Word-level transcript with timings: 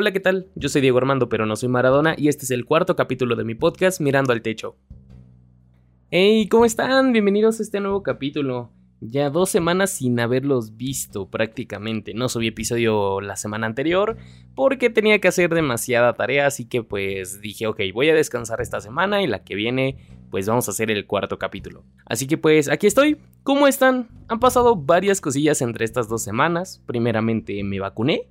Hola, 0.00 0.12
¿qué 0.12 0.20
tal? 0.20 0.46
Yo 0.54 0.70
soy 0.70 0.80
Diego 0.80 0.96
Armando, 0.96 1.28
pero 1.28 1.44
no 1.44 1.56
soy 1.56 1.68
Maradona, 1.68 2.14
y 2.16 2.28
este 2.28 2.46
es 2.46 2.50
el 2.52 2.64
cuarto 2.64 2.96
capítulo 2.96 3.36
de 3.36 3.44
mi 3.44 3.54
podcast 3.54 4.00
Mirando 4.00 4.32
al 4.32 4.40
Techo. 4.40 4.78
Hey, 6.10 6.48
¿cómo 6.48 6.64
están? 6.64 7.12
Bienvenidos 7.12 7.60
a 7.60 7.62
este 7.62 7.80
nuevo 7.80 8.02
capítulo. 8.02 8.72
Ya 9.02 9.28
dos 9.28 9.50
semanas 9.50 9.90
sin 9.90 10.18
haberlos 10.18 10.78
visto 10.78 11.28
prácticamente. 11.28 12.14
No 12.14 12.30
subí 12.30 12.46
episodio 12.46 13.20
la 13.20 13.36
semana 13.36 13.66
anterior 13.66 14.16
porque 14.54 14.88
tenía 14.88 15.18
que 15.18 15.28
hacer 15.28 15.52
demasiada 15.52 16.14
tarea, 16.14 16.46
así 16.46 16.64
que 16.64 16.82
pues 16.82 17.42
dije, 17.42 17.66
ok, 17.66 17.80
voy 17.92 18.08
a 18.08 18.14
descansar 18.14 18.62
esta 18.62 18.80
semana 18.80 19.22
y 19.22 19.26
la 19.26 19.44
que 19.44 19.54
viene 19.54 19.98
pues 20.30 20.48
vamos 20.48 20.66
a 20.66 20.70
hacer 20.70 20.90
el 20.90 21.06
cuarto 21.06 21.38
capítulo. 21.38 21.84
Así 22.06 22.26
que 22.26 22.38
pues 22.38 22.70
aquí 22.70 22.86
estoy. 22.86 23.18
¿Cómo 23.42 23.66
están? 23.66 24.08
Han 24.28 24.40
pasado 24.40 24.76
varias 24.76 25.20
cosillas 25.20 25.60
entre 25.60 25.84
estas 25.84 26.08
dos 26.08 26.22
semanas. 26.22 26.82
Primeramente 26.86 27.62
me 27.64 27.80
vacuné. 27.80 28.30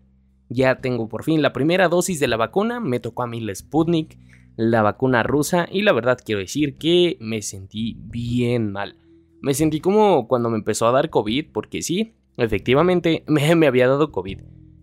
Ya 0.49 0.81
tengo 0.81 1.07
por 1.07 1.23
fin 1.23 1.41
la 1.41 1.53
primera 1.53 1.87
dosis 1.87 2.19
de 2.19 2.27
la 2.27 2.37
vacuna. 2.37 2.79
Me 2.79 2.99
tocó 2.99 3.23
a 3.23 3.27
mí 3.27 3.39
la 3.39 3.53
Sputnik, 3.53 4.17
la 4.57 4.81
vacuna 4.81 5.23
rusa. 5.23 5.67
Y 5.71 5.83
la 5.83 5.93
verdad 5.93 6.19
quiero 6.23 6.41
decir 6.41 6.77
que 6.77 7.17
me 7.19 7.41
sentí 7.41 7.95
bien 7.99 8.71
mal. 8.71 8.97
Me 9.41 9.53
sentí 9.53 9.79
como 9.79 10.27
cuando 10.27 10.49
me 10.49 10.57
empezó 10.57 10.87
a 10.87 10.91
dar 10.91 11.09
COVID, 11.09 11.51
porque 11.53 11.81
sí, 11.81 12.13
efectivamente 12.37 13.23
me, 13.27 13.55
me 13.55 13.67
había 13.67 13.87
dado 13.87 14.11
COVID. 14.11 14.41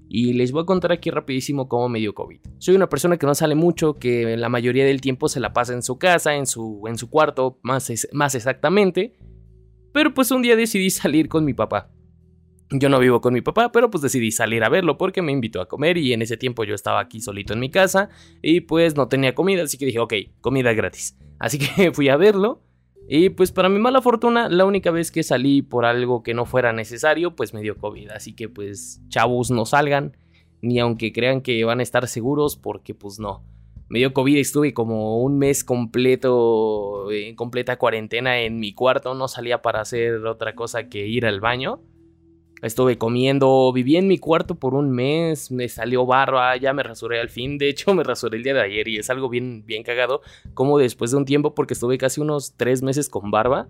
Y 0.08 0.34
les 0.34 0.52
voy 0.52 0.62
a 0.62 0.66
contar 0.66 0.92
aquí 0.92 1.10
rapidísimo 1.10 1.68
cómo 1.68 1.88
me 1.88 1.98
dio 1.98 2.14
COVID. 2.14 2.38
Soy 2.58 2.76
una 2.76 2.88
persona 2.88 3.16
que 3.16 3.26
no 3.26 3.34
sale 3.34 3.56
mucho, 3.56 3.94
que 3.94 4.36
la 4.36 4.48
mayoría 4.48 4.84
del 4.84 5.00
tiempo 5.00 5.28
se 5.28 5.40
la 5.40 5.52
pasa 5.52 5.74
en 5.74 5.82
su 5.82 5.98
casa, 5.98 6.36
en 6.36 6.46
su, 6.46 6.84
en 6.86 6.96
su 6.96 7.10
cuarto, 7.10 7.58
más, 7.62 7.90
más 8.12 8.34
exactamente. 8.36 9.16
Pero 9.92 10.14
pues 10.14 10.30
un 10.30 10.42
día 10.42 10.54
decidí 10.54 10.90
salir 10.90 11.28
con 11.28 11.44
mi 11.44 11.54
papá. 11.54 11.90
Yo 12.70 12.88
no 12.88 12.98
vivo 12.98 13.20
con 13.20 13.32
mi 13.32 13.42
papá, 13.42 13.70
pero 13.70 13.90
pues 13.90 14.02
decidí 14.02 14.32
salir 14.32 14.64
a 14.64 14.68
verlo 14.68 14.98
porque 14.98 15.22
me 15.22 15.30
invitó 15.30 15.60
a 15.60 15.68
comer 15.68 15.98
y 15.98 16.12
en 16.12 16.22
ese 16.22 16.36
tiempo 16.36 16.64
yo 16.64 16.74
estaba 16.74 16.98
aquí 16.98 17.20
solito 17.20 17.52
en 17.52 17.60
mi 17.60 17.70
casa 17.70 18.08
y 18.42 18.62
pues 18.62 18.96
no 18.96 19.06
tenía 19.06 19.34
comida, 19.36 19.62
así 19.62 19.78
que 19.78 19.86
dije, 19.86 20.00
ok, 20.00 20.14
comida 20.40 20.72
gratis. 20.72 21.16
Así 21.38 21.58
que 21.58 21.90
fui 21.94 22.08
a 22.08 22.16
verlo 22.16 22.66
y 23.08 23.30
pues 23.30 23.52
para 23.52 23.68
mi 23.68 23.78
mala 23.78 24.02
fortuna, 24.02 24.48
la 24.48 24.64
única 24.64 24.90
vez 24.90 25.12
que 25.12 25.22
salí 25.22 25.62
por 25.62 25.84
algo 25.84 26.22
que 26.24 26.34
no 26.34 26.44
fuera 26.44 26.72
necesario, 26.72 27.36
pues 27.36 27.54
me 27.54 27.60
dio 27.60 27.76
COVID. 27.76 28.10
Así 28.10 28.34
que 28.34 28.48
pues 28.48 29.00
chavos 29.08 29.50
no 29.50 29.64
salgan, 29.64 30.16
ni 30.60 30.80
aunque 30.80 31.12
crean 31.12 31.40
que 31.40 31.64
van 31.64 31.78
a 31.78 31.84
estar 31.84 32.08
seguros, 32.08 32.56
porque 32.56 32.94
pues 32.94 33.20
no. 33.20 33.44
Me 33.88 34.00
dio 34.00 34.12
COVID, 34.12 34.38
estuve 34.38 34.74
como 34.74 35.22
un 35.22 35.38
mes 35.38 35.62
completo, 35.62 37.12
en 37.12 37.36
completa 37.36 37.78
cuarentena 37.78 38.40
en 38.40 38.58
mi 38.58 38.74
cuarto, 38.74 39.14
no 39.14 39.28
salía 39.28 39.62
para 39.62 39.80
hacer 39.80 40.26
otra 40.26 40.56
cosa 40.56 40.88
que 40.88 41.06
ir 41.06 41.26
al 41.26 41.40
baño. 41.40 41.80
Estuve 42.62 42.96
comiendo, 42.96 43.70
viví 43.72 43.96
en 43.96 44.08
mi 44.08 44.18
cuarto 44.18 44.54
por 44.54 44.74
un 44.74 44.90
mes, 44.90 45.50
me 45.50 45.68
salió 45.68 46.06
barba, 46.06 46.56
ya 46.56 46.72
me 46.72 46.82
rasuré 46.82 47.20
al 47.20 47.28
fin, 47.28 47.58
de 47.58 47.68
hecho 47.68 47.94
me 47.94 48.02
rasuré 48.02 48.38
el 48.38 48.42
día 48.42 48.54
de 48.54 48.62
ayer 48.62 48.88
y 48.88 48.96
es 48.98 49.10
algo 49.10 49.28
bien, 49.28 49.64
bien 49.66 49.82
cagado, 49.82 50.22
como 50.54 50.78
después 50.78 51.10
de 51.10 51.18
un 51.18 51.24
tiempo, 51.26 51.54
porque 51.54 51.74
estuve 51.74 51.98
casi 51.98 52.20
unos 52.20 52.54
tres 52.56 52.82
meses 52.82 53.08
con 53.08 53.30
barba 53.30 53.68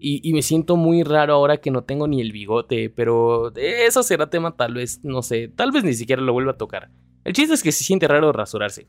y, 0.00 0.32
me 0.32 0.42
siento 0.42 0.76
muy 0.76 1.02
raro 1.02 1.34
ahora 1.34 1.56
que 1.56 1.70
no 1.70 1.82
tengo 1.82 2.06
ni 2.06 2.20
el 2.20 2.30
bigote, 2.32 2.88
pero 2.90 3.52
eso 3.56 4.02
será 4.02 4.30
tema 4.30 4.56
tal 4.56 4.74
vez, 4.74 5.00
no 5.02 5.22
sé, 5.22 5.48
tal 5.48 5.72
vez 5.72 5.82
ni 5.82 5.94
siquiera 5.94 6.22
lo 6.22 6.32
vuelva 6.32 6.52
a 6.52 6.56
tocar. 6.56 6.90
El 7.24 7.32
chiste 7.32 7.54
es 7.54 7.62
que 7.62 7.72
se 7.72 7.84
siente 7.84 8.06
raro 8.06 8.32
rasurarse. 8.32 8.88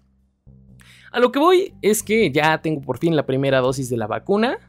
A 1.12 1.20
lo 1.20 1.32
que 1.32 1.40
voy 1.40 1.74
es 1.82 2.04
que 2.04 2.32
ya 2.32 2.62
tengo 2.62 2.82
por 2.82 3.00
fin 3.00 3.16
la 3.16 3.26
primera 3.26 3.60
dosis 3.60 3.90
de 3.90 3.98
la 3.98 4.06
vacuna. 4.06 4.69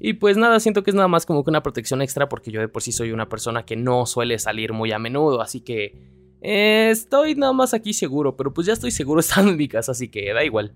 Y 0.00 0.14
pues 0.14 0.36
nada, 0.36 0.60
siento 0.60 0.82
que 0.82 0.90
es 0.90 0.94
nada 0.94 1.08
más 1.08 1.26
como 1.26 1.44
que 1.44 1.50
una 1.50 1.62
protección 1.62 2.02
extra 2.02 2.28
porque 2.28 2.50
yo 2.50 2.60
de 2.60 2.68
por 2.68 2.82
sí 2.82 2.92
soy 2.92 3.12
una 3.12 3.28
persona 3.28 3.64
que 3.64 3.76
no 3.76 4.06
suele 4.06 4.38
salir 4.38 4.72
muy 4.72 4.92
a 4.92 4.98
menudo, 4.98 5.40
así 5.40 5.60
que 5.60 5.94
eh, 6.40 6.90
estoy 6.90 7.34
nada 7.34 7.54
más 7.54 7.72
aquí 7.72 7.94
seguro, 7.94 8.36
pero 8.36 8.52
pues 8.52 8.66
ya 8.66 8.74
estoy 8.74 8.90
seguro 8.90 9.20
estando 9.20 9.50
en 9.50 9.56
mi 9.56 9.68
casa, 9.68 9.92
así 9.92 10.08
que 10.08 10.32
da 10.32 10.44
igual. 10.44 10.74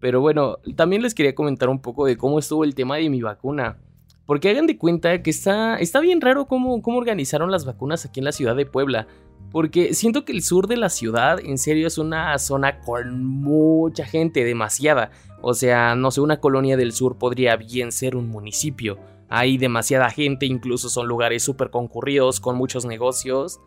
Pero 0.00 0.20
bueno, 0.20 0.58
también 0.76 1.02
les 1.02 1.14
quería 1.14 1.34
comentar 1.34 1.68
un 1.68 1.80
poco 1.80 2.06
de 2.06 2.16
cómo 2.16 2.38
estuvo 2.38 2.62
el 2.62 2.74
tema 2.74 2.96
de 2.96 3.10
mi 3.10 3.20
vacuna. 3.20 3.78
Porque 4.26 4.50
hagan 4.50 4.66
de 4.66 4.78
cuenta 4.78 5.22
que 5.22 5.30
está, 5.30 5.76
está 5.78 6.00
bien 6.00 6.20
raro 6.20 6.46
cómo, 6.46 6.82
cómo 6.82 6.98
organizaron 6.98 7.50
las 7.50 7.64
vacunas 7.64 8.04
aquí 8.04 8.20
en 8.20 8.24
la 8.24 8.32
ciudad 8.32 8.54
de 8.54 8.66
Puebla. 8.66 9.08
Porque 9.50 9.94
siento 9.94 10.24
que 10.24 10.32
el 10.32 10.42
sur 10.42 10.66
de 10.66 10.76
la 10.76 10.90
ciudad 10.90 11.40
en 11.40 11.58
serio 11.58 11.86
es 11.86 11.98
una 11.98 12.38
zona 12.38 12.80
con 12.80 13.24
mucha 13.24 14.04
gente, 14.04 14.44
demasiada. 14.44 15.10
O 15.40 15.54
sea, 15.54 15.94
no 15.94 16.10
sé, 16.10 16.20
una 16.20 16.40
colonia 16.40 16.76
del 16.76 16.92
sur 16.92 17.16
podría 17.16 17.56
bien 17.56 17.92
ser 17.92 18.16
un 18.16 18.28
municipio. 18.28 18.98
Hay 19.28 19.58
demasiada 19.58 20.10
gente, 20.10 20.46
incluso 20.46 20.88
son 20.88 21.06
lugares 21.06 21.42
súper 21.42 21.70
concurridos, 21.70 22.40
con 22.40 22.56
muchos 22.56 22.84
negocios. 22.84 23.60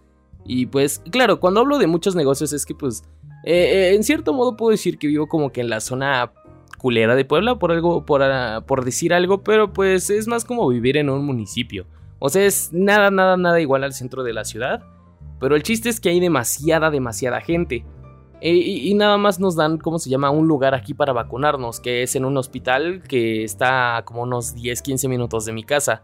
Y 0.45 0.67
pues, 0.67 1.01
claro, 1.11 1.39
cuando 1.39 1.61
hablo 1.61 1.77
de 1.77 1.87
muchos 1.87 2.15
negocios 2.15 2.53
es 2.53 2.65
que 2.65 2.75
pues, 2.75 3.03
eh, 3.43 3.53
eh, 3.53 3.95
en 3.95 4.03
cierto 4.03 4.33
modo 4.33 4.55
puedo 4.55 4.71
decir 4.71 4.97
que 4.97 5.07
vivo 5.07 5.27
como 5.27 5.51
que 5.51 5.61
en 5.61 5.69
la 5.69 5.79
zona 5.79 6.31
culera 6.77 7.15
de 7.15 7.25
Puebla, 7.25 7.55
por 7.55 7.71
algo, 7.71 8.05
por, 8.05 8.23
ah, 8.23 8.63
por 8.65 8.83
decir 8.83 9.13
algo, 9.13 9.43
pero 9.43 9.71
pues 9.71 10.09
es 10.09 10.27
más 10.27 10.45
como 10.45 10.67
vivir 10.67 10.97
en 10.97 11.09
un 11.09 11.23
municipio. 11.23 11.85
O 12.17 12.29
sea, 12.29 12.43
es 12.43 12.69
nada, 12.73 13.11
nada, 13.11 13.37
nada 13.37 13.61
igual 13.61 13.83
al 13.83 13.93
centro 13.93 14.23
de 14.23 14.33
la 14.33 14.45
ciudad. 14.45 14.83
Pero 15.41 15.55
el 15.55 15.63
chiste 15.63 15.89
es 15.89 15.99
que 15.99 16.09
hay 16.09 16.19
demasiada, 16.19 16.91
demasiada 16.91 17.41
gente. 17.41 17.83
E, 18.41 18.53
y, 18.53 18.93
nada 18.93 19.17
más 19.17 19.39
nos 19.39 19.55
dan, 19.55 19.79
¿cómo 19.79 19.99
se 19.99 20.09
llama? 20.09 20.29
Un 20.29 20.47
lugar 20.47 20.75
aquí 20.75 20.93
para 20.93 21.13
vacunarnos, 21.13 21.79
que 21.79 22.03
es 22.03 22.15
en 22.15 22.25
un 22.25 22.37
hospital 22.37 23.01
que 23.07 23.43
está 23.43 24.03
como 24.05 24.21
unos 24.21 24.53
10, 24.53 24.81
15 24.81 25.07
minutos 25.07 25.45
de 25.45 25.53
mi 25.53 25.63
casa. 25.63 26.03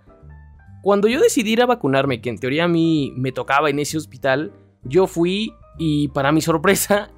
Cuando 0.81 1.07
yo 1.07 1.19
decidí 1.19 1.53
ir 1.53 1.61
a 1.61 1.67
vacunarme, 1.67 2.19
que 2.19 2.29
en 2.29 2.39
teoría 2.39 2.65
a 2.65 2.67
mí 2.67 3.13
me 3.15 3.31
tocaba 3.31 3.69
en 3.69 3.79
ese 3.79 3.97
hospital, 3.97 4.53
yo 4.83 5.05
fui 5.05 5.53
y 5.77 6.07
para 6.09 6.31
mi 6.31 6.41
sorpresa, 6.41 7.09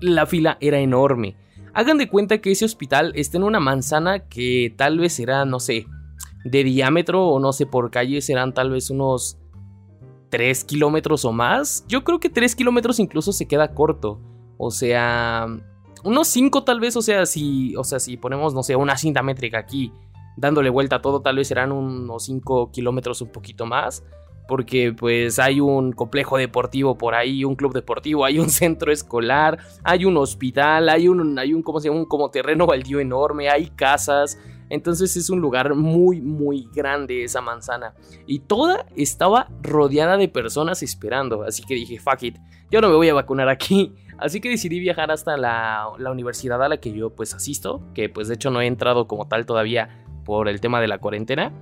la 0.00 0.24
fila 0.26 0.58
era 0.60 0.78
enorme. 0.78 1.36
Hagan 1.74 1.98
de 1.98 2.08
cuenta 2.08 2.38
que 2.38 2.52
ese 2.52 2.64
hospital 2.64 3.12
está 3.16 3.38
en 3.38 3.42
una 3.42 3.60
manzana 3.60 4.20
que 4.20 4.72
tal 4.76 4.98
vez 4.98 5.14
será, 5.14 5.44
no 5.44 5.60
sé, 5.60 5.86
de 6.44 6.62
diámetro 6.62 7.26
o 7.26 7.40
no 7.40 7.52
sé, 7.52 7.66
por 7.66 7.90
calle 7.90 8.20
serán 8.20 8.54
tal 8.54 8.70
vez 8.70 8.88
unos 8.90 9.38
3 10.30 10.64
kilómetros 10.64 11.24
o 11.24 11.32
más. 11.32 11.84
Yo 11.88 12.04
creo 12.04 12.20
que 12.20 12.28
3 12.28 12.54
kilómetros 12.54 12.98
incluso 12.98 13.32
se 13.32 13.46
queda 13.46 13.74
corto. 13.74 14.20
O 14.58 14.70
sea, 14.70 15.46
unos 16.04 16.28
5 16.28 16.64
tal 16.64 16.80
vez, 16.80 16.96
o 16.96 17.02
sea, 17.02 17.26
si, 17.26 17.74
o 17.76 17.84
sea, 17.84 18.00
si 18.00 18.16
ponemos, 18.16 18.54
no 18.54 18.62
sé, 18.62 18.76
una 18.76 18.96
cinta 18.96 19.22
métrica 19.22 19.58
aquí, 19.58 19.92
dándole 20.36 20.70
vuelta 20.70 20.96
a 20.96 21.02
todo, 21.02 21.20
tal 21.20 21.36
vez 21.36 21.48
serán 21.48 21.72
unos 21.72 22.24
5 22.24 22.70
kilómetros 22.72 23.20
un 23.22 23.32
poquito 23.32 23.66
más. 23.66 24.04
Porque 24.48 24.92
pues 24.92 25.40
hay 25.40 25.58
un 25.58 25.90
complejo 25.90 26.38
deportivo 26.38 26.96
por 26.96 27.16
ahí, 27.16 27.44
un 27.44 27.56
club 27.56 27.72
deportivo, 27.72 28.24
hay 28.24 28.38
un 28.38 28.48
centro 28.50 28.92
escolar, 28.92 29.58
hay 29.82 30.04
un 30.04 30.16
hospital, 30.16 30.88
hay 30.88 31.08
un, 31.08 31.36
hay 31.36 31.52
un, 31.52 31.62
¿cómo 31.62 31.80
se 31.80 31.88
llama? 31.88 32.00
Un 32.00 32.06
como 32.06 32.30
terreno 32.30 32.64
baldío 32.64 33.00
enorme, 33.00 33.48
hay 33.48 33.70
casas, 33.70 34.38
entonces 34.68 35.16
es 35.16 35.30
un 35.30 35.40
lugar 35.40 35.74
muy, 35.74 36.20
muy 36.20 36.68
grande 36.74 37.24
esa 37.24 37.40
manzana. 37.40 37.94
Y 38.26 38.40
toda 38.40 38.86
estaba 38.96 39.48
rodeada 39.62 40.16
de 40.16 40.28
personas 40.28 40.82
esperando. 40.82 41.42
Así 41.42 41.62
que 41.62 41.74
dije, 41.74 41.98
fuck 41.98 42.22
it, 42.22 42.36
yo 42.70 42.80
no 42.80 42.88
me 42.88 42.96
voy 42.96 43.08
a 43.08 43.14
vacunar 43.14 43.48
aquí. 43.48 43.94
Así 44.18 44.40
que 44.40 44.48
decidí 44.48 44.80
viajar 44.80 45.10
hasta 45.10 45.36
la, 45.36 45.88
universidad 46.10 46.62
a 46.62 46.68
la 46.68 46.78
que 46.78 46.92
yo 46.92 47.10
pues 47.10 47.34
asisto. 47.34 47.82
Que 47.94 48.08
pues 48.08 48.28
de 48.28 48.34
hecho 48.34 48.50
no 48.50 48.60
he 48.60 48.66
entrado 48.66 49.06
como 49.06 49.28
tal 49.28 49.46
todavía 49.46 50.04
por 50.24 50.48
el 50.48 50.60
tema 50.60 50.80
de 50.80 50.88
la 50.88 50.98
cuarentena. 50.98 51.52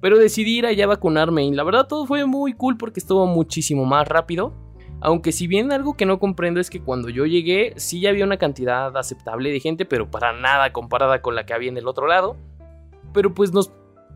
Pero 0.00 0.18
decidí 0.18 0.58
ir 0.58 0.66
allá 0.66 0.84
a 0.84 0.88
vacunarme. 0.88 1.44
Y 1.44 1.52
la 1.52 1.64
verdad 1.64 1.88
todo 1.88 2.06
fue 2.06 2.24
muy 2.26 2.52
cool 2.52 2.76
porque 2.76 3.00
estuvo 3.00 3.26
muchísimo 3.26 3.84
más 3.84 4.06
rápido. 4.08 4.54
Aunque 5.00 5.32
si 5.32 5.46
bien 5.46 5.72
algo 5.72 5.94
que 5.94 6.06
no 6.06 6.18
comprendo 6.18 6.60
es 6.60 6.70
que 6.70 6.80
cuando 6.80 7.08
yo 7.08 7.26
llegué 7.26 7.74
sí 7.76 8.06
había 8.06 8.24
una 8.24 8.38
cantidad 8.38 8.96
aceptable 8.96 9.50
de 9.50 9.60
gente, 9.60 9.84
pero 9.84 10.10
para 10.10 10.32
nada 10.32 10.72
comparada 10.72 11.20
con 11.20 11.34
la 11.34 11.44
que 11.44 11.54
había 11.54 11.68
en 11.68 11.76
el 11.76 11.86
otro 11.88 12.06
lado. 12.06 12.36
Pero 13.12 13.34
pues 13.34 13.52
nos 13.52 13.72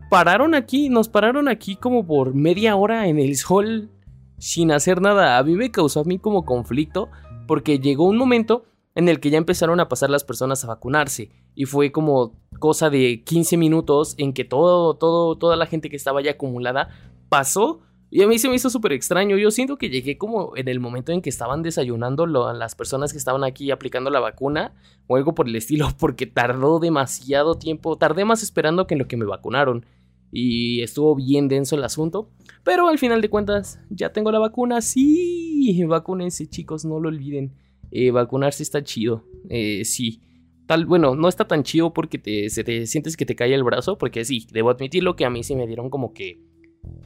pararon 0.09 0.55
aquí, 0.55 0.89
nos 0.89 1.07
pararon 1.07 1.47
aquí 1.47 1.75
como 1.75 2.05
por 2.05 2.33
media 2.33 2.75
hora 2.75 3.07
en 3.07 3.19
el 3.19 3.37
sol 3.37 3.89
sin 4.37 4.71
hacer 4.71 5.01
nada. 5.01 5.37
A 5.37 5.43
mí 5.43 5.55
me 5.55 5.71
causó 5.71 6.01
a 6.01 6.03
mí 6.03 6.17
como 6.17 6.45
conflicto 6.45 7.09
porque 7.47 7.79
llegó 7.79 8.05
un 8.05 8.17
momento 8.17 8.65
en 8.95 9.07
el 9.07 9.19
que 9.19 9.29
ya 9.29 9.37
empezaron 9.37 9.79
a 9.79 9.87
pasar 9.87 10.09
las 10.09 10.23
personas 10.23 10.63
a 10.63 10.67
vacunarse 10.67 11.31
y 11.55 11.65
fue 11.65 11.91
como 11.91 12.33
cosa 12.59 12.89
de 12.89 13.23
15 13.23 13.57
minutos 13.57 14.15
en 14.17 14.33
que 14.33 14.43
todo, 14.43 14.95
todo, 14.95 15.37
toda 15.37 15.55
la 15.55 15.65
gente 15.65 15.89
que 15.89 15.95
estaba 15.95 16.21
ya 16.21 16.31
acumulada 16.31 16.89
pasó 17.29 17.81
y 18.13 18.23
a 18.23 18.27
mí 18.27 18.37
se 18.39 18.49
me 18.49 18.55
hizo 18.55 18.69
súper 18.69 18.91
extraño. 18.91 19.37
Yo 19.37 19.51
siento 19.51 19.77
que 19.77 19.89
llegué 19.89 20.17
como 20.17 20.57
en 20.57 20.67
el 20.67 20.81
momento 20.81 21.13
en 21.13 21.21
que 21.21 21.29
estaban 21.29 21.63
desayunando 21.63 22.27
las 22.27 22.75
personas 22.75 23.13
que 23.13 23.17
estaban 23.17 23.45
aquí 23.45 23.71
aplicando 23.71 24.09
la 24.09 24.19
vacuna 24.19 24.73
o 25.07 25.15
algo 25.15 25.33
por 25.33 25.47
el 25.47 25.55
estilo, 25.55 25.87
porque 25.97 26.25
tardó 26.25 26.79
demasiado 26.79 27.55
tiempo. 27.55 27.97
Tardé 27.97 28.25
más 28.25 28.43
esperando 28.43 28.85
que 28.85 28.95
en 28.95 28.99
lo 28.99 29.07
que 29.07 29.15
me 29.15 29.23
vacunaron. 29.23 29.85
Y 30.29 30.81
estuvo 30.81 31.15
bien 31.15 31.47
denso 31.47 31.77
el 31.77 31.85
asunto. 31.85 32.29
Pero 32.65 32.89
al 32.89 32.99
final 32.99 33.21
de 33.21 33.29
cuentas, 33.29 33.79
ya 33.89 34.11
tengo 34.11 34.29
la 34.33 34.39
vacuna. 34.39 34.81
Sí, 34.81 35.81
vacúnense, 35.87 36.49
chicos, 36.49 36.83
no 36.83 36.99
lo 36.99 37.07
olviden. 37.07 37.53
Eh, 37.91 38.11
vacunarse 38.11 38.61
está 38.61 38.83
chido. 38.83 39.23
Eh, 39.47 39.85
sí. 39.85 40.19
Tal, 40.67 40.85
bueno, 40.85 41.15
no 41.15 41.29
está 41.29 41.47
tan 41.47 41.63
chido 41.63 41.93
porque 41.93 42.17
te, 42.17 42.49
se 42.49 42.65
te 42.65 42.85
sientes 42.87 43.15
que 43.15 43.25
te 43.25 43.37
cae 43.37 43.53
el 43.53 43.63
brazo. 43.63 43.97
Porque 43.97 44.25
sí, 44.25 44.47
debo 44.51 44.69
admitirlo 44.69 45.15
que 45.15 45.23
a 45.23 45.29
mí 45.29 45.43
sí 45.43 45.55
me 45.55 45.65
dieron 45.65 45.89
como 45.89 46.13
que 46.13 46.50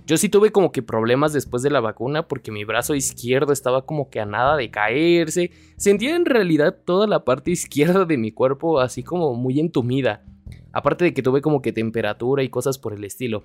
Yo 0.05 0.17
sí 0.17 0.29
tuve 0.29 0.51
como 0.51 0.71
que 0.71 0.83
problemas 0.83 1.33
después 1.33 1.63
de 1.63 1.71
la 1.71 1.79
vacuna 1.79 2.27
porque 2.27 2.51
mi 2.51 2.63
brazo 2.63 2.93
izquierdo 2.93 3.51
estaba 3.51 3.85
como 3.85 4.09
que 4.09 4.19
a 4.19 4.25
nada 4.25 4.55
de 4.55 4.69
caerse. 4.69 5.51
Sentía 5.77 6.15
en 6.15 6.25
realidad 6.25 6.77
toda 6.85 7.07
la 7.07 7.25
parte 7.25 7.51
izquierda 7.51 8.05
de 8.05 8.17
mi 8.17 8.31
cuerpo 8.31 8.79
así 8.79 9.03
como 9.03 9.33
muy 9.33 9.59
entumida. 9.59 10.23
Aparte 10.71 11.05
de 11.05 11.13
que 11.13 11.23
tuve 11.23 11.41
como 11.41 11.61
que 11.61 11.73
temperatura 11.73 12.43
y 12.43 12.49
cosas 12.49 12.77
por 12.77 12.93
el 12.93 13.03
estilo. 13.03 13.43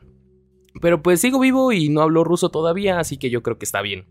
Pero 0.80 1.02
pues 1.02 1.20
sigo 1.20 1.40
vivo 1.40 1.72
y 1.72 1.88
no 1.88 2.02
hablo 2.02 2.24
ruso 2.24 2.50
todavía, 2.50 2.98
así 2.98 3.16
que 3.16 3.30
yo 3.30 3.42
creo 3.42 3.58
que 3.58 3.64
está 3.64 3.82
bien. 3.82 4.06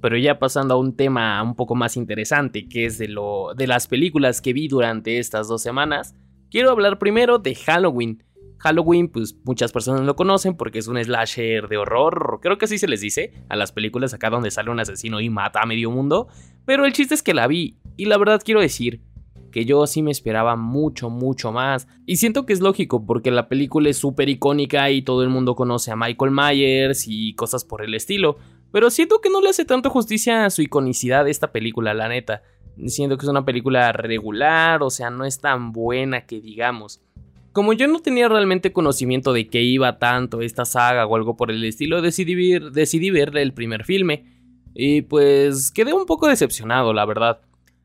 Pero 0.00 0.18
ya 0.18 0.38
pasando 0.38 0.74
a 0.74 0.78
un 0.78 0.94
tema 0.96 1.42
un 1.42 1.56
poco 1.56 1.74
más 1.74 1.96
interesante, 1.96 2.68
que 2.68 2.84
es 2.84 2.98
de, 2.98 3.08
lo, 3.08 3.54
de 3.56 3.66
las 3.66 3.88
películas 3.88 4.42
que 4.42 4.52
vi 4.52 4.68
durante 4.68 5.18
estas 5.18 5.48
dos 5.48 5.62
semanas, 5.62 6.14
quiero 6.50 6.70
hablar 6.70 6.98
primero 6.98 7.38
de 7.38 7.54
Halloween. 7.54 8.22
Halloween, 8.58 9.08
pues 9.08 9.36
muchas 9.44 9.72
personas 9.72 10.02
lo 10.02 10.16
conocen 10.16 10.56
porque 10.56 10.78
es 10.78 10.88
un 10.88 11.02
slasher 11.02 11.68
de 11.68 11.76
horror, 11.76 12.38
creo 12.40 12.58
que 12.58 12.64
así 12.64 12.78
se 12.78 12.88
les 12.88 13.00
dice, 13.00 13.32
a 13.48 13.56
las 13.56 13.72
películas 13.72 14.14
acá 14.14 14.30
donde 14.30 14.50
sale 14.50 14.70
un 14.70 14.80
asesino 14.80 15.20
y 15.20 15.30
mata 15.30 15.60
a 15.60 15.66
medio 15.66 15.90
mundo, 15.90 16.28
pero 16.64 16.86
el 16.86 16.92
chiste 16.92 17.14
es 17.14 17.22
que 17.22 17.34
la 17.34 17.46
vi 17.46 17.78
y 17.96 18.06
la 18.06 18.16
verdad 18.16 18.42
quiero 18.44 18.60
decir 18.60 19.02
que 19.54 19.64
yo 19.64 19.86
sí 19.86 20.02
me 20.02 20.10
esperaba 20.10 20.56
mucho, 20.56 21.10
mucho 21.10 21.52
más. 21.52 21.86
Y 22.06 22.16
siento 22.16 22.44
que 22.44 22.52
es 22.52 22.60
lógico 22.60 23.06
porque 23.06 23.30
la 23.30 23.48
película 23.48 23.88
es 23.88 23.96
súper 23.96 24.28
icónica 24.28 24.90
y 24.90 25.02
todo 25.02 25.22
el 25.22 25.28
mundo 25.28 25.54
conoce 25.54 25.92
a 25.92 25.96
Michael 25.96 26.32
Myers 26.32 27.04
y 27.06 27.36
cosas 27.36 27.64
por 27.64 27.84
el 27.84 27.94
estilo, 27.94 28.36
pero 28.72 28.90
siento 28.90 29.20
que 29.20 29.30
no 29.30 29.40
le 29.40 29.50
hace 29.50 29.64
tanto 29.64 29.90
justicia 29.90 30.44
a 30.44 30.50
su 30.50 30.60
iconicidad 30.60 31.28
esta 31.28 31.52
película, 31.52 31.94
la 31.94 32.08
neta. 32.08 32.42
Siento 32.86 33.16
que 33.16 33.26
es 33.26 33.30
una 33.30 33.44
película 33.44 33.92
regular, 33.92 34.82
o 34.82 34.90
sea, 34.90 35.10
no 35.10 35.24
es 35.24 35.38
tan 35.38 35.70
buena 35.70 36.26
que 36.26 36.40
digamos. 36.40 37.00
Como 37.54 37.72
yo 37.72 37.86
no 37.86 38.00
tenía 38.00 38.28
realmente 38.28 38.72
conocimiento 38.72 39.32
de 39.32 39.46
que 39.46 39.62
iba 39.62 40.00
tanto 40.00 40.40
esta 40.40 40.64
saga 40.64 41.06
o 41.06 41.14
algo 41.14 41.36
por 41.36 41.52
el 41.52 41.62
estilo, 41.62 42.02
decidí, 42.02 42.34
ver, 42.34 42.72
decidí 42.72 43.10
verle 43.10 43.42
el 43.42 43.54
primer 43.54 43.84
filme. 43.84 44.24
Y 44.74 45.02
pues 45.02 45.70
quedé 45.70 45.92
un 45.92 46.04
poco 46.04 46.26
decepcionado, 46.26 46.92
la 46.92 47.06
verdad. 47.06 47.42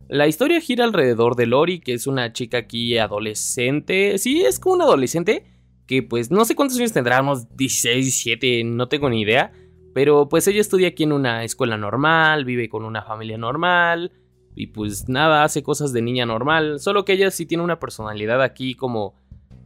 La 0.08 0.28
historia 0.28 0.60
gira 0.60 0.86
alrededor 0.86 1.36
de 1.36 1.46
Lori, 1.46 1.82
que 1.82 1.94
es 1.94 2.08
una 2.08 2.34
chica 2.34 2.58
aquí 2.58 2.98
adolescente. 2.98 4.18
Sí, 4.18 4.42
es 4.42 4.60
como 4.60 4.74
una 4.74 4.86
adolescente. 4.86 5.46
Que 5.86 6.02
pues 6.02 6.32
no 6.32 6.46
sé 6.46 6.56
cuántos 6.56 6.80
años 6.80 6.92
tendrá, 6.94 7.22
unos 7.22 7.56
16, 7.56 8.06
17, 8.06 8.64
no 8.64 8.88
tengo 8.88 9.08
ni 9.08 9.22
idea. 9.22 9.52
Pero 9.94 10.30
pues 10.30 10.48
ella 10.48 10.62
estudia 10.62 10.88
aquí 10.88 11.04
en 11.04 11.12
una 11.12 11.44
escuela 11.44 11.78
normal, 11.78 12.44
vive 12.44 12.70
con 12.70 12.86
una 12.86 13.04
familia 13.04 13.38
normal. 13.38 14.14
Y 14.56 14.66
pues 14.68 15.08
nada, 15.10 15.44
hace 15.44 15.62
cosas 15.62 15.94
de 15.94 16.02
niña 16.02 16.26
normal. 16.26 16.80
Solo 16.80 17.06
que 17.06 17.14
ella 17.14 17.30
sí 17.30 17.46
tiene 17.46 17.64
una 17.64 17.80
personalidad 17.80 18.42
aquí 18.42 18.74
como 18.74 19.14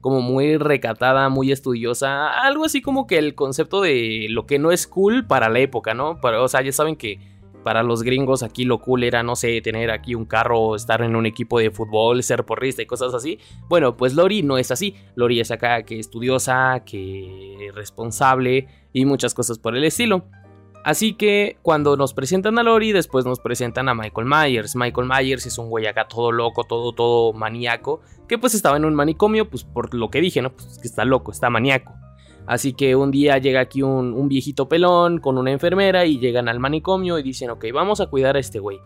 como 0.03 0.19
muy 0.19 0.57
recatada, 0.57 1.29
muy 1.29 1.53
estudiosa, 1.53 2.27
algo 2.41 2.65
así 2.65 2.81
como 2.81 3.07
que 3.07 3.17
el 3.17 3.35
concepto 3.35 3.79
de 3.79 4.27
lo 4.29 4.45
que 4.45 4.59
no 4.59 4.73
es 4.73 4.85
cool 4.85 5.25
para 5.25 5.47
la 5.47 5.59
época, 5.59 5.93
¿no? 5.93 6.19
o 6.21 6.47
sea, 6.49 6.61
ya 6.61 6.73
saben 6.73 6.97
que 6.97 7.19
para 7.63 7.83
los 7.83 8.03
gringos 8.03 8.43
aquí 8.43 8.65
lo 8.65 8.79
cool 8.79 9.05
era, 9.05 9.23
no 9.23 9.37
sé, 9.37 9.61
tener 9.61 9.91
aquí 9.91 10.13
un 10.13 10.25
carro, 10.25 10.75
estar 10.75 11.01
en 11.03 11.15
un 11.15 11.25
equipo 11.25 11.57
de 11.57 11.71
fútbol, 11.71 12.21
ser 12.21 12.43
porrista 12.43 12.81
y 12.81 12.85
cosas 12.85 13.13
así. 13.13 13.39
Bueno, 13.69 13.95
pues 13.95 14.13
Lori 14.13 14.43
no 14.43 14.57
es 14.57 14.71
así. 14.71 14.95
Lori 15.15 15.39
es 15.39 15.51
acá 15.51 15.83
que 15.83 15.97
estudiosa, 15.97 16.83
que 16.85 17.71
responsable 17.73 18.67
y 18.91 19.05
muchas 19.05 19.33
cosas 19.33 19.57
por 19.57 19.77
el 19.77 19.85
estilo. 19.85 20.25
Así 20.83 21.13
que 21.13 21.57
cuando 21.61 21.95
nos 21.95 22.13
presentan 22.13 22.59
a 22.59 22.63
Lori, 22.63 22.91
después 22.91 23.25
nos 23.25 23.39
presentan 23.39 23.87
a 23.87 23.95
Michael 23.95 24.27
Myers. 24.27 24.75
Michael 24.75 25.07
Myers 25.07 25.45
es 25.45 25.57
un 25.57 25.69
güey 25.69 25.87
acá 25.87 26.07
todo 26.07 26.31
loco, 26.31 26.65
todo, 26.65 26.91
todo 26.91 27.31
maníaco, 27.31 28.01
que 28.27 28.37
pues 28.37 28.53
estaba 28.53 28.75
en 28.75 28.85
un 28.85 28.93
manicomio, 28.93 29.49
pues 29.49 29.63
por 29.63 29.93
lo 29.93 30.09
que 30.09 30.19
dije, 30.19 30.41
¿no? 30.41 30.51
Pues 30.51 30.79
que 30.79 30.87
está 30.87 31.05
loco, 31.05 31.31
está 31.31 31.49
maníaco. 31.49 31.93
Así 32.45 32.73
que 32.73 32.95
un 32.95 33.09
día 33.09 33.37
llega 33.37 33.61
aquí 33.61 33.81
un, 33.81 34.27
viejito 34.27 34.67
pelón 34.67 35.19
con 35.19 35.37
una 35.37 35.51
enfermera 35.51 36.05
y 36.05 36.19
llegan 36.19 36.49
al 36.49 36.59
manicomio 36.59 37.17
y 37.17 37.23
dicen, 37.23 37.49
ok, 37.49 37.65
vamos 37.73 38.01
a 38.01 38.07
cuidar 38.07 38.35
a 38.35 38.39
este 38.39 38.59
güey. 38.59 38.79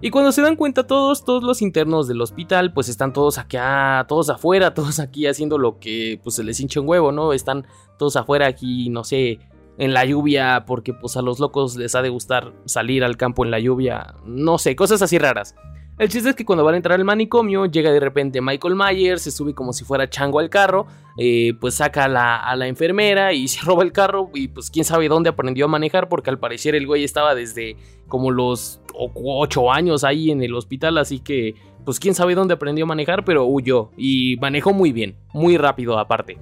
Y 0.00 0.10
cuando 0.10 0.30
se 0.30 0.42
dan 0.42 0.54
cuenta 0.54 0.86
todos, 0.86 1.24
todos 1.24 1.42
los 1.42 1.60
internos 1.60 2.06
del 2.06 2.20
hospital, 2.20 2.72
pues 2.72 2.88
están 2.88 3.12
todos 3.12 3.38
acá, 3.38 4.04
todos 4.08 4.30
afuera, 4.30 4.74
todos 4.74 5.00
aquí 5.00 5.26
haciendo 5.26 5.58
lo 5.58 5.80
que 5.80 6.20
pues 6.22 6.36
se 6.36 6.44
les 6.44 6.60
hincha 6.60 6.80
un 6.80 6.88
huevo, 6.88 7.10
¿no? 7.10 7.32
Están 7.32 7.66
todos 7.98 8.14
afuera 8.14 8.46
aquí, 8.46 8.88
no 8.90 9.02
sé, 9.02 9.40
en 9.80 9.94
la 9.94 10.04
lluvia 10.04 10.64
porque 10.66 10.92
pues 10.92 11.16
a 11.16 11.22
los 11.22 11.40
locos 11.40 11.74
les 11.74 11.94
ha 11.94 12.02
de 12.02 12.10
gustar 12.10 12.52
salir 12.66 13.02
al 13.02 13.16
campo 13.16 13.44
en 13.44 13.50
la 13.50 13.58
lluvia, 13.58 14.14
no 14.26 14.58
sé, 14.58 14.76
cosas 14.76 15.00
así 15.00 15.18
raras. 15.18 15.56
El 15.98 16.08
chiste 16.08 16.30
es 16.30 16.36
que 16.36 16.44
cuando 16.44 16.64
van 16.64 16.74
a 16.74 16.76
entrar 16.76 16.98
al 16.98 17.04
manicomio, 17.04 17.66
llega 17.66 17.90
de 17.90 18.00
repente 18.00 18.40
Michael 18.40 18.74
Myers, 18.74 19.22
se 19.22 19.30
sube 19.30 19.54
como 19.54 19.72
si 19.72 19.84
fuera 19.84 20.08
chango 20.08 20.38
al 20.38 20.50
carro, 20.50 20.86
eh, 21.16 21.54
pues 21.60 21.74
saca 21.74 22.04
a 22.04 22.08
la, 22.08 22.36
a 22.36 22.56
la, 22.56 22.68
enfermera 22.68 23.32
y 23.32 23.48
se 23.48 23.64
roba 23.64 23.82
el 23.82 23.92
carro 23.92 24.30
y 24.34 24.48
pues 24.48 24.70
quién 24.70 24.84
sabe 24.84 25.08
dónde 25.08 25.30
aprendió 25.30 25.64
a 25.64 25.68
manejar 25.68 26.10
porque 26.10 26.28
al 26.28 26.38
parecer 26.38 26.74
el 26.74 26.86
güey 26.86 27.02
estaba 27.02 27.34
desde 27.34 27.76
como 28.06 28.30
los 28.30 28.82
8 28.94 29.72
años 29.72 30.04
ahí 30.04 30.30
en 30.30 30.42
el 30.42 30.54
hospital, 30.54 30.98
así 30.98 31.20
que 31.20 31.54
pues 31.86 31.98
quién 31.98 32.14
sabe 32.14 32.34
dónde 32.34 32.52
aprendió 32.52 32.84
a 32.84 32.88
manejar, 32.88 33.24
pero 33.24 33.46
huyó 33.46 33.90
y 33.96 34.36
manejó 34.40 34.74
muy 34.74 34.92
bien, 34.92 35.16
muy 35.32 35.56
rápido 35.56 35.98
aparte. 35.98 36.38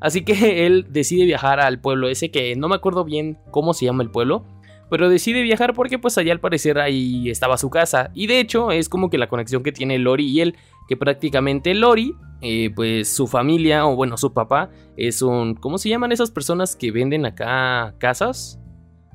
Así 0.00 0.24
que 0.24 0.66
él 0.66 0.86
decide 0.90 1.24
viajar 1.24 1.60
al 1.60 1.80
pueblo 1.80 2.08
ese 2.08 2.30
que 2.30 2.54
no 2.56 2.68
me 2.68 2.76
acuerdo 2.76 3.04
bien 3.04 3.38
cómo 3.50 3.74
se 3.74 3.86
llama 3.86 4.02
el 4.02 4.10
pueblo. 4.10 4.44
Pero 4.88 5.08
decide 5.08 5.42
viajar 5.42 5.74
porque 5.74 5.98
pues 5.98 6.16
allá 6.16 6.32
al 6.32 6.40
parecer 6.40 6.78
ahí 6.78 7.28
estaba 7.28 7.56
su 7.56 7.70
casa. 7.70 8.10
Y 8.14 8.28
de 8.28 8.38
hecho 8.38 8.70
es 8.70 8.88
como 8.88 9.10
que 9.10 9.18
la 9.18 9.28
conexión 9.28 9.62
que 9.62 9.72
tiene 9.72 9.98
Lori 9.98 10.26
y 10.26 10.40
él. 10.40 10.56
Que 10.88 10.96
prácticamente 10.96 11.74
Lori, 11.74 12.14
eh, 12.40 12.70
pues 12.74 13.08
su 13.08 13.26
familia 13.26 13.86
o 13.86 13.96
bueno 13.96 14.16
su 14.16 14.32
papá 14.32 14.70
es 14.96 15.22
un... 15.22 15.56
¿Cómo 15.56 15.78
se 15.78 15.88
llaman 15.88 16.12
esas 16.12 16.30
personas 16.30 16.76
que 16.76 16.92
venden 16.92 17.26
acá 17.26 17.96
casas? 17.98 18.60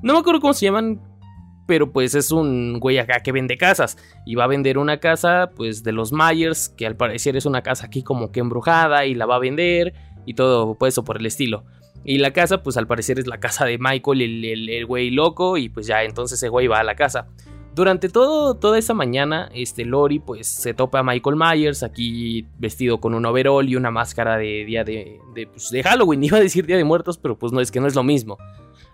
No 0.02 0.12
me 0.12 0.18
acuerdo 0.18 0.40
cómo 0.40 0.52
se 0.52 0.66
llaman. 0.66 1.00
Pero 1.66 1.90
pues 1.92 2.14
es 2.14 2.32
un 2.32 2.78
güey 2.78 2.98
acá 2.98 3.20
que 3.20 3.32
vende 3.32 3.56
casas. 3.56 3.96
Y 4.26 4.34
va 4.34 4.44
a 4.44 4.48
vender 4.48 4.76
una 4.76 4.98
casa 4.98 5.52
pues 5.56 5.82
de 5.82 5.92
los 5.92 6.12
Myers. 6.12 6.68
Que 6.68 6.86
al 6.86 6.96
parecer 6.96 7.34
es 7.34 7.46
una 7.46 7.62
casa 7.62 7.86
aquí 7.86 8.02
como 8.02 8.30
que 8.30 8.40
embrujada 8.40 9.06
y 9.06 9.14
la 9.14 9.24
va 9.24 9.36
a 9.36 9.38
vender 9.38 9.94
y 10.26 10.34
todo 10.34 10.74
pues, 10.74 10.94
eso 10.94 11.04
por 11.04 11.18
el 11.18 11.26
estilo. 11.26 11.64
Y 12.04 12.18
la 12.18 12.32
casa, 12.32 12.62
pues 12.62 12.76
al 12.76 12.86
parecer 12.86 13.18
es 13.18 13.26
la 13.26 13.38
casa 13.38 13.64
de 13.64 13.78
Michael, 13.78 14.22
el, 14.22 14.68
el, 14.68 14.86
güey 14.86 15.10
loco, 15.10 15.56
y 15.56 15.68
pues 15.68 15.86
ya 15.86 16.02
entonces 16.02 16.38
ese 16.38 16.48
güey 16.48 16.66
va 16.66 16.80
a 16.80 16.84
la 16.84 16.96
casa. 16.96 17.28
Durante 17.74 18.08
todo, 18.10 18.54
toda 18.54 18.78
esa 18.78 18.92
mañana, 18.92 19.48
este 19.54 19.86
Lori 19.86 20.18
pues 20.18 20.46
se 20.46 20.74
topa 20.74 20.98
a 20.98 21.02
Michael 21.02 21.36
Myers 21.36 21.82
aquí 21.82 22.46
vestido 22.58 23.00
con 23.00 23.14
un 23.14 23.24
overall 23.24 23.66
y 23.66 23.76
una 23.76 23.90
máscara 23.90 24.36
de 24.36 24.64
día 24.66 24.84
de, 24.84 25.20
de, 25.34 25.46
pues, 25.46 25.70
de 25.70 25.82
Halloween. 25.82 26.22
Iba 26.24 26.36
a 26.36 26.40
decir 26.40 26.66
día 26.66 26.76
de 26.76 26.84
muertos, 26.84 27.16
pero 27.16 27.38
pues 27.38 27.52
no 27.52 27.60
es 27.60 27.70
que 27.70 27.80
no 27.80 27.86
es 27.86 27.94
lo 27.94 28.02
mismo. 28.02 28.36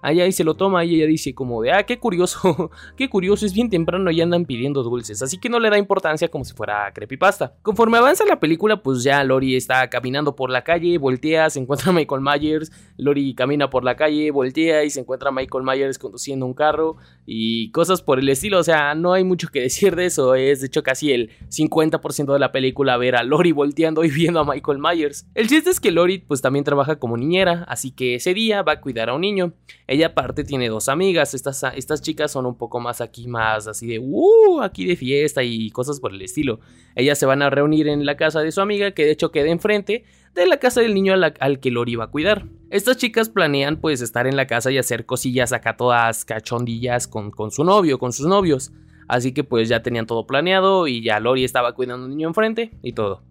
Allá 0.03 0.27
y 0.27 0.33
se 0.33 0.45
lo 0.45 0.55
toma 0.55 0.85
y 0.85 0.95
ella 0.95 1.07
dice 1.07 1.35
como 1.35 1.63
de, 1.63 1.73
ah, 1.73 1.85
qué 1.85 1.99
curioso, 1.99 2.71
qué 2.97 3.09
curioso, 3.09 3.47
es 3.47 3.53
bien 3.53 3.71
temprano 3.71 4.11
y 4.11 4.21
andan 4.21 4.45
pidiendo 4.45 4.83
dulces, 4.83 5.23
así 5.23 5.39
que 5.39 5.49
no 5.49 5.59
le 5.59 5.71
da 5.71 5.79
importancia 5.79 6.29
como 6.29 6.45
si 6.45 6.55
fuera 6.55 6.93
creepypasta. 6.93 7.55
Conforme 7.63 7.99
avanza 7.99 8.25
la 8.25 8.41
película, 8.41 8.83
pues 8.83 9.03
ya 9.03 9.23
Lori 9.25 9.57
está 9.57 9.89
caminando 9.91 10.37
por 10.37 10.51
la 10.51 10.63
calle, 10.63 10.99
voltea, 10.99 11.51
se 11.51 11.61
encuentra 11.61 11.93
Michael 11.93 12.21
Myers, 12.21 12.73
Lori 12.97 13.35
camina 13.35 13.71
por 13.71 13.85
la 13.85 13.97
calle, 13.97 14.31
voltea 14.31 14.85
y 14.85 14.91
se 14.91 15.01
encuentra 15.01 15.31
Michael 15.31 15.65
Myers 15.65 15.99
conduciendo 15.99 16.47
un 16.47 16.55
carro 16.55 16.97
y 17.27 17.71
cosas 17.73 18.03
por 18.03 18.19
el 18.19 18.29
estilo, 18.29 18.59
o 18.59 18.65
sea, 18.65 18.95
no 18.95 19.13
hay 19.13 19.25
mucho 19.25 19.49
que 19.49 19.61
decir 19.61 19.97
de 19.97 20.07
eso, 20.07 20.35
es 20.35 20.61
de 20.61 20.69
hecho 20.69 20.83
casi 20.83 21.13
el 21.13 21.31
50% 21.49 22.33
de 22.33 22.39
la 22.39 22.53
película 22.53 22.97
ver 22.97 23.17
a 23.17 23.23
Lori 23.23 23.53
volteando 23.53 24.05
y 24.05 24.11
viendo 24.11 24.41
a 24.41 24.45
Michael 24.45 24.79
Myers. 24.79 25.27
El 25.35 25.49
chiste 25.49 25.71
es 25.71 25.81
que 25.81 25.91
Lori 25.91 26.19
pues 26.19 26.41
también 26.41 26.65
trabaja 26.65 26.97
como 26.97 27.17
niñera, 27.17 27.65
así 27.69 27.91
que 27.91 28.17
ese 28.17 28.35
día 28.35 28.63
va 28.63 28.73
a 28.73 28.81
cuidar 28.81 29.11
a 29.11 29.15
un 29.15 29.21
niño. 29.21 29.55
Ella 29.89 30.09
aparte 30.09 30.45
tiene 30.45 30.69
dos 30.69 30.91
amigas, 30.91 31.33
estas, 31.33 31.65
estas 31.75 32.03
chicas 32.03 32.31
son 32.31 32.45
un 32.45 32.59
poco 32.59 32.79
más 32.79 33.01
aquí, 33.01 33.27
más 33.27 33.67
así 33.67 33.87
de, 33.87 33.99
uh, 33.99 34.61
aquí 34.61 34.85
de 34.85 34.97
fiesta 34.97 35.43
y 35.43 35.71
cosas 35.71 35.99
por 35.99 36.13
el 36.13 36.21
estilo. 36.21 36.61
Ellas 36.95 37.19
se 37.19 37.25
van 37.25 37.41
a 37.41 37.49
reunir 37.49 37.89
en 37.89 38.05
la 38.05 38.19
casa 38.19 38.41
de 38.41 38.53
su 38.53 38.61
amiga, 38.61 38.91
que 38.91 39.07
de 39.07 39.13
hecho 39.13 39.33
queda 39.33 39.49
enfrente 39.49 40.05
de 40.35 40.47
la 40.47 40.59
casa 40.59 40.83
del 40.83 40.93
niño 40.93 41.15
al, 41.15 41.59
que 41.61 41.71
Lori 41.71 41.97
va 41.97 42.05
a 42.05 42.11
cuidar. 42.11 42.45
Estas 42.69 42.99
chicas 42.99 43.31
planean 43.31 43.81
pues 43.81 44.03
estar 44.03 44.27
en 44.27 44.37
la 44.37 44.47
casa 44.47 44.71
y 44.71 44.77
hacer 44.77 45.07
cosillas 45.07 45.55
acá 45.55 45.79
todas 45.79 46.27
cachondillas 46.27 47.09
con, 47.09 47.31
con 47.31 47.51
su 47.51 47.65
novio, 47.65 47.99
con 47.99 48.13
sus 48.13 48.27
novios. 48.27 48.73
Así 49.09 49.33
que 49.33 49.43
pues 49.43 49.71
ya 49.71 49.83
tenían 49.83 50.05
todo 50.05 50.27
planeado 50.27 50.87
y 50.87 51.03
ya 51.03 51.19
Lori 51.19 51.45
estaba 51.45 51.73
cuidando 51.73 52.05
a 52.05 52.09
un 52.09 52.11
niño 52.11 52.29
enfrente 52.29 52.73
y 52.83 52.93
todo. 52.93 53.23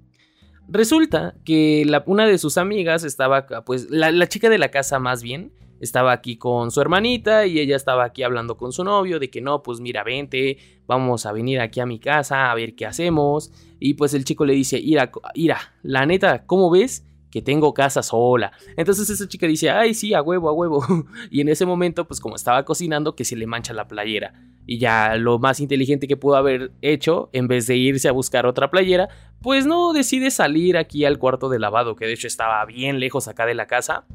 Resulta 0.68 1.36
que 1.46 1.86
una 2.08 2.26
de 2.26 2.40
sus 2.40 2.58
amigas 2.58 3.04
estaba, 3.04 3.46
pues 3.64 3.92
la, 3.92 4.12
la 4.12 4.28
chica 4.28 4.50
de 4.50 4.58
la 4.58 4.70
casa 4.70 4.98
más 4.98 5.22
bien, 5.22 5.54
estaba 5.80 6.12
aquí 6.12 6.38
con 6.38 6.72
su 6.72 6.82
hermanita 6.82 7.46
y 7.46 7.60
ella 7.60 7.76
estaba 7.76 8.06
aquí 8.06 8.24
hablando 8.24 8.58
con 8.58 8.72
su 8.72 8.84
novio 8.84 9.20
de 9.20 9.30
que 9.30 9.42
no, 9.42 9.64
pues 9.64 9.80
mira, 9.80 10.04
vente, 10.04 10.58
vamos 10.88 11.26
a 11.26 11.32
venir 11.32 11.60
aquí 11.60 11.80
a 11.80 11.86
mi 11.86 12.00
casa 12.00 12.52
a 12.52 12.56
ver 12.56 12.76
qué 12.76 12.86
hacemos. 12.86 13.52
Y 13.80 13.94
pues 13.94 14.14
el 14.14 14.26
chico 14.26 14.46
le 14.46 14.54
dice, 14.54 14.80
ira, 14.80 15.12
ira, 15.34 15.76
la 15.84 16.06
neta, 16.06 16.46
¿cómo 16.46 16.70
ves? 16.70 17.06
Que 17.30 17.42
tengo 17.42 17.74
casa 17.74 18.02
sola. 18.02 18.52
Entonces 18.78 19.10
esa 19.10 19.28
chica 19.28 19.46
dice, 19.46 19.70
ay, 19.70 19.94
sí, 19.94 20.14
a 20.14 20.22
huevo, 20.22 20.50
a 20.50 20.54
huevo. 20.54 20.84
y 21.30 21.42
en 21.42 21.50
ese 21.50 21.66
momento, 21.66 22.08
pues 22.08 22.20
como 22.20 22.36
estaba 22.36 22.66
cocinando, 22.66 23.16
que 23.16 23.26
se 23.26 23.36
le 23.36 23.46
mancha 23.46 23.74
la 23.74 23.88
playera. 23.88 24.34
Y 24.66 24.80
ya 24.80 25.16
lo 25.16 25.40
más 25.40 25.60
inteligente 25.60 26.08
que 26.08 26.18
pudo 26.18 26.36
haber 26.36 26.72
hecho, 26.82 27.30
en 27.32 27.48
vez 27.48 27.68
de 27.68 27.78
irse 27.78 28.10
a 28.10 28.12
buscar 28.12 28.46
otra 28.46 28.70
playera, 28.70 29.08
pues 29.42 29.66
no 29.66 29.94
decide 29.94 30.32
salir 30.32 30.76
aquí 30.76 31.06
al 31.06 31.20
cuarto 31.20 31.48
de 31.48 31.60
lavado, 31.60 31.96
que 31.96 32.06
de 32.06 32.14
hecho 32.14 32.28
estaba 32.28 32.66
bien 32.66 33.00
lejos 33.00 33.28
acá 33.28 33.46
de 33.46 33.54
la 33.54 33.68
casa 33.68 34.06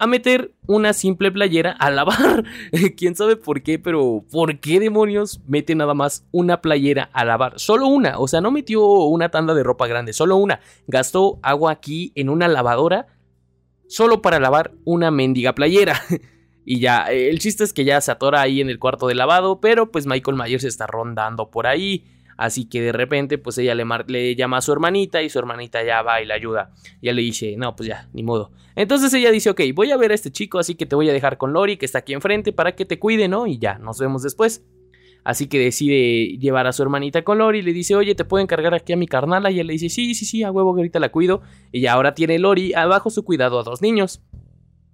a 0.00 0.06
meter 0.06 0.54
una 0.66 0.94
simple 0.94 1.30
playera 1.30 1.72
a 1.72 1.90
lavar. 1.90 2.44
Quién 2.96 3.14
sabe 3.14 3.36
por 3.36 3.62
qué, 3.62 3.78
pero 3.78 4.24
¿por 4.32 4.58
qué 4.58 4.80
demonios 4.80 5.40
mete 5.46 5.74
nada 5.74 5.92
más 5.92 6.26
una 6.32 6.62
playera 6.62 7.10
a 7.12 7.24
lavar? 7.26 7.60
Solo 7.60 7.86
una, 7.86 8.18
o 8.18 8.26
sea, 8.26 8.40
no 8.40 8.50
metió 8.50 8.82
una 8.82 9.28
tanda 9.28 9.52
de 9.52 9.62
ropa 9.62 9.86
grande, 9.86 10.14
solo 10.14 10.36
una. 10.36 10.60
Gastó 10.86 11.38
agua 11.42 11.70
aquí 11.70 12.12
en 12.14 12.30
una 12.30 12.48
lavadora 12.48 13.08
solo 13.88 14.22
para 14.22 14.40
lavar 14.40 14.72
una 14.84 15.10
mendiga 15.10 15.54
playera. 15.54 16.00
y 16.64 16.80
ya, 16.80 17.04
el 17.10 17.38
chiste 17.38 17.62
es 17.62 17.74
que 17.74 17.84
ya 17.84 18.00
se 18.00 18.10
atora 18.10 18.40
ahí 18.40 18.62
en 18.62 18.70
el 18.70 18.78
cuarto 18.78 19.06
de 19.06 19.14
lavado, 19.14 19.60
pero 19.60 19.90
pues 19.90 20.06
Michael 20.06 20.38
Myers 20.38 20.64
está 20.64 20.86
rondando 20.86 21.50
por 21.50 21.66
ahí. 21.66 22.06
Así 22.40 22.64
que 22.64 22.80
de 22.80 22.92
repente, 22.92 23.36
pues 23.36 23.58
ella 23.58 23.74
le, 23.74 24.34
llama 24.34 24.56
a 24.56 24.60
su 24.62 24.72
hermanita 24.72 25.20
y 25.20 25.28
su 25.28 25.38
hermanita 25.38 25.84
ya 25.84 26.00
va 26.00 26.22
y 26.22 26.24
la 26.24 26.36
ayuda. 26.36 26.72
Ya 27.02 27.12
le 27.12 27.20
dice, 27.20 27.54
no, 27.58 27.76
pues 27.76 27.90
ya, 27.90 28.08
ni 28.14 28.22
modo. 28.22 28.50
Entonces 28.76 29.12
ella 29.12 29.30
dice, 29.30 29.50
ok, 29.50 29.60
voy 29.74 29.90
a 29.90 29.98
ver 29.98 30.10
a 30.10 30.14
este 30.14 30.30
chico, 30.30 30.58
así 30.58 30.74
que 30.74 30.86
te 30.86 30.96
voy 30.96 31.10
a 31.10 31.12
dejar 31.12 31.36
con 31.36 31.52
Lori, 31.52 31.76
que 31.76 31.84
está 31.84 31.98
aquí 31.98 32.14
enfrente, 32.14 32.54
para 32.54 32.74
que 32.74 32.86
te 32.86 32.98
cuide, 32.98 33.28
¿no? 33.28 33.46
Y 33.46 33.58
ya, 33.58 33.76
nos 33.76 33.98
vemos 33.98 34.22
después. 34.22 34.64
Así 35.22 35.48
que 35.48 35.58
decide 35.58 36.38
llevar 36.38 36.66
a 36.66 36.72
su 36.72 36.82
hermanita 36.82 37.24
con 37.24 37.36
Lori 37.36 37.58
y 37.58 37.62
le 37.62 37.74
dice, 37.74 37.94
oye, 37.94 38.14
¿te 38.14 38.24
puedo 38.24 38.42
encargar 38.42 38.72
aquí 38.72 38.94
a 38.94 38.96
mi 38.96 39.06
carnala? 39.06 39.50
Y 39.50 39.56
ella 39.56 39.64
le 39.64 39.74
dice, 39.74 39.90
sí, 39.90 40.14
sí, 40.14 40.24
sí, 40.24 40.42
a 40.42 40.50
huevo 40.50 40.74
que 40.74 40.80
ahorita 40.80 40.98
la 40.98 41.10
cuido. 41.10 41.42
Y 41.72 41.84
ahora 41.84 42.14
tiene 42.14 42.38
Lori 42.38 42.72
abajo 42.72 43.10
su 43.10 43.22
cuidado 43.22 43.60
a 43.60 43.64
dos 43.64 43.82
niños. 43.82 44.22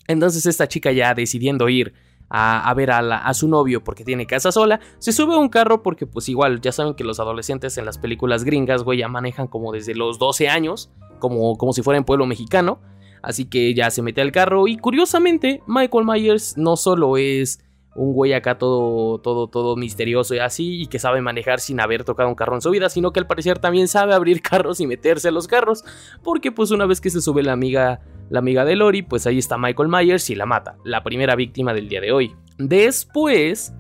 Entonces 0.08 0.46
esta 0.46 0.66
chica 0.66 0.90
ya 0.90 1.14
decidiendo 1.14 1.68
ir 1.68 1.94
a, 2.28 2.72
ver 2.74 2.90
a, 2.90 3.34
su 3.34 3.48
novio 3.48 3.84
porque 3.84 4.04
tiene 4.04 4.26
casa 4.26 4.52
sola, 4.52 4.80
se 4.98 5.12
sube 5.12 5.34
a 5.34 5.38
un 5.38 5.48
carro 5.48 5.82
porque 5.82 6.06
pues 6.06 6.28
igual 6.28 6.60
ya 6.60 6.72
saben 6.72 6.94
que 6.94 7.04
los 7.04 7.20
adolescentes 7.20 7.78
en 7.78 7.84
las 7.84 7.98
películas 7.98 8.44
gringas, 8.44 8.82
güey, 8.82 8.98
ya 8.98 9.08
manejan 9.08 9.46
como 9.46 9.72
desde 9.72 9.94
los 9.94 10.18
12 10.18 10.48
años, 10.48 10.90
como, 11.18 11.56
como 11.56 11.72
si 11.72 11.82
fuera 11.82 11.98
en 11.98 12.04
pueblo 12.04 12.26
mexicano. 12.26 12.80
Así 13.22 13.46
que 13.46 13.74
ya 13.74 13.90
se 13.90 14.02
mete 14.02 14.20
al 14.20 14.30
carro 14.30 14.68
y 14.68 14.76
curiosamente 14.76 15.60
Michael 15.66 16.04
Myers 16.04 16.56
no 16.56 16.76
solo 16.76 17.16
es 17.16 17.58
un 17.96 18.12
güey 18.12 18.32
acá 18.34 18.58
todo, 18.58 19.18
todo, 19.18 19.48
todo 19.48 19.76
misterioso 19.76 20.34
y 20.34 20.38
así, 20.38 20.82
y 20.82 20.86
que 20.86 20.98
sabe 20.98 21.20
manejar 21.20 21.60
sin 21.60 21.80
haber 21.80 22.04
tocado 22.04 22.28
un 22.28 22.34
carro 22.34 22.54
en 22.54 22.60
su 22.60 22.70
vida, 22.70 22.88
sino 22.88 23.12
que 23.12 23.20
al 23.20 23.26
parecer 23.26 23.58
también 23.58 23.88
sabe 23.88 24.14
abrir 24.14 24.42
carros 24.42 24.80
y 24.80 24.86
meterse 24.86 25.28
a 25.28 25.32
los 25.32 25.48
carros, 25.48 25.84
porque 26.22 26.52
pues 26.52 26.70
una 26.70 26.86
vez 26.86 27.00
que 27.00 27.10
se 27.10 27.20
sube 27.20 27.42
la 27.42 27.52
amiga 27.52 28.00
la 28.28 28.40
amiga 28.40 28.64
de 28.64 28.76
Lori, 28.76 29.02
pues 29.02 29.26
ahí 29.26 29.38
está 29.38 29.56
Michael 29.56 29.88
Myers 29.88 30.30
y 30.30 30.34
la 30.34 30.46
mata, 30.46 30.76
la 30.84 31.02
primera 31.04 31.36
víctima 31.36 31.72
del 31.72 31.88
día 31.88 32.00
de 32.00 32.12
hoy. 32.12 32.34
Después, 32.58 33.72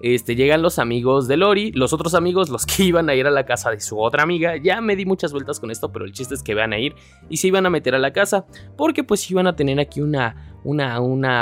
este, 0.00 0.36
llegan 0.36 0.62
los 0.62 0.78
amigos 0.78 1.28
de 1.28 1.36
Lori, 1.36 1.72
los 1.72 1.92
otros 1.92 2.14
amigos, 2.14 2.48
los 2.48 2.66
que 2.76 2.84
iban 2.84 3.08
a 3.08 3.14
ir 3.14 3.26
a 3.26 3.30
la 3.30 3.46
casa 3.46 3.70
de 3.70 3.80
su 3.80 3.98
otra 4.00 4.22
amiga. 4.22 4.56
Ya 4.56 4.80
me 4.80 4.96
di 4.96 5.04
muchas 5.04 5.32
vueltas 5.32 5.60
con 5.60 5.70
esto, 5.70 5.92
pero 5.92 6.04
el 6.04 6.12
chiste 6.12 6.34
es 6.34 6.42
que 6.42 6.54
van 6.54 6.72
a 6.72 6.78
ir 6.78 6.94
y 7.28 7.38
se 7.38 7.48
iban 7.48 7.66
a 7.66 7.70
meter 7.70 7.94
a 7.94 7.98
la 7.98 8.12
casa, 8.12 8.46
porque 8.76 9.04
pues 9.04 9.30
iban 9.30 9.46
a 9.46 9.56
tener 9.56 9.80
aquí 9.80 10.00
una, 10.00 10.34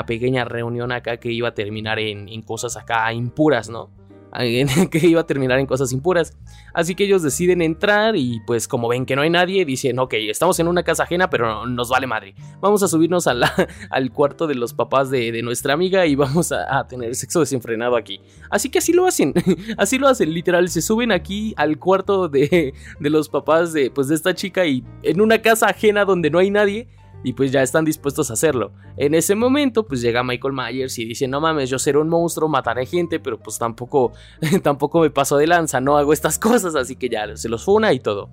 pequeña 0.06 0.44
reunión 0.44 0.92
acá 0.92 1.18
que 1.18 1.32
iba 1.32 1.48
a 1.48 1.54
terminar 1.54 1.98
en 1.98 2.42
cosas 2.42 2.76
acá 2.76 3.12
impuras, 3.12 3.68
¿no? 3.68 4.05
que 4.90 5.06
iba 5.06 5.20
a 5.20 5.26
terminar 5.26 5.58
en 5.58 5.66
cosas 5.66 5.92
impuras. 5.92 6.36
Así 6.74 6.94
que 6.94 7.04
ellos 7.04 7.22
deciden 7.22 7.62
entrar 7.62 8.16
y 8.16 8.40
pues 8.46 8.68
como 8.68 8.88
ven 8.88 9.06
que 9.06 9.16
no 9.16 9.22
hay 9.22 9.30
nadie, 9.30 9.64
dicen, 9.64 9.98
ok, 9.98 10.14
estamos 10.14 10.58
en 10.60 10.68
una 10.68 10.82
casa 10.82 11.04
ajena, 11.04 11.30
pero 11.30 11.66
nos 11.66 11.88
vale 11.88 12.06
madre. 12.06 12.34
Vamos 12.60 12.82
a 12.82 12.88
subirnos 12.88 13.26
al 13.90 14.12
cuarto 14.12 14.46
de 14.46 14.54
los 14.54 14.74
papás 14.74 15.10
de, 15.10 15.36
nuestra 15.42 15.74
amiga 15.74 16.06
y 16.06 16.14
vamos 16.16 16.52
a, 16.52 16.86
tener 16.88 17.14
sexo 17.14 17.40
desenfrenado 17.40 17.96
aquí. 17.96 18.20
Así 18.50 18.70
que 18.70 18.78
así 18.78 18.92
lo 18.92 19.06
hacen, 19.06 19.34
así 19.78 19.98
lo 19.98 20.08
hacen, 20.08 20.32
literal, 20.32 20.68
se 20.68 20.82
suben 20.82 21.12
aquí 21.12 21.54
al 21.56 21.78
cuarto 21.78 22.28
de, 22.28 22.74
de 22.98 23.10
los 23.10 23.28
papás 23.28 23.72
de, 23.72 23.90
pues, 23.90 24.08
de 24.08 24.14
esta 24.14 24.34
chica 24.34 24.66
y 24.66 24.84
en 25.02 25.20
una 25.20 25.40
casa 25.40 25.66
ajena 25.66 26.04
donde 26.04 26.30
no 26.30 26.38
hay 26.38 26.50
nadie 26.50 26.88
y 27.26 27.32
pues 27.32 27.50
ya 27.50 27.60
están 27.60 27.84
dispuestos 27.84 28.30
a 28.30 28.34
hacerlo. 28.34 28.70
En 28.96 29.12
ese 29.12 29.34
momento 29.34 29.84
pues 29.84 30.00
llega 30.00 30.22
Michael 30.22 30.54
Myers 30.54 30.96
y 31.00 31.04
dice, 31.06 31.26
no 31.26 31.40
mames, 31.40 31.68
yo 31.68 31.76
seré 31.76 31.98
un 31.98 32.08
monstruo, 32.08 32.48
mataré 32.48 32.86
gente, 32.86 33.18
pero 33.18 33.36
pues 33.36 33.58
tampoco, 33.58 34.12
tampoco 34.62 35.00
me 35.00 35.10
paso 35.10 35.36
de 35.36 35.48
lanza, 35.48 35.80
no 35.80 35.98
hago 35.98 36.12
estas 36.12 36.38
cosas, 36.38 36.76
así 36.76 36.94
que 36.94 37.08
ya 37.08 37.36
se 37.36 37.48
los 37.48 37.64
funa 37.64 37.92
y 37.92 37.98
todo. 37.98 38.28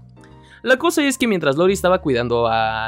La 0.62 0.78
cosa 0.78 1.04
es 1.04 1.18
que 1.18 1.28
mientras 1.28 1.58
Lori 1.58 1.74
estaba 1.74 2.02
cuidando 2.02 2.46
a, 2.48 2.88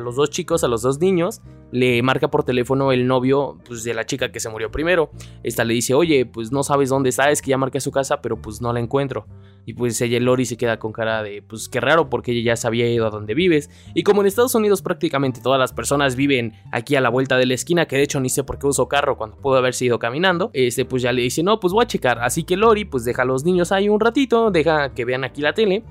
los 0.00 0.16
dos 0.16 0.30
chicos, 0.30 0.64
a 0.64 0.68
los 0.68 0.82
dos 0.82 0.98
niños, 0.98 1.40
le 1.72 2.02
marca 2.02 2.28
por 2.28 2.44
teléfono 2.44 2.92
el 2.92 3.06
novio 3.06 3.58
pues, 3.66 3.84
de 3.84 3.94
la 3.94 4.06
chica 4.06 4.30
que 4.30 4.40
se 4.40 4.48
murió 4.48 4.70
primero. 4.70 5.10
Esta 5.42 5.64
le 5.64 5.74
dice, 5.74 5.94
oye, 5.94 6.26
pues 6.26 6.52
no 6.52 6.62
sabes 6.62 6.88
dónde 6.88 7.08
está, 7.08 7.30
es 7.30 7.42
que 7.42 7.50
ya 7.50 7.58
marqué 7.58 7.80
su 7.80 7.90
casa, 7.90 8.20
pero 8.20 8.40
pues 8.40 8.60
no 8.60 8.72
la 8.72 8.80
encuentro. 8.80 9.26
Y 9.64 9.74
pues 9.74 10.00
ella, 10.00 10.20
Lori, 10.20 10.44
se 10.44 10.56
queda 10.56 10.78
con 10.78 10.92
cara 10.92 11.24
de, 11.24 11.42
pues 11.42 11.68
qué 11.68 11.80
raro, 11.80 12.08
porque 12.08 12.30
ella 12.30 12.52
ya 12.52 12.56
sabía 12.56 12.88
ido 12.88 13.04
a 13.06 13.10
dónde 13.10 13.34
vives. 13.34 13.68
Y 13.94 14.04
como 14.04 14.20
en 14.20 14.28
Estados 14.28 14.54
Unidos 14.54 14.80
prácticamente 14.80 15.40
todas 15.40 15.58
las 15.58 15.72
personas 15.72 16.14
viven 16.14 16.52
aquí 16.70 16.94
a 16.94 17.00
la 17.00 17.08
vuelta 17.08 17.36
de 17.36 17.46
la 17.46 17.54
esquina, 17.54 17.86
que 17.86 17.96
de 17.96 18.04
hecho 18.04 18.20
ni 18.20 18.28
sé 18.28 18.44
por 18.44 18.58
qué 18.58 18.68
uso 18.68 18.86
carro 18.86 19.16
cuando 19.16 19.36
pudo 19.36 19.56
haberse 19.56 19.84
ido 19.84 19.98
caminando, 19.98 20.50
este 20.52 20.84
pues 20.84 21.02
ya 21.02 21.12
le 21.12 21.22
dice, 21.22 21.42
no, 21.42 21.58
pues 21.58 21.72
voy 21.72 21.82
a 21.82 21.88
checar. 21.88 22.20
Así 22.20 22.44
que 22.44 22.56
Lori 22.56 22.84
pues 22.84 23.04
deja 23.04 23.22
a 23.22 23.24
los 23.24 23.44
niños 23.44 23.72
ahí 23.72 23.88
un 23.88 23.98
ratito, 23.98 24.52
deja 24.52 24.94
que 24.94 25.04
vean 25.04 25.24
aquí 25.24 25.42
la 25.42 25.52
tele 25.52 25.82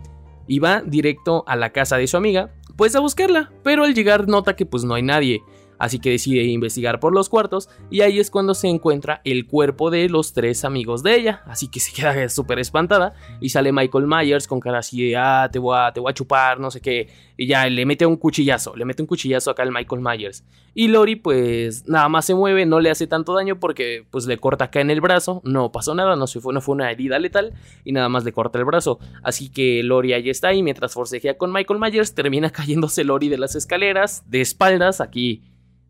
y 0.48 0.60
va 0.60 0.82
directo 0.82 1.44
a 1.46 1.58
la 1.58 1.72
casa 1.72 1.98
de 1.98 2.08
su 2.08 2.15
amiga, 2.15 2.53
pues 2.77 2.96
a 2.96 3.00
buscarla, 3.00 3.51
pero 3.63 3.84
al 3.84 3.94
llegar 3.94 4.27
nota 4.27 4.55
que 4.55 4.65
pues 4.65 4.84
no 4.84 4.94
hay 4.94 5.03
nadie 5.03 5.41
así 5.77 6.00
que 6.00 6.12
decide 6.12 6.44
investigar 6.44 7.00
por 7.00 7.13
los 7.13 7.29
cuartos 7.29 7.70
y 7.89 8.01
ahí 8.01 8.20
es 8.20 8.29
cuando 8.29 8.53
se 8.53 8.67
encuentra 8.67 9.22
el 9.24 9.46
cuerpo 9.48 9.89
de 9.89 10.10
los 10.10 10.34
tres 10.34 10.65
amigos 10.65 11.03
de 11.03 11.15
ella, 11.15 11.44
así 11.46 11.67
que 11.67 11.79
se 11.79 11.91
queda 11.91 12.29
súper 12.29 12.60
espantada 12.60 13.13
y 13.41 13.50
sale 13.50 13.72
Michael 13.72 14.08
Myers 14.08 14.48
con 14.48 14.60
cara 14.60 14.79
así 14.79 15.10
de, 15.10 15.17
ah, 15.17 15.50
te 15.51 15.60
voy, 15.60 15.77
a, 15.77 15.91
te 15.91 16.00
voy 16.00 16.10
a 16.10 16.13
chupar, 16.13 16.60
no 16.60 16.72
sé 16.72 16.82
qué, 16.82 17.10
y 17.38 17.48
ya 17.48 17.67
le 17.67 17.86
mete 17.86 18.05
un 18.05 18.17
cuchillazo, 18.17 18.75
le 18.75 18.86
mete 18.86 19.01
un 19.01 19.08
cuchillazo 19.08 19.51
acá 19.51 19.63
al 19.63 19.72
Michael 19.72 20.01
Myers. 20.01 20.44
Y 20.74 20.89
Lori 20.89 21.15
pues 21.15 21.88
nada 21.88 22.10
más 22.10 22.25
se 22.25 22.36
mueve, 22.36 22.65
no 22.65 22.79
le 22.79 22.89
hace 22.89 23.08
tanto 23.08 23.34
daño 23.34 23.60
porque 23.60 24.05
pues 24.12 24.25
le 24.25 24.38
corta 24.38 24.65
acá 24.65 24.82
en 24.82 24.89
el 24.89 25.01
brazo, 25.01 25.41
no 25.46 25.72
pasó 25.72 25.96
nada, 25.96 26.15
no, 26.15 26.27
se 26.27 26.39
fue, 26.39 26.53
no 26.53 26.62
fue 26.62 26.75
una 26.75 26.91
herida 26.91 27.17
letal 27.20 27.53
y 27.84 27.91
nada 27.91 28.10
más 28.10 28.24
le 28.24 28.34
corta 28.34 28.60
el 28.60 28.65
brazo. 28.65 29.00
Así 29.24 29.50
que 29.50 29.84
Lori 29.84 30.13
ahí 30.13 30.29
está 30.29 30.53
y 30.53 30.63
mientras 30.63 30.94
forcejea 30.94 31.38
con 31.38 31.51
Michael 31.51 31.79
Myers 31.79 32.13
termina 32.13 32.50
cayéndose 32.51 33.03
Lori 33.03 33.29
de 33.29 33.38
las 33.38 33.55
escaleras, 33.55 34.24
de 34.27 34.41
espaldas, 34.41 35.01
aquí 35.01 35.44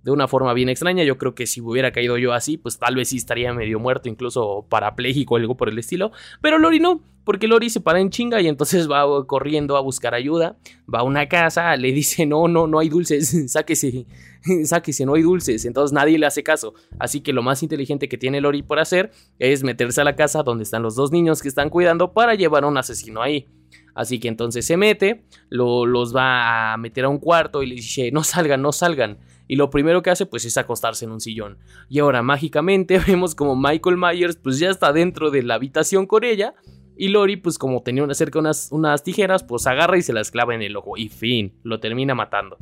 de 0.05 0.11
una 0.11 0.27
forma 0.27 0.53
bien 0.53 0.69
extraña. 0.69 1.03
Yo 1.03 1.17
creo 1.17 1.33
que 1.33 1.47
si 1.47 1.61
hubiera 1.61 1.91
caído 1.91 2.17
yo 2.19 2.31
así, 2.31 2.57
pues 2.57 2.77
tal 2.77 2.95
vez 2.95 3.09
sí 3.09 3.17
estaría 3.17 3.51
medio 3.53 3.79
muerto, 3.79 4.07
incluso 4.07 4.67
parapléjico 4.69 5.33
o 5.33 5.37
algo 5.37 5.57
por 5.57 5.67
el 5.67 5.79
estilo. 5.79 6.11
Pero 6.41 6.59
Lori 6.59 6.79
no, 6.79 7.01
porque 7.23 7.47
Lori 7.47 7.71
se 7.71 7.81
para 7.81 7.99
en 7.99 8.11
chinga 8.11 8.39
y 8.39 8.47
entonces 8.47 8.87
va 8.91 9.03
corriendo 9.25 9.77
a 9.77 9.81
buscar 9.81 10.13
ayuda. 10.13 10.57
Va 10.93 10.99
a 10.99 11.03
una 11.03 11.27
casa, 11.27 11.75
le 11.75 11.91
dice, 11.91 12.27
no, 12.27 12.47
no, 12.47 12.67
no 12.67 12.77
hay 12.77 12.87
dulces, 12.87 13.51
sáquese, 13.51 14.05
sáquese, 14.65 15.07
no 15.07 15.15
hay 15.15 15.23
dulces. 15.23 15.65
Entonces 15.65 15.91
nadie 15.91 16.19
le 16.19 16.27
hace 16.27 16.43
caso. 16.43 16.75
Así 16.99 17.21
que 17.21 17.33
lo 17.33 17.41
más 17.41 17.63
inteligente 17.63 18.07
que 18.07 18.19
tiene 18.19 18.41
Lori 18.41 18.61
por 18.61 18.77
hacer 18.77 19.09
es 19.39 19.63
meterse 19.63 20.01
a 20.01 20.03
la 20.03 20.15
casa 20.15 20.43
donde 20.43 20.65
están 20.65 20.83
los 20.83 20.95
dos 20.95 21.11
niños 21.11 21.41
que 21.41 21.47
están 21.47 21.71
cuidando 21.71 22.13
para 22.13 22.35
llevar 22.35 22.63
a 22.63 22.67
un 22.67 22.77
asesino 22.77 23.23
ahí. 23.23 23.47
Así 23.95 24.19
que 24.19 24.27
entonces 24.27 24.67
se 24.67 24.77
mete, 24.77 25.23
los 25.49 26.15
va 26.15 26.73
a 26.73 26.77
meter 26.77 27.05
a 27.05 27.09
un 27.09 27.17
cuarto 27.17 27.63
y 27.63 27.67
le 27.67 27.75
dice, 27.75 28.11
no 28.11 28.23
salgan, 28.23 28.61
no 28.61 28.71
salgan 28.71 29.17
y 29.47 29.55
lo 29.55 29.69
primero 29.69 30.01
que 30.01 30.09
hace 30.09 30.25
pues 30.25 30.45
es 30.45 30.57
acostarse 30.57 31.05
en 31.05 31.11
un 31.11 31.21
sillón. 31.21 31.57
Y 31.89 31.99
ahora 31.99 32.21
mágicamente 32.21 32.99
vemos 33.07 33.35
como 33.35 33.55
Michael 33.55 33.97
Myers 33.97 34.37
pues 34.37 34.59
ya 34.59 34.69
está 34.69 34.93
dentro 34.93 35.31
de 35.31 35.43
la 35.43 35.55
habitación 35.55 36.05
con 36.05 36.23
ella 36.23 36.55
y 36.97 37.09
Lori 37.09 37.37
pues 37.37 37.57
como 37.57 37.83
tenía 37.83 38.11
cerca 38.13 38.39
unas, 38.39 38.71
unas 38.71 39.03
tijeras 39.03 39.43
pues 39.43 39.67
agarra 39.67 39.97
y 39.97 40.01
se 40.01 40.13
las 40.13 40.31
clava 40.31 40.55
en 40.55 40.61
el 40.61 40.75
ojo 40.75 40.97
y 40.97 41.09
fin, 41.09 41.53
lo 41.63 41.79
termina 41.79 42.15
matando. 42.15 42.57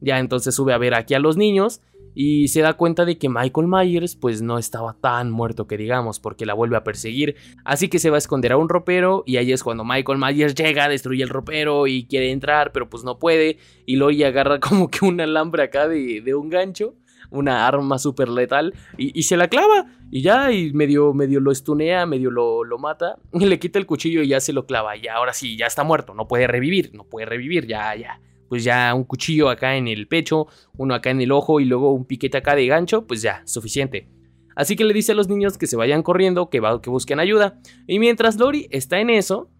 Ya 0.00 0.18
entonces 0.18 0.54
sube 0.54 0.72
a 0.72 0.78
ver 0.78 0.94
aquí 0.94 1.14
a 1.14 1.18
los 1.18 1.36
niños 1.36 1.80
y 2.14 2.48
se 2.48 2.60
da 2.60 2.74
cuenta 2.74 3.04
de 3.04 3.18
que 3.18 3.28
Michael 3.28 3.68
Myers 3.68 4.16
pues 4.16 4.42
no 4.42 4.58
estaba 4.58 4.94
tan 4.94 5.30
muerto 5.30 5.66
que 5.66 5.76
digamos 5.76 6.20
porque 6.20 6.46
la 6.46 6.54
vuelve 6.54 6.76
a 6.76 6.84
perseguir, 6.84 7.36
así 7.64 7.88
que 7.88 7.98
se 7.98 8.10
va 8.10 8.16
a 8.16 8.18
esconder 8.18 8.52
a 8.52 8.56
un 8.56 8.68
ropero 8.68 9.22
y 9.26 9.36
ahí 9.36 9.52
es 9.52 9.62
cuando 9.62 9.84
Michael 9.84 10.18
Myers 10.18 10.54
llega, 10.54 10.88
destruye 10.88 11.22
el 11.22 11.28
ropero 11.28 11.86
y 11.86 12.06
quiere 12.06 12.30
entrar 12.30 12.72
pero 12.72 12.88
pues 12.88 13.04
no 13.04 13.18
puede. 13.18 13.58
Y 13.86 13.96
Lori 13.96 14.22
agarra 14.24 14.60
como 14.60 14.88
que 14.90 15.04
un 15.04 15.20
alambre 15.20 15.62
acá 15.62 15.88
de, 15.88 16.34
un 16.34 16.48
gancho 16.48 16.94
una 17.30 17.66
arma 17.66 17.98
súper 17.98 18.30
letal 18.30 18.72
y, 18.96 19.22
se 19.24 19.36
la 19.36 19.48
clava. 19.48 19.86
Y 20.10 20.22
ya 20.22 20.50
y 20.50 20.72
medio, 20.72 21.12
medio 21.12 21.40
lo 21.40 21.52
estunea, 21.52 22.06
medio 22.06 22.30
lo, 22.30 22.64
lo, 22.64 22.78
mata 22.78 23.16
y 23.34 23.44
le 23.44 23.58
quita 23.58 23.78
el 23.78 23.84
cuchillo 23.84 24.22
y 24.22 24.28
ya 24.28 24.40
se 24.40 24.54
lo 24.54 24.64
clava. 24.64 24.96
Y 24.96 25.08
ahora 25.08 25.34
sí, 25.34 25.56
ya 25.56 25.66
está 25.66 25.84
muerto, 25.84 26.14
no 26.14 26.26
puede 26.26 26.46
revivir, 26.46 26.90
no 26.94 27.04
puede 27.04 27.26
revivir, 27.26 27.66
ya, 27.66 27.94
ya 27.96 28.18
pues 28.48 28.64
ya 28.64 28.92
un 28.94 29.04
cuchillo 29.04 29.50
acá 29.50 29.76
en 29.76 29.88
el 29.88 30.08
pecho, 30.08 30.46
uno 30.76 30.94
acá 30.94 31.10
en 31.10 31.20
el 31.20 31.32
ojo 31.32 31.60
y 31.60 31.64
luego 31.64 31.92
un 31.92 32.04
piquete 32.04 32.38
acá 32.38 32.54
de 32.54 32.66
gancho, 32.66 33.06
pues 33.06 33.22
ya, 33.22 33.42
suficiente. 33.44 34.08
Así 34.56 34.74
que 34.74 34.84
le 34.84 34.92
dice 34.92 35.12
a 35.12 35.14
los 35.14 35.28
niños 35.28 35.56
que 35.56 35.68
se 35.68 35.76
vayan 35.76 36.02
corriendo, 36.02 36.50
que, 36.50 36.60
que 36.82 36.90
busquen 36.90 37.20
ayuda. 37.20 37.60
Y 37.86 38.00
mientras 38.00 38.36
Lori 38.38 38.66
está 38.72 38.98
en 38.98 39.10
eso, 39.10 39.50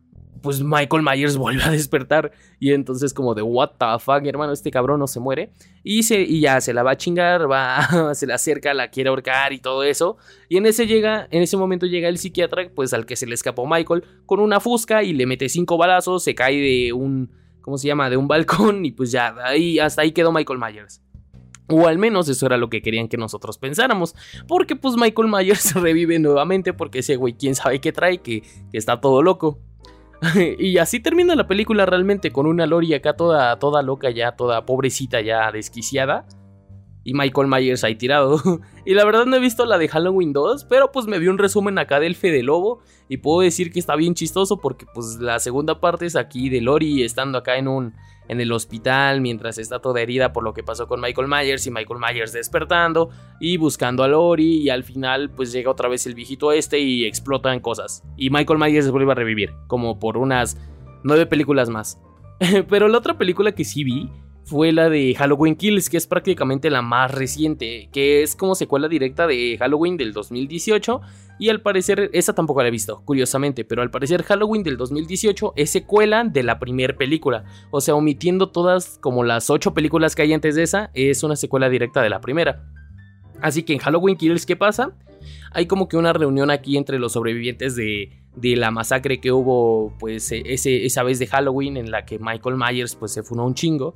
pues 0.42 0.62
Michael 0.62 1.02
Myers 1.02 1.36
vuelve 1.38 1.62
a 1.62 1.70
despertar. 1.70 2.32
Y 2.58 2.72
entonces 2.72 3.14
como 3.14 3.34
de, 3.34 3.42
what 3.42 3.72
the 3.78 3.86
fuck, 4.00 4.26
hermano, 4.26 4.52
este 4.52 4.70
cabrón 4.70 5.00
no 5.00 5.06
se 5.06 5.20
muere. 5.20 5.52
Y, 5.84 6.02
se, 6.02 6.20
y 6.20 6.40
ya 6.40 6.60
se 6.60 6.72
la 6.72 6.82
va 6.82 6.92
a 6.92 6.96
chingar, 6.96 7.50
va, 7.50 8.12
se 8.14 8.26
le 8.26 8.32
acerca, 8.32 8.74
la 8.74 8.90
quiere 8.90 9.10
ahorcar 9.10 9.52
y 9.52 9.60
todo 9.60 9.84
eso. 9.84 10.16
Y 10.48 10.56
en 10.56 10.66
ese, 10.66 10.86
llega, 10.86 11.28
en 11.30 11.42
ese 11.42 11.56
momento 11.56 11.86
llega 11.86 12.08
el 12.08 12.18
psiquiatra, 12.18 12.70
pues 12.74 12.92
al 12.92 13.06
que 13.06 13.16
se 13.16 13.26
le 13.26 13.34
escapó 13.34 13.66
Michael, 13.66 14.04
con 14.26 14.40
una 14.40 14.60
fusca 14.60 15.02
y 15.02 15.12
le 15.12 15.26
mete 15.26 15.48
cinco 15.48 15.76
balazos, 15.76 16.24
se 16.24 16.34
cae 16.34 16.56
de 16.56 16.92
un 16.92 17.30
¿cómo 17.68 17.76
se 17.76 17.86
llama? 17.86 18.08
De 18.08 18.16
un 18.16 18.28
balcón 18.28 18.86
y 18.86 18.92
pues 18.92 19.12
ya, 19.12 19.34
ahí, 19.44 19.78
hasta 19.78 20.00
ahí 20.00 20.12
quedó 20.12 20.32
Michael 20.32 20.58
Myers. 20.58 21.02
O 21.66 21.86
al 21.86 21.98
menos 21.98 22.26
eso 22.30 22.46
era 22.46 22.56
lo 22.56 22.70
que 22.70 22.80
querían 22.80 23.08
que 23.08 23.18
nosotros 23.18 23.58
pensáramos. 23.58 24.14
Porque 24.46 24.74
pues 24.74 24.96
Michael 24.96 25.28
Myers 25.28 25.74
revive 25.74 26.18
nuevamente 26.18 26.72
porque 26.72 27.00
ese 27.00 27.16
güey 27.16 27.34
quién 27.34 27.54
sabe 27.54 27.78
qué 27.78 27.92
trae, 27.92 28.22
que, 28.22 28.40
que 28.40 28.78
está 28.78 29.02
todo 29.02 29.22
loco. 29.22 29.58
y 30.58 30.78
así 30.78 30.98
termina 30.98 31.34
la 31.36 31.46
película 31.46 31.84
realmente 31.84 32.32
con 32.32 32.46
una 32.46 32.66
Lori 32.66 32.94
acá 32.94 33.16
toda, 33.16 33.58
toda 33.58 33.82
loca 33.82 34.08
ya, 34.08 34.32
toda 34.32 34.64
pobrecita 34.64 35.20
ya 35.20 35.52
desquiciada. 35.52 36.24
Y 37.04 37.14
Michael 37.14 37.48
Myers 37.48 37.84
ahí 37.84 37.94
tirado. 37.94 38.40
y 38.84 38.94
la 38.94 39.04
verdad 39.04 39.26
no 39.26 39.36
he 39.36 39.40
visto 39.40 39.64
la 39.64 39.78
de 39.78 39.88
Halloween 39.88 40.32
2, 40.32 40.64
pero 40.64 40.92
pues 40.92 41.06
me 41.06 41.18
vi 41.18 41.28
un 41.28 41.38
resumen 41.38 41.78
acá 41.78 42.00
del 42.00 42.16
Fede 42.16 42.42
Lobo. 42.42 42.80
Y 43.08 43.18
puedo 43.18 43.40
decir 43.40 43.72
que 43.72 43.78
está 43.78 43.96
bien 43.96 44.14
chistoso 44.14 44.58
porque 44.58 44.86
pues 44.92 45.18
la 45.20 45.38
segunda 45.38 45.80
parte 45.80 46.06
es 46.06 46.16
aquí 46.16 46.48
de 46.50 46.60
Lori 46.60 47.02
estando 47.02 47.38
acá 47.38 47.56
en 47.56 47.68
un 47.68 47.94
en 48.28 48.40
el 48.40 48.52
hospital 48.52 49.20
mientras 49.20 49.58
está 49.58 49.80
toda 49.80 50.00
herida 50.00 50.32
por 50.32 50.44
lo 50.44 50.52
que 50.52 50.62
pasó 50.62 50.86
con 50.86 51.00
Michael 51.00 51.28
Myers 51.28 51.66
y 51.66 51.70
Michael 51.70 51.98
Myers 51.98 52.32
despertando 52.32 53.08
y 53.40 53.56
buscando 53.56 54.02
a 54.04 54.08
Lori 54.08 54.58
y 54.58 54.68
al 54.70 54.84
final 54.84 55.30
pues 55.30 55.50
llega 55.50 55.70
otra 55.70 55.88
vez 55.88 56.06
el 56.06 56.14
viejito 56.14 56.52
este 56.52 56.78
y 56.78 57.06
explotan 57.06 57.60
cosas. 57.60 58.04
Y 58.16 58.30
Michael 58.30 58.58
Myers 58.58 58.90
vuelve 58.90 59.12
a 59.12 59.14
revivir, 59.14 59.54
como 59.66 59.98
por 59.98 60.18
unas 60.18 60.58
nueve 61.02 61.26
películas 61.26 61.70
más. 61.70 61.98
Pero 62.68 62.88
la 62.88 62.98
otra 62.98 63.18
película 63.18 63.52
que 63.52 63.64
sí 63.64 63.82
vi 63.82 64.10
fue 64.48 64.72
la 64.72 64.88
de 64.88 65.14
Halloween 65.14 65.56
Kills, 65.56 65.90
que 65.90 65.98
es 65.98 66.06
prácticamente 66.06 66.70
la 66.70 66.80
más 66.80 67.10
reciente, 67.10 67.90
que 67.92 68.22
es 68.22 68.34
como 68.34 68.54
secuela 68.54 68.88
directa 68.88 69.26
de 69.26 69.56
Halloween 69.58 69.98
del 69.98 70.14
2018. 70.14 71.02
Y 71.38 71.50
al 71.50 71.60
parecer, 71.60 72.08
esa 72.14 72.34
tampoco 72.34 72.62
la 72.62 72.68
he 72.68 72.70
visto, 72.70 73.02
curiosamente, 73.04 73.64
pero 73.64 73.82
al 73.82 73.90
parecer 73.90 74.22
Halloween 74.22 74.62
del 74.62 74.78
2018 74.78 75.52
es 75.54 75.70
secuela 75.70 76.24
de 76.24 76.42
la 76.42 76.58
primera 76.58 76.96
película. 76.96 77.44
O 77.70 77.82
sea, 77.82 77.94
omitiendo 77.94 78.48
todas 78.48 78.98
como 79.02 79.22
las 79.22 79.50
ocho 79.50 79.74
películas 79.74 80.14
que 80.16 80.22
hay 80.22 80.32
antes 80.32 80.54
de 80.54 80.62
esa, 80.62 80.90
es 80.94 81.22
una 81.22 81.36
secuela 81.36 81.68
directa 81.68 82.00
de 82.00 82.08
la 82.08 82.20
primera. 82.20 82.64
Así 83.42 83.62
que 83.62 83.74
en 83.74 83.78
Halloween 83.80 84.16
Kills, 84.16 84.46
¿qué 84.46 84.56
pasa? 84.56 84.96
Hay 85.52 85.66
como 85.66 85.88
que 85.88 85.98
una 85.98 86.14
reunión 86.14 86.50
aquí 86.50 86.76
entre 86.76 86.98
los 86.98 87.12
sobrevivientes 87.12 87.76
de, 87.76 88.18
de 88.34 88.56
la 88.56 88.70
masacre 88.70 89.20
que 89.20 89.30
hubo 89.30 89.94
pues 89.98 90.32
e, 90.32 90.42
ese, 90.46 90.86
esa 90.86 91.02
vez 91.02 91.18
de 91.18 91.26
Halloween 91.26 91.76
en 91.76 91.90
la 91.90 92.04
que 92.04 92.18
Michael 92.18 92.56
Myers 92.56 92.96
pues 92.96 93.12
se 93.12 93.22
funó 93.22 93.44
un 93.44 93.54
chingo. 93.54 93.94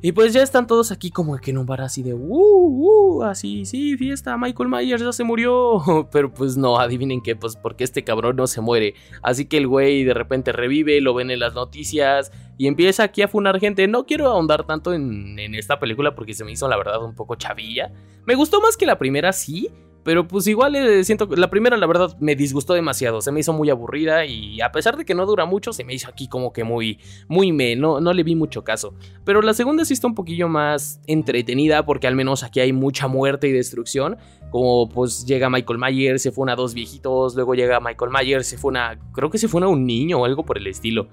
Y 0.00 0.12
pues 0.12 0.32
ya 0.32 0.42
están 0.42 0.68
todos 0.68 0.92
aquí 0.92 1.10
como 1.10 1.36
que 1.38 1.50
en 1.50 1.58
un 1.58 1.66
bar 1.66 1.80
así 1.80 2.04
de, 2.04 2.14
uh, 2.14 2.18
uh, 2.20 3.24
así, 3.24 3.66
sí, 3.66 3.96
fiesta, 3.96 4.36
Michael 4.36 4.68
Myers 4.68 5.02
ya 5.02 5.12
se 5.12 5.24
murió. 5.24 5.82
Pero 6.12 6.32
pues 6.32 6.56
no, 6.56 6.78
adivinen 6.78 7.20
qué, 7.20 7.34
pues 7.34 7.56
porque 7.56 7.82
este 7.82 8.04
cabrón 8.04 8.36
no 8.36 8.46
se 8.46 8.60
muere. 8.60 8.94
Así 9.22 9.46
que 9.46 9.56
el 9.58 9.66
güey 9.66 10.04
de 10.04 10.14
repente 10.14 10.52
revive, 10.52 11.00
lo 11.00 11.14
ven 11.14 11.32
en 11.32 11.40
las 11.40 11.54
noticias 11.54 12.30
y 12.56 12.68
empieza 12.68 13.02
aquí 13.02 13.22
a 13.22 13.28
funar 13.28 13.58
gente. 13.58 13.88
No 13.88 14.06
quiero 14.06 14.28
ahondar 14.28 14.64
tanto 14.66 14.94
en, 14.94 15.36
en 15.38 15.56
esta 15.56 15.80
película 15.80 16.14
porque 16.14 16.34
se 16.34 16.44
me 16.44 16.52
hizo 16.52 16.68
la 16.68 16.76
verdad 16.76 17.04
un 17.04 17.16
poco 17.16 17.34
chavilla. 17.34 17.92
Me 18.24 18.36
gustó 18.36 18.60
más 18.60 18.76
que 18.76 18.86
la 18.86 18.98
primera, 18.98 19.32
sí, 19.32 19.68
pero 20.08 20.26
pues 20.26 20.46
igual 20.46 20.74
eh, 20.74 21.04
siento 21.04 21.28
la 21.36 21.50
primera 21.50 21.76
la 21.76 21.86
verdad 21.86 22.16
me 22.18 22.34
disgustó 22.34 22.72
demasiado, 22.72 23.20
se 23.20 23.30
me 23.30 23.40
hizo 23.40 23.52
muy 23.52 23.68
aburrida 23.68 24.24
y 24.24 24.58
a 24.62 24.72
pesar 24.72 24.96
de 24.96 25.04
que 25.04 25.14
no 25.14 25.26
dura 25.26 25.44
mucho, 25.44 25.74
se 25.74 25.84
me 25.84 25.92
hizo 25.92 26.08
aquí 26.08 26.28
como 26.28 26.50
que 26.50 26.64
muy, 26.64 26.98
muy 27.28 27.52
me, 27.52 27.76
no, 27.76 28.00
no 28.00 28.14
le 28.14 28.22
vi 28.22 28.34
mucho 28.34 28.64
caso. 28.64 28.94
Pero 29.26 29.42
la 29.42 29.52
segunda 29.52 29.84
sí 29.84 29.92
está 29.92 30.06
un 30.06 30.14
poquillo 30.14 30.48
más 30.48 31.02
entretenida 31.06 31.84
porque 31.84 32.06
al 32.06 32.14
menos 32.14 32.42
aquí 32.42 32.60
hay 32.60 32.72
mucha 32.72 33.06
muerte 33.06 33.48
y 33.48 33.52
destrucción. 33.52 34.16
Como 34.48 34.88
pues 34.88 35.26
llega 35.26 35.50
Michael 35.50 35.78
Myers, 35.78 36.22
se 36.22 36.32
fue 36.32 36.50
a 36.50 36.56
dos 36.56 36.72
viejitos, 36.72 37.34
luego 37.34 37.54
llega 37.54 37.78
Michael 37.78 38.10
Myers, 38.10 38.46
se 38.46 38.56
fue 38.56 38.78
a, 38.78 38.98
creo 39.12 39.28
que 39.28 39.36
se 39.36 39.46
fue 39.46 39.62
a 39.62 39.68
un 39.68 39.84
niño 39.84 40.20
o 40.20 40.24
algo 40.24 40.42
por 40.42 40.56
el 40.56 40.68
estilo. 40.68 41.08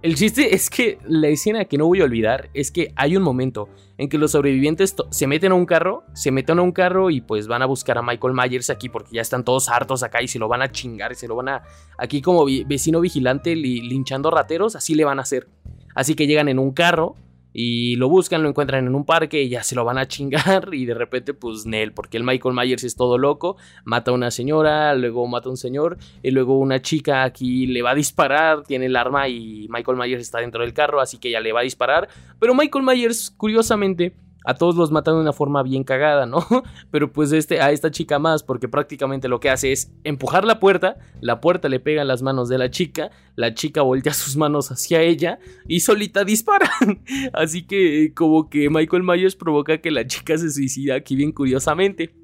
El 0.00 0.14
chiste 0.14 0.54
es 0.54 0.70
que 0.70 0.98
la 1.08 1.26
escena 1.26 1.64
que 1.64 1.76
no 1.76 1.86
voy 1.86 2.00
a 2.00 2.04
olvidar 2.04 2.50
es 2.54 2.70
que 2.70 2.92
hay 2.94 3.16
un 3.16 3.22
momento 3.24 3.68
en 3.96 4.08
que 4.08 4.16
los 4.16 4.30
sobrevivientes 4.30 4.94
se 5.10 5.26
meten 5.26 5.50
a 5.50 5.56
un 5.56 5.66
carro, 5.66 6.04
se 6.14 6.30
meten 6.30 6.60
a 6.60 6.62
un 6.62 6.70
carro 6.70 7.10
y 7.10 7.20
pues 7.20 7.48
van 7.48 7.62
a 7.62 7.66
buscar 7.66 7.98
a 7.98 8.02
Michael 8.02 8.32
Myers 8.32 8.70
aquí 8.70 8.88
porque 8.88 9.16
ya 9.16 9.22
están 9.22 9.44
todos 9.44 9.68
hartos 9.68 10.04
acá 10.04 10.22
y 10.22 10.28
se 10.28 10.38
lo 10.38 10.46
van 10.46 10.62
a 10.62 10.70
chingar, 10.70 11.16
se 11.16 11.26
lo 11.26 11.34
van 11.34 11.48
a 11.48 11.62
aquí 11.96 12.22
como 12.22 12.44
vecino 12.44 13.00
vigilante 13.00 13.56
linchando 13.56 14.30
rateros, 14.30 14.76
así 14.76 14.94
le 14.94 15.04
van 15.04 15.18
a 15.18 15.22
hacer. 15.22 15.48
Así 15.96 16.14
que 16.14 16.28
llegan 16.28 16.48
en 16.48 16.60
un 16.60 16.70
carro, 16.70 17.16
y 17.60 17.96
lo 17.96 18.08
buscan, 18.08 18.44
lo 18.44 18.48
encuentran 18.48 18.86
en 18.86 18.94
un 18.94 19.04
parque 19.04 19.42
y 19.42 19.48
ya 19.48 19.64
se 19.64 19.74
lo 19.74 19.84
van 19.84 19.98
a 19.98 20.06
chingar 20.06 20.68
y 20.72 20.86
de 20.86 20.94
repente 20.94 21.34
pues 21.34 21.66
Nel, 21.66 21.92
porque 21.92 22.16
el 22.16 22.22
Michael 22.22 22.54
Myers 22.54 22.84
es 22.84 22.94
todo 22.94 23.18
loco, 23.18 23.56
mata 23.82 24.12
a 24.12 24.14
una 24.14 24.30
señora, 24.30 24.94
luego 24.94 25.26
mata 25.26 25.48
a 25.48 25.50
un 25.50 25.56
señor 25.56 25.98
y 26.22 26.30
luego 26.30 26.56
una 26.56 26.80
chica 26.80 27.24
aquí 27.24 27.66
le 27.66 27.82
va 27.82 27.90
a 27.90 27.94
disparar, 27.96 28.62
tiene 28.62 28.86
el 28.86 28.94
arma 28.94 29.26
y 29.28 29.66
Michael 29.70 29.98
Myers 29.98 30.22
está 30.22 30.38
dentro 30.38 30.62
del 30.62 30.72
carro, 30.72 31.00
así 31.00 31.18
que 31.18 31.30
ella 31.30 31.40
le 31.40 31.52
va 31.52 31.58
a 31.58 31.64
disparar, 31.64 32.08
pero 32.38 32.54
Michael 32.54 32.84
Myers 32.84 33.34
curiosamente 33.36 34.12
a 34.48 34.54
todos 34.54 34.76
los 34.76 34.90
matan 34.90 35.16
de 35.16 35.20
una 35.20 35.34
forma 35.34 35.62
bien 35.62 35.84
cagada, 35.84 36.24
¿no? 36.24 36.38
Pero 36.90 37.12
pues 37.12 37.32
este, 37.32 37.60
a 37.60 37.70
esta 37.70 37.90
chica 37.90 38.18
más, 38.18 38.42
porque 38.42 38.66
prácticamente 38.66 39.28
lo 39.28 39.40
que 39.40 39.50
hace 39.50 39.72
es 39.72 39.92
empujar 40.04 40.46
la 40.46 40.58
puerta, 40.58 40.96
la 41.20 41.42
puerta 41.42 41.68
le 41.68 41.80
pega 41.80 42.00
en 42.00 42.08
las 42.08 42.22
manos 42.22 42.48
de 42.48 42.56
la 42.56 42.70
chica, 42.70 43.10
la 43.36 43.52
chica 43.52 43.82
voltea 43.82 44.14
sus 44.14 44.38
manos 44.38 44.70
hacia 44.70 45.02
ella 45.02 45.38
y 45.66 45.80
solita 45.80 46.24
dispara. 46.24 46.70
Así 47.34 47.66
que 47.66 48.14
como 48.14 48.48
que 48.48 48.70
Michael 48.70 49.02
Myers 49.02 49.36
provoca 49.36 49.82
que 49.82 49.90
la 49.90 50.06
chica 50.06 50.38
se 50.38 50.50
suicida 50.50 50.94
aquí 50.94 51.14
bien 51.14 51.32
curiosamente. 51.32 52.14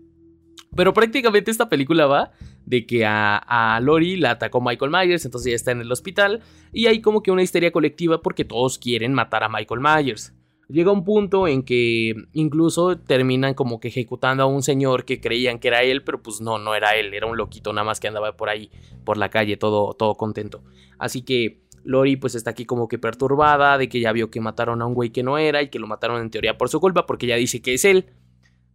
Pero 0.75 0.95
prácticamente 0.95 1.51
esta 1.51 1.69
película 1.69 2.07
va 2.07 2.33
de 2.65 2.87
que 2.87 3.05
a, 3.05 3.37
a, 3.37 3.79
Lori 3.81 4.17
la 4.17 4.31
atacó 4.31 4.63
Michael 4.63 4.91
Myers, 4.91 5.27
entonces 5.27 5.51
ya 5.51 5.57
está 5.57 5.73
en 5.73 5.83
el 5.83 5.93
hospital 5.93 6.41
y 6.73 6.87
hay 6.87 7.03
como 7.03 7.23
que 7.23 7.31
una 7.31 7.43
histeria 7.43 7.71
colectiva 7.71 8.23
porque 8.23 8.47
todos 8.47 8.79
quieren 8.79 9.13
matar 9.13 9.45
a 9.45 9.51
Michael 9.51 9.83
Myers. 9.83 10.34
Llega 10.69 10.91
un 10.91 11.05
punto 11.05 11.47
en 11.47 11.63
que 11.63 12.15
incluso 12.33 12.97
terminan 12.99 13.55
como 13.55 13.81
que 13.81 13.89
ejecutando 13.89 14.43
a 14.43 14.47
un 14.47 14.63
señor 14.63 15.05
que 15.05 15.21
creían 15.21 15.59
que 15.59 15.69
era 15.69 15.83
él, 15.83 16.03
pero 16.03 16.23
pues 16.23 16.41
no, 16.41 16.59
no 16.59 16.75
era 16.75 16.97
él, 16.97 17.13
era 17.13 17.27
un 17.27 17.37
loquito 17.37 17.73
nada 17.73 17.85
más 17.85 18.01
que 18.01 18.09
andaba 18.09 18.37
por 18.37 18.49
ahí, 18.49 18.71
por 19.05 19.19
la 19.19 19.29
calle, 19.29 19.57
todo, 19.57 19.93
todo 19.95 20.15
contento. 20.15 20.63
Así 20.99 21.23
que 21.23 21.65
Lori 21.85 22.17
pues 22.17 22.35
está 22.35 22.51
aquí 22.51 22.65
como 22.65 22.89
que 22.89 22.99
perturbada 22.99 23.77
de 23.79 23.89
que 23.89 24.01
ya 24.01 24.13
vio 24.13 24.31
que 24.31 24.41
mataron 24.41 24.81
a 24.81 24.87
un 24.87 24.95
güey 24.95 25.11
que 25.11 25.23
no 25.23 25.39
era 25.39 25.63
y 25.63 25.69
que 25.69 25.79
lo 25.79 25.87
mataron 25.87 26.21
en 26.21 26.31
teoría 26.31 26.57
por 26.57 26.69
su 26.71 26.81
culpa 26.81 27.07
porque 27.07 27.27
ya 27.27 27.37
dice 27.37 27.61
que 27.61 27.75
es 27.75 27.85
él. 27.85 28.07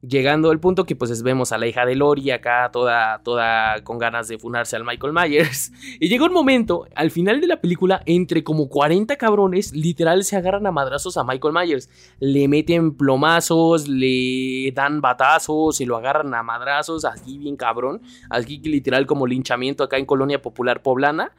Llegando 0.01 0.49
al 0.49 0.61
punto 0.61 0.85
que 0.85 0.95
pues 0.95 1.21
vemos 1.23 1.51
a 1.51 1.57
la 1.57 1.67
hija 1.67 1.85
de 1.85 1.93
Lori 1.93 2.31
acá 2.31 2.69
toda, 2.71 3.21
toda 3.21 3.83
con 3.83 3.97
ganas 3.97 4.29
de 4.29 4.39
funarse 4.39 4.77
al 4.77 4.85
Michael 4.85 5.11
Myers. 5.11 5.73
Y 5.99 6.07
llega 6.07 6.25
un 6.25 6.31
momento, 6.31 6.85
al 6.95 7.11
final 7.11 7.41
de 7.41 7.47
la 7.47 7.59
película, 7.59 8.01
entre 8.05 8.43
como 8.43 8.69
40 8.69 9.17
cabrones, 9.17 9.73
literal 9.73 10.23
se 10.23 10.37
agarran 10.37 10.65
a 10.65 10.71
madrazos 10.71 11.17
a 11.17 11.25
Michael 11.25 11.53
Myers. 11.53 11.89
Le 12.19 12.47
meten 12.47 12.95
plomazos, 12.95 13.89
le 13.89 14.71
dan 14.73 15.01
batazos 15.01 15.81
y 15.81 15.85
lo 15.85 15.97
agarran 15.97 16.33
a 16.33 16.43
madrazos, 16.43 17.03
así 17.03 17.37
bien 17.37 17.57
cabrón. 17.57 18.01
Así 18.29 18.59
literal 18.59 19.05
como 19.05 19.27
linchamiento 19.27 19.83
acá 19.83 19.97
en 19.97 20.05
Colonia 20.05 20.41
Popular 20.41 20.81
Poblana. 20.81 21.33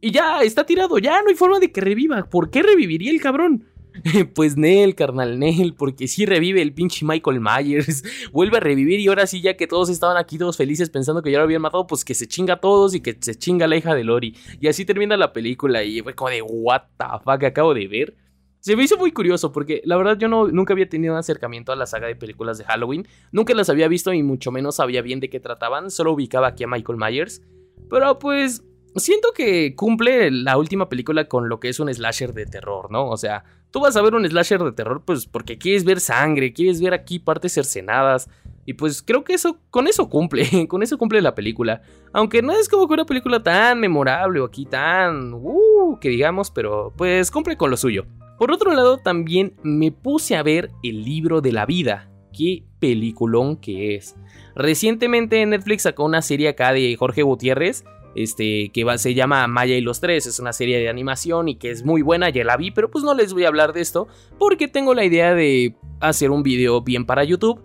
Y 0.00 0.10
ya, 0.10 0.42
está 0.42 0.64
tirado, 0.64 0.98
ya 0.98 1.22
no 1.22 1.28
hay 1.28 1.34
forma 1.36 1.60
de 1.60 1.70
que 1.70 1.80
reviva. 1.80 2.24
¿Por 2.24 2.50
qué 2.50 2.62
reviviría 2.62 3.12
el 3.12 3.20
cabrón? 3.20 3.64
pues 4.34 4.56
Nel, 4.56 4.94
carnal, 4.94 5.38
Nel, 5.38 5.74
porque 5.74 6.08
si 6.08 6.26
revive 6.26 6.62
el 6.62 6.72
pinche 6.72 7.04
Michael 7.04 7.40
Myers, 7.40 8.02
vuelve 8.32 8.58
a 8.58 8.60
revivir 8.60 9.00
y 9.00 9.08
ahora 9.08 9.26
sí, 9.26 9.40
ya 9.40 9.56
que 9.56 9.66
todos 9.66 9.88
estaban 9.88 10.16
aquí 10.16 10.38
todos 10.38 10.56
felices 10.56 10.90
pensando 10.90 11.22
que 11.22 11.30
ya 11.30 11.38
lo 11.38 11.44
habían 11.44 11.62
matado, 11.62 11.86
pues 11.86 12.04
que 12.04 12.14
se 12.14 12.26
chinga 12.26 12.54
a 12.54 12.60
todos 12.60 12.94
y 12.94 13.00
que 13.00 13.16
se 13.20 13.34
chinga 13.34 13.66
la 13.66 13.76
hija 13.76 13.94
de 13.94 14.04
Lori. 14.04 14.36
Y 14.60 14.68
así 14.68 14.84
termina 14.84 15.16
la 15.16 15.32
película 15.32 15.82
y 15.84 16.00
fue 16.02 16.14
como 16.14 16.30
de, 16.30 16.42
what 16.42 16.82
the 16.98 17.46
acabo 17.46 17.74
de 17.74 17.88
ver. 17.88 18.16
Se 18.60 18.76
me 18.76 18.82
hizo 18.82 18.96
muy 18.96 19.12
curioso 19.12 19.52
porque 19.52 19.82
la 19.84 19.96
verdad 19.96 20.18
yo 20.18 20.28
no, 20.28 20.48
nunca 20.48 20.72
había 20.72 20.88
tenido 20.88 21.14
un 21.14 21.18
acercamiento 21.18 21.70
a 21.70 21.76
la 21.76 21.86
saga 21.86 22.08
de 22.08 22.16
películas 22.16 22.58
de 22.58 22.64
Halloween, 22.64 23.06
nunca 23.30 23.54
las 23.54 23.70
había 23.70 23.86
visto 23.86 24.12
y 24.12 24.22
mucho 24.22 24.50
menos 24.50 24.76
sabía 24.76 25.00
bien 25.00 25.20
de 25.20 25.30
qué 25.30 25.38
trataban, 25.38 25.90
solo 25.90 26.12
ubicaba 26.12 26.48
aquí 26.48 26.64
a 26.64 26.66
Michael 26.66 26.98
Myers. 26.98 27.42
Pero 27.88 28.18
pues 28.18 28.62
siento 28.98 29.32
que 29.34 29.74
cumple 29.74 30.30
la 30.30 30.56
última 30.56 30.88
película 30.88 31.28
con 31.28 31.48
lo 31.48 31.60
que 31.60 31.68
es 31.68 31.80
un 31.80 31.92
slasher 31.92 32.32
de 32.32 32.46
terror, 32.46 32.90
¿no? 32.90 33.08
O 33.08 33.16
sea, 33.16 33.44
tú 33.70 33.80
vas 33.80 33.96
a 33.96 34.02
ver 34.02 34.14
un 34.14 34.28
slasher 34.28 34.62
de 34.62 34.72
terror 34.72 35.02
pues 35.04 35.26
porque 35.26 35.58
quieres 35.58 35.84
ver 35.84 36.00
sangre, 36.00 36.52
quieres 36.52 36.80
ver 36.80 36.94
aquí 36.94 37.18
partes 37.18 37.52
cercenadas. 37.52 38.28
Y 38.64 38.74
pues 38.74 39.02
creo 39.02 39.24
que 39.24 39.32
eso, 39.32 39.58
con 39.70 39.88
eso 39.88 40.08
cumple, 40.08 40.66
con 40.68 40.82
eso 40.82 40.98
cumple 40.98 41.22
la 41.22 41.34
película. 41.34 41.80
Aunque 42.12 42.42
no 42.42 42.52
es 42.52 42.68
como 42.68 42.86
que 42.86 42.94
una 42.94 43.06
película 43.06 43.42
tan 43.42 43.80
memorable 43.80 44.40
o 44.40 44.44
aquí 44.44 44.66
tan, 44.66 45.32
uh, 45.32 45.98
que 46.00 46.10
digamos, 46.10 46.50
pero 46.50 46.92
pues 46.96 47.30
cumple 47.30 47.56
con 47.56 47.70
lo 47.70 47.76
suyo. 47.76 48.06
Por 48.38 48.52
otro 48.52 48.72
lado, 48.72 48.98
también 48.98 49.54
me 49.62 49.90
puse 49.90 50.36
a 50.36 50.42
ver 50.42 50.70
el 50.82 51.02
libro 51.02 51.40
de 51.40 51.52
la 51.52 51.66
vida. 51.66 52.10
Qué 52.32 52.62
peliculón 52.78 53.56
que 53.56 53.96
es. 53.96 54.16
Recientemente 54.54 55.44
Netflix 55.44 55.82
sacó 55.82 56.04
una 56.04 56.22
serie 56.22 56.48
acá 56.48 56.72
de 56.72 56.94
Jorge 56.96 57.22
Gutiérrez 57.22 57.84
este, 58.22 58.70
que 58.72 58.84
se 58.98 59.14
llama 59.14 59.46
Maya 59.46 59.76
y 59.76 59.80
los 59.80 60.00
Tres, 60.00 60.26
es 60.26 60.40
una 60.40 60.52
serie 60.52 60.78
de 60.78 60.88
animación 60.88 61.48
y 61.48 61.54
que 61.54 61.70
es 61.70 61.84
muy 61.84 62.02
buena, 62.02 62.30
ya 62.30 62.44
la 62.44 62.56
vi, 62.56 62.70
pero 62.70 62.90
pues 62.90 63.04
no 63.04 63.14
les 63.14 63.32
voy 63.32 63.44
a 63.44 63.48
hablar 63.48 63.72
de 63.72 63.80
esto 63.80 64.08
porque 64.38 64.66
tengo 64.66 64.94
la 64.94 65.04
idea 65.04 65.34
de 65.34 65.76
hacer 66.00 66.30
un 66.30 66.42
video 66.42 66.82
bien 66.82 67.06
para 67.06 67.22
YouTube, 67.22 67.60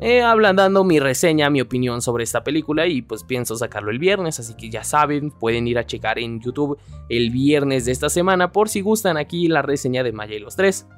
eh, 0.00 0.22
dando 0.54 0.82
mi 0.82 0.98
reseña, 0.98 1.50
mi 1.50 1.60
opinión 1.60 2.02
sobre 2.02 2.24
esta 2.24 2.42
película 2.42 2.88
y 2.88 3.02
pues 3.02 3.22
pienso 3.22 3.54
sacarlo 3.54 3.92
el 3.92 4.00
viernes, 4.00 4.40
así 4.40 4.54
que 4.54 4.70
ya 4.70 4.82
saben, 4.82 5.30
pueden 5.30 5.68
ir 5.68 5.78
a 5.78 5.86
checar 5.86 6.18
en 6.18 6.40
YouTube 6.40 6.78
el 7.08 7.30
viernes 7.30 7.84
de 7.84 7.92
esta 7.92 8.08
semana 8.08 8.50
por 8.50 8.68
si 8.68 8.80
gustan 8.80 9.16
aquí 9.16 9.46
la 9.46 9.62
reseña 9.62 10.02
de 10.02 10.12
Maya 10.12 10.34
y 10.34 10.40
los 10.40 10.56
Tres. 10.56 10.88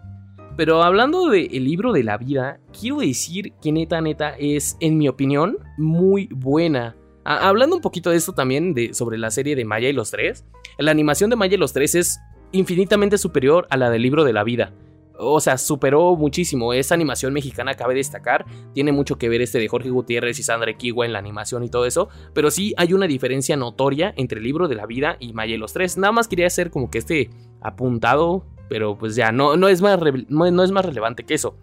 Pero 0.56 0.82
hablando 0.82 1.28
del 1.28 1.64
libro 1.64 1.92
de 1.92 2.04
la 2.04 2.16
vida, 2.16 2.60
quiero 2.78 3.00
decir 3.00 3.52
que 3.60 3.72
neta, 3.72 4.00
neta, 4.00 4.36
es, 4.38 4.76
en 4.80 4.96
mi 4.96 5.08
opinión, 5.08 5.58
muy 5.76 6.28
buena. 6.32 6.94
Hablando 7.24 7.76
un 7.76 7.82
poquito 7.82 8.10
de 8.10 8.16
esto 8.16 8.32
también, 8.32 8.74
de, 8.74 8.94
sobre 8.94 9.18
la 9.18 9.30
serie 9.30 9.56
de 9.56 9.64
Maya 9.64 9.88
y 9.88 9.92
los 9.92 10.10
Tres, 10.10 10.44
la 10.78 10.90
animación 10.90 11.30
de 11.30 11.36
Maya 11.36 11.54
y 11.54 11.58
los 11.58 11.72
Tres 11.72 11.94
es 11.94 12.20
infinitamente 12.52 13.18
superior 13.18 13.66
a 13.70 13.76
la 13.76 13.90
del 13.90 14.02
libro 14.02 14.24
de 14.24 14.32
la 14.32 14.44
vida. 14.44 14.72
O 15.16 15.40
sea, 15.40 15.58
superó 15.58 16.16
muchísimo. 16.16 16.72
Esa 16.72 16.94
animación 16.94 17.32
mexicana 17.32 17.74
cabe 17.74 17.94
destacar. 17.94 18.44
Tiene 18.72 18.90
mucho 18.90 19.16
que 19.16 19.28
ver 19.28 19.42
este 19.42 19.58
de 19.58 19.68
Jorge 19.68 19.90
Gutiérrez 19.90 20.38
y 20.38 20.42
Sandra 20.42 20.72
Equigua 20.72 21.06
en 21.06 21.12
la 21.12 21.20
animación 21.20 21.62
y 21.62 21.68
todo 21.68 21.86
eso. 21.86 22.08
Pero 22.32 22.50
sí 22.50 22.74
hay 22.76 22.92
una 22.92 23.06
diferencia 23.06 23.56
notoria 23.56 24.12
entre 24.16 24.38
el 24.38 24.44
libro 24.44 24.66
de 24.66 24.74
la 24.74 24.86
vida 24.86 25.16
y 25.20 25.32
Maya 25.32 25.54
y 25.54 25.58
los 25.58 25.72
tres. 25.72 25.96
Nada 25.96 26.12
más 26.12 26.26
quería 26.26 26.48
hacer 26.48 26.70
como 26.70 26.90
que 26.90 26.98
este 26.98 27.30
apuntado. 27.60 28.44
Pero 28.68 28.96
pues 28.96 29.14
ya, 29.14 29.30
no, 29.30 29.56
no, 29.56 29.68
es 29.68 29.82
más 29.82 30.00
no 30.28 30.64
es 30.64 30.70
más 30.72 30.84
relevante 30.84 31.24
que 31.24 31.34
eso. 31.34 31.58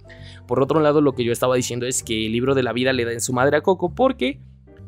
Por 0.47 0.61
otro 0.61 0.79
lado, 0.79 1.01
lo 1.01 1.13
que 1.13 1.23
yo 1.23 1.31
estaba 1.31 1.55
diciendo 1.55 1.87
es 1.87 2.03
que 2.03 2.27
el 2.27 2.31
libro 2.31 2.53
de 2.53 2.63
la 2.63 2.73
vida 2.73 2.93
le 2.93 3.05
da 3.05 3.11
en 3.11 3.21
su 3.21 3.33
madre 3.33 3.57
a 3.57 3.61
Coco 3.61 3.93
porque 3.95 4.39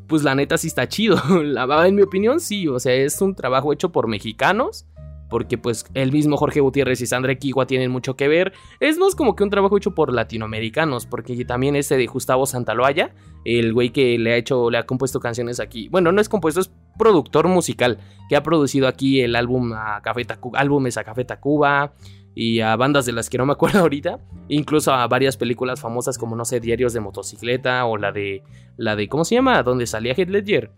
pues 0.08 0.24
la 0.24 0.36
neta 0.36 0.58
sí 0.58 0.68
está 0.68 0.88
chido. 0.88 1.18
en 1.86 1.96
mi 1.96 2.02
opinión, 2.02 2.40
sí. 2.40 2.68
O 2.68 2.80
sea, 2.80 2.94
es 2.94 3.22
un 3.22 3.36
trabajo 3.36 3.74
hecho 3.74 3.92
por 3.92 4.08
mexicanos 4.08 4.86
porque 5.34 5.58
pues 5.58 5.88
el 5.96 6.12
mismo 6.12 6.38
Jorge 6.38 6.60
Gutiérrez 6.60 7.02
y 7.02 7.08
Sandra 7.08 7.32
Equigua 7.32 7.66
tienen 7.66 7.90
mucho 7.90 8.16
que 8.16 8.28
ver. 8.28 8.54
Es 8.80 9.00
más 9.00 9.16
como 9.16 9.36
que 9.36 9.44
un 9.44 9.50
trabajo 9.50 9.76
hecho 9.76 9.96
por 9.96 10.14
latinoamericanos, 10.14 11.08
porque 11.08 11.44
también 11.44 11.76
este 11.76 11.98
de 11.98 12.06
Gustavo 12.06 12.46
Santaloaya, 12.46 13.16
el 13.44 13.74
güey 13.74 13.90
que 13.90 14.20
le 14.20 14.34
ha 14.34 14.38
hecho, 14.38 14.70
le 14.70 14.78
ha 14.78 14.84
compuesto 14.84 15.20
canciones 15.20 15.60
aquí. 15.60 15.90
Bueno, 15.90 16.12
no 16.12 16.22
es 16.22 16.30
compuesto, 16.30 16.62
es 16.62 16.72
productor 17.00 17.48
musical, 17.48 17.98
que 18.30 18.36
ha 18.36 18.44
producido 18.44 18.88
aquí 18.88 19.22
el 19.22 19.36
álbum 19.36 19.74
a 19.74 20.04
Café 20.04 20.28
álbumes 20.54 20.98
a 20.98 21.04
Café 21.04 21.26
Tacuba 21.26 21.96
y 22.36 22.62
a 22.62 22.76
bandas 22.76 23.06
de 23.06 23.12
las 23.12 23.30
que 23.30 23.38
no 23.38 23.46
me 23.46 23.54
acuerdo 23.54 23.80
ahorita, 23.82 24.20
incluso 24.48 24.94
a 24.94 25.08
varias 25.08 25.38
películas 25.38 25.80
famosas 25.80 26.18
como 26.18 26.36
no 26.36 26.46
sé, 26.46 26.60
Diarios 26.60 26.94
de 26.94 27.00
motocicleta 27.00 27.86
o 27.86 27.98
la 27.98 28.12
de 28.12 28.44
la 28.78 28.96
de 28.96 29.08
¿cómo 29.08 29.26
se 29.26 29.36
llama? 29.36 29.62
donde 29.64 29.88
salía 29.88 30.14
Heath 30.14 30.30
Ledger. 30.30 30.72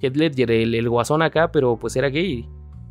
Heath 0.00 0.16
Ledger, 0.16 0.50
el, 0.50 0.74
el 0.74 0.88
guasón 0.88 1.22
acá, 1.22 1.50
pero 1.50 1.76
pues 1.78 1.96
era 1.96 2.08
gay. 2.08 2.48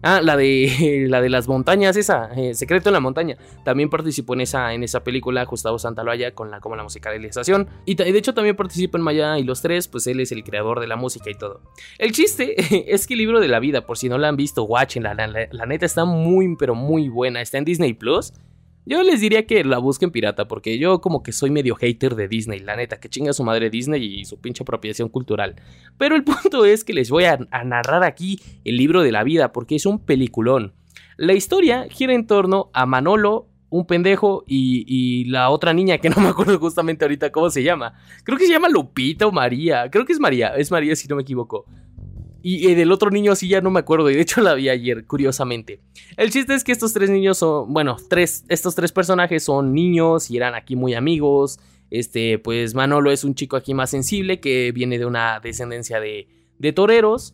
Ah, 0.09 0.21
la 0.21 0.37
de, 0.37 1.05
la 1.09 1.19
de 1.19 1.27
las 1.27 1.49
montañas, 1.49 1.97
esa, 1.97 2.29
eh, 2.33 2.53
Secreto 2.53 2.87
en 2.87 2.93
la 2.93 3.01
montaña. 3.01 3.37
También 3.65 3.89
participó 3.89 4.35
en 4.35 4.41
esa, 4.41 4.73
en 4.73 4.83
esa 4.83 5.03
película 5.03 5.43
Gustavo 5.43 5.77
Santaloya 5.77 6.33
con 6.33 6.49
la, 6.49 6.61
como 6.61 6.77
la 6.77 6.83
musicalización. 6.83 7.67
Y 7.83 7.95
de 7.95 8.17
hecho 8.17 8.33
también 8.33 8.55
participa 8.55 8.97
en 8.97 9.03
Maya 9.03 9.37
y 9.37 9.43
los 9.43 9.61
tres, 9.61 9.89
pues 9.89 10.07
él 10.07 10.21
es 10.21 10.31
el 10.31 10.45
creador 10.45 10.79
de 10.79 10.87
la 10.87 10.95
música 10.95 11.29
y 11.29 11.33
todo. 11.33 11.59
El 11.97 12.13
chiste 12.13 12.55
es 12.93 13.05
que 13.05 13.15
el 13.15 13.17
libro 13.17 13.41
de 13.41 13.49
la 13.49 13.59
vida, 13.59 13.85
por 13.85 13.97
si 13.97 14.07
no 14.07 14.17
la 14.17 14.29
han 14.29 14.37
visto, 14.37 14.63
watchen, 14.63 15.03
la, 15.03 15.13
la 15.13 15.65
neta 15.65 15.85
está 15.85 16.05
muy, 16.05 16.55
pero 16.55 16.73
muy 16.73 17.09
buena. 17.09 17.41
Está 17.41 17.57
en 17.57 17.65
Disney 17.65 17.91
Plus. 17.91 18.31
Yo 18.89 19.03
les 19.03 19.19
diría 19.19 19.45
que 19.45 19.65
la 19.65 19.79
busquen 19.79 20.11
pirata, 20.11 20.47
porque 20.47 20.79
yo 20.79 21.01
como 21.01 21.21
que 21.21 21.33
soy 21.33 21.51
medio 21.51 21.75
hater 21.75 22.15
de 22.15 22.29
Disney, 22.29 22.59
la 22.59 22.77
neta, 22.77 23.01
que 23.01 23.09
chinga 23.09 23.33
su 23.33 23.43
madre 23.43 23.69
Disney 23.69 24.01
y 24.01 24.23
su 24.23 24.39
pinche 24.39 24.63
apropiación 24.63 25.09
cultural. 25.09 25.57
Pero 25.97 26.15
el 26.15 26.23
punto 26.23 26.63
es 26.63 26.85
que 26.85 26.93
les 26.93 27.09
voy 27.09 27.25
a, 27.25 27.37
narrar 27.65 28.05
aquí 28.05 28.39
el 28.63 28.77
libro 28.77 29.03
de 29.03 29.11
la 29.11 29.25
vida, 29.25 29.51
porque 29.51 29.75
es 29.75 29.85
un 29.85 29.99
peliculón. 29.99 30.73
La 31.17 31.33
historia 31.33 31.87
gira 31.89 32.13
en 32.13 32.27
torno 32.27 32.69
a 32.71 32.85
Manolo, 32.85 33.49
un 33.69 33.85
pendejo 33.85 34.45
y, 34.47 34.85
y, 34.87 35.25
la 35.25 35.49
otra 35.49 35.73
niña 35.73 35.97
que 35.97 36.09
no 36.09 36.21
me 36.21 36.29
acuerdo 36.29 36.57
justamente 36.57 37.03
ahorita 37.03 37.29
cómo 37.33 37.49
se 37.49 37.63
llama. 37.63 37.93
Creo 38.23 38.37
que 38.37 38.45
se 38.45 38.53
llama 38.53 38.69
Lupita 38.69 39.27
o 39.27 39.33
María. 39.33 39.89
Creo 39.91 40.05
que 40.05 40.13
es 40.13 40.19
María, 40.21 40.55
es 40.55 40.71
María 40.71 40.95
si 40.95 41.09
no 41.09 41.17
me 41.17 41.23
equivoco. 41.23 41.65
Y 42.41 42.73
del 42.75 42.91
otro 42.91 43.09
niño 43.09 43.35
sí 43.35 43.47
ya 43.47 43.61
no 43.61 43.71
me 43.71 43.79
acuerdo. 43.79 44.09
Y 44.09 44.15
de 44.15 44.21
hecho 44.21 44.41
la 44.41 44.53
vi 44.53 44.69
ayer, 44.69 45.05
curiosamente. 45.05 45.81
El 46.15 46.31
chiste 46.31 46.53
es 46.53 46.63
que 46.63 46.71
estos 46.71 46.93
tres 46.93 47.09
niños 47.09 47.37
son. 47.37 47.73
Bueno, 47.73 47.97
tres, 48.09 48.45
estos 48.47 48.75
tres 48.75 48.91
personajes 48.91 49.43
son 49.43 49.73
niños 49.73 50.31
y 50.31 50.37
eran 50.37 50.55
aquí 50.55 50.75
muy 50.75 50.93
amigos. 50.93 51.59
Este, 51.89 52.39
pues 52.39 52.73
Manolo 52.73 53.11
es 53.11 53.23
un 53.23 53.35
chico 53.35 53.55
aquí 53.55 53.73
más 53.73 53.89
sensible 53.89 54.39
que 54.39 54.71
viene 54.71 54.99
de 54.99 55.05
una 55.05 55.39
descendencia 55.39 55.99
de, 55.99 56.27
de 56.57 56.73
toreros. 56.73 57.33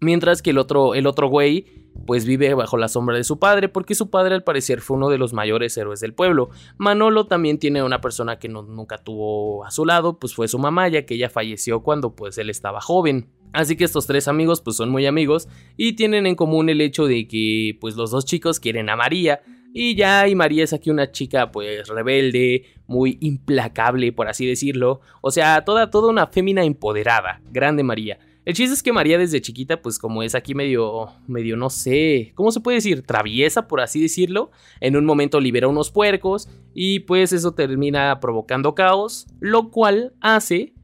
Mientras 0.00 0.42
que 0.42 0.50
el 0.50 0.58
otro, 0.58 0.94
el 0.94 1.06
otro 1.06 1.28
güey, 1.28 1.66
pues 2.06 2.26
vive 2.26 2.52
bajo 2.54 2.76
la 2.76 2.88
sombra 2.88 3.16
de 3.16 3.24
su 3.24 3.38
padre, 3.38 3.68
porque 3.68 3.94
su 3.94 4.10
padre 4.10 4.34
al 4.34 4.44
parecer 4.44 4.80
fue 4.80 4.96
uno 4.96 5.08
de 5.08 5.18
los 5.18 5.32
mayores 5.32 5.76
héroes 5.76 6.00
del 6.00 6.14
pueblo. 6.14 6.50
Manolo 6.76 7.26
también 7.26 7.58
tiene 7.58 7.82
una 7.82 8.00
persona 8.00 8.38
que 8.38 8.48
no, 8.48 8.62
nunca 8.62 8.98
tuvo 8.98 9.64
a 9.64 9.70
su 9.70 9.84
lado, 9.84 10.18
pues 10.18 10.34
fue 10.34 10.48
su 10.48 10.58
mamá, 10.58 10.88
ya 10.88 11.06
que 11.06 11.14
ella 11.14 11.30
falleció 11.30 11.82
cuando 11.82 12.14
pues 12.14 12.36
él 12.38 12.50
estaba 12.50 12.80
joven. 12.80 13.30
Así 13.56 13.74
que 13.74 13.84
estos 13.84 14.06
tres 14.06 14.28
amigos 14.28 14.60
pues 14.60 14.76
son 14.76 14.90
muy 14.90 15.06
amigos 15.06 15.48
y 15.78 15.94
tienen 15.94 16.26
en 16.26 16.34
común 16.34 16.68
el 16.68 16.82
hecho 16.82 17.06
de 17.06 17.26
que 17.26 17.78
pues 17.80 17.96
los 17.96 18.10
dos 18.10 18.26
chicos 18.26 18.60
quieren 18.60 18.90
a 18.90 18.96
María 18.96 19.40
y 19.72 19.94
ya 19.94 20.28
y 20.28 20.34
María 20.34 20.62
es 20.62 20.74
aquí 20.74 20.90
una 20.90 21.10
chica 21.10 21.50
pues 21.50 21.88
rebelde, 21.88 22.66
muy 22.86 23.16
implacable 23.22 24.12
por 24.12 24.28
así 24.28 24.46
decirlo, 24.46 25.00
o 25.22 25.30
sea, 25.30 25.64
toda 25.64 25.90
toda 25.90 26.10
una 26.10 26.26
fémina 26.26 26.64
empoderada, 26.64 27.40
grande 27.50 27.82
María. 27.82 28.18
El 28.44 28.52
chiste 28.52 28.74
es 28.74 28.82
que 28.82 28.92
María 28.92 29.16
desde 29.16 29.40
chiquita, 29.40 29.80
pues 29.80 29.98
como 29.98 30.22
es 30.22 30.34
aquí 30.34 30.54
medio, 30.54 31.08
medio, 31.26 31.56
no 31.56 31.70
sé, 31.70 32.32
¿cómo 32.34 32.52
se 32.52 32.60
puede 32.60 32.76
decir? 32.76 33.02
Traviesa, 33.02 33.66
por 33.68 33.80
así 33.80 34.02
decirlo. 34.02 34.50
En 34.80 34.96
un 34.96 35.06
momento 35.06 35.40
libera 35.40 35.66
unos 35.66 35.90
puercos 35.90 36.48
y 36.74 37.00
pues 37.00 37.32
eso 37.32 37.52
termina 37.52 38.20
provocando 38.20 38.74
caos, 38.74 39.26
lo 39.40 39.70
cual 39.70 40.12
hace 40.20 40.74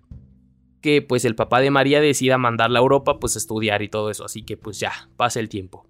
que 0.83 1.01
pues 1.01 1.25
el 1.25 1.35
papá 1.35 1.61
de 1.61 1.71
María 1.71 2.01
decida 2.01 2.37
mandarla 2.37 2.81
a 2.81 2.83
Europa 2.83 3.19
pues 3.19 3.37
a 3.37 3.39
estudiar 3.39 3.81
y 3.81 3.89
todo 3.89 4.11
eso, 4.11 4.25
así 4.25 4.43
que 4.43 4.59
pues 4.59 4.79
ya, 4.79 4.93
pasa 5.17 5.41
el 5.41 5.49
tiempo. 5.49 5.87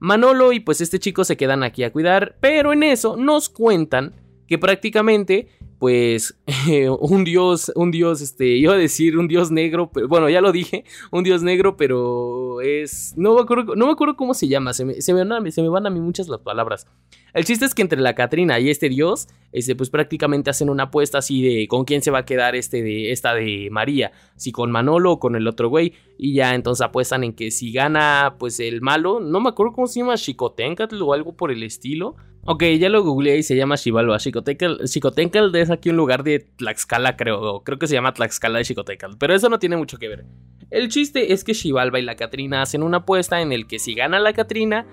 Manolo 0.00 0.52
y 0.52 0.58
pues 0.58 0.80
este 0.80 0.98
chico 0.98 1.22
se 1.22 1.36
quedan 1.36 1.62
aquí 1.62 1.84
a 1.84 1.92
cuidar, 1.92 2.36
pero 2.40 2.72
en 2.72 2.82
eso 2.82 3.16
nos 3.16 3.48
cuentan 3.48 4.14
que 4.48 4.58
prácticamente 4.58 5.48
pues 5.82 6.38
un 7.00 7.24
dios, 7.24 7.72
un 7.74 7.90
dios, 7.90 8.20
este, 8.20 8.46
iba 8.46 8.72
a 8.72 8.76
decir 8.76 9.18
un 9.18 9.26
dios 9.26 9.50
negro, 9.50 9.90
pero 9.92 10.06
bueno, 10.06 10.30
ya 10.30 10.40
lo 10.40 10.52
dije, 10.52 10.84
un 11.10 11.24
dios 11.24 11.42
negro, 11.42 11.76
pero 11.76 12.60
es, 12.60 13.14
no 13.16 13.34
me 13.34 13.40
acuerdo, 13.40 13.74
no 13.74 13.86
me 13.86 13.92
acuerdo 13.92 14.14
cómo 14.14 14.32
se 14.32 14.46
llama, 14.46 14.74
se 14.74 14.84
me, 14.84 15.00
se 15.00 15.12
me, 15.12 15.24
van 15.24 15.86
a 15.86 15.90
mí 15.90 16.00
muchas 16.00 16.28
las 16.28 16.38
palabras. 16.38 16.86
El 17.34 17.44
chiste 17.44 17.64
es 17.64 17.74
que 17.74 17.82
entre 17.82 17.98
la 17.98 18.14
Catrina 18.14 18.60
y 18.60 18.70
este 18.70 18.88
dios, 18.88 19.26
este, 19.50 19.74
pues 19.74 19.90
prácticamente 19.90 20.50
hacen 20.50 20.70
una 20.70 20.84
apuesta 20.84 21.18
así 21.18 21.42
de 21.42 21.66
con 21.66 21.84
quién 21.84 22.00
se 22.00 22.12
va 22.12 22.18
a 22.18 22.24
quedar 22.24 22.54
este 22.54 22.80
de, 22.84 23.10
esta 23.10 23.34
de 23.34 23.68
María, 23.72 24.12
si 24.36 24.52
con 24.52 24.70
Manolo 24.70 25.10
o 25.10 25.18
con 25.18 25.34
el 25.34 25.48
otro 25.48 25.68
güey, 25.68 25.94
y 26.16 26.34
ya 26.34 26.54
entonces 26.54 26.86
apuestan 26.86 27.24
en 27.24 27.32
que 27.32 27.50
si 27.50 27.72
gana 27.72 28.36
pues 28.38 28.60
el 28.60 28.82
malo, 28.82 29.18
no 29.18 29.40
me 29.40 29.48
acuerdo 29.48 29.72
cómo 29.72 29.88
se 29.88 29.98
llama, 29.98 30.14
Chicotencatl 30.14 31.02
o 31.02 31.12
algo 31.12 31.36
por 31.36 31.50
el 31.50 31.64
estilo, 31.64 32.14
Ok, 32.44 32.64
ya 32.78 32.88
lo 32.88 33.04
googleé 33.04 33.38
y 33.38 33.42
se 33.44 33.54
llama 33.54 33.76
Xibalba. 33.76 34.18
Xicotencatl 34.18 35.54
es 35.56 35.70
aquí 35.70 35.90
un 35.90 35.96
lugar 35.96 36.24
de 36.24 36.40
Tlaxcala, 36.40 37.16
creo. 37.16 37.62
Creo 37.62 37.78
que 37.78 37.86
se 37.86 37.94
llama 37.94 38.14
Tlaxcala 38.14 38.58
de 38.58 38.64
Xicotencatl. 38.64 39.16
Pero 39.16 39.34
eso 39.34 39.48
no 39.48 39.60
tiene 39.60 39.76
mucho 39.76 39.96
que 39.96 40.08
ver. 40.08 40.24
El 40.70 40.88
chiste 40.88 41.32
es 41.32 41.44
que 41.44 41.54
Xibalba 41.54 42.00
y 42.00 42.02
la 42.02 42.16
Catrina 42.16 42.62
hacen 42.62 42.82
una 42.82 42.98
apuesta 42.98 43.40
en 43.40 43.52
el 43.52 43.68
que 43.68 43.78
si 43.78 43.94
gana 43.94 44.18
la 44.18 44.32
Catrina, 44.32 44.86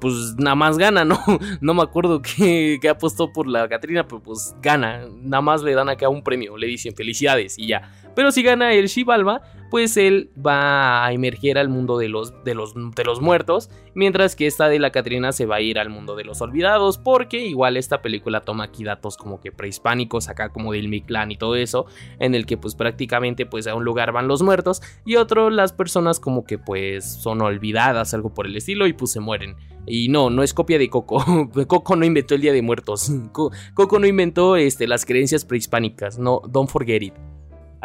pues 0.00 0.36
nada 0.38 0.54
más 0.54 0.78
gana, 0.78 1.04
¿no? 1.04 1.18
No 1.60 1.74
me 1.74 1.82
acuerdo 1.82 2.22
qué, 2.22 2.80
apostó 2.88 3.32
por 3.32 3.46
la 3.46 3.68
Catrina, 3.68 4.08
pero 4.08 4.22
pues 4.22 4.54
gana. 4.62 5.06
Nada 5.10 5.42
más 5.42 5.62
le 5.62 5.74
dan 5.74 5.90
acá 5.90 6.08
un 6.08 6.22
premio, 6.22 6.56
le 6.56 6.68
dicen 6.68 6.94
felicidades 6.94 7.58
y 7.58 7.66
ya. 7.66 7.92
Pero 8.16 8.32
si 8.32 8.42
gana 8.42 8.72
el 8.72 8.86
Shivalba, 8.86 9.42
pues 9.70 9.96
él 9.96 10.30
va 10.34 11.04
a 11.04 11.12
emerger 11.12 11.58
al 11.58 11.68
mundo 11.68 11.98
de 11.98 12.08
los, 12.08 12.42
de, 12.44 12.54
los, 12.54 12.74
de 12.74 13.04
los 13.04 13.20
muertos, 13.20 13.70
mientras 13.94 14.34
que 14.34 14.46
esta 14.46 14.68
de 14.68 14.78
la 14.78 14.90
Catrina 14.90 15.32
se 15.32 15.46
va 15.46 15.56
a 15.56 15.60
ir 15.60 15.78
al 15.78 15.90
mundo 15.90 16.16
de 16.16 16.24
los 16.24 16.40
olvidados, 16.40 16.98
porque 16.98 17.44
igual 17.44 17.76
esta 17.76 18.02
película 18.02 18.40
toma 18.40 18.64
aquí 18.64 18.84
datos 18.84 19.16
como 19.16 19.40
que 19.40 19.52
prehispánicos, 19.52 20.28
acá 20.28 20.48
como 20.48 20.72
del 20.72 20.88
Mictlán 20.88 21.30
y 21.30 21.36
todo 21.36 21.56
eso, 21.56 21.86
en 22.18 22.34
el 22.34 22.46
que 22.46 22.56
pues 22.56 22.74
prácticamente 22.74 23.46
pues 23.46 23.66
a 23.66 23.74
un 23.74 23.84
lugar 23.84 24.12
van 24.12 24.28
los 24.28 24.42
muertos 24.42 24.82
y 25.04 25.16
otro 25.16 25.50
las 25.50 25.72
personas 25.72 26.18
como 26.18 26.44
que 26.44 26.58
pues 26.58 27.04
son 27.04 27.42
olvidadas, 27.42 28.14
algo 28.14 28.32
por 28.32 28.46
el 28.46 28.56
estilo, 28.56 28.86
y 28.86 28.92
pues 28.92 29.12
se 29.12 29.20
mueren. 29.20 29.56
Y 29.86 30.08
no, 30.08 30.30
no 30.30 30.42
es 30.42 30.52
copia 30.52 30.78
de 30.78 30.90
Coco. 30.90 31.24
Coco 31.68 31.96
no 31.96 32.04
inventó 32.04 32.34
el 32.34 32.40
Día 32.40 32.52
de 32.52 32.62
Muertos. 32.62 33.12
Coco 33.32 33.98
no 34.00 34.06
inventó 34.06 34.56
este, 34.56 34.88
las 34.88 35.04
creencias 35.04 35.44
prehispánicas. 35.44 36.18
No, 36.18 36.42
don't 36.48 36.68
forget 36.68 37.02
it. 37.02 37.14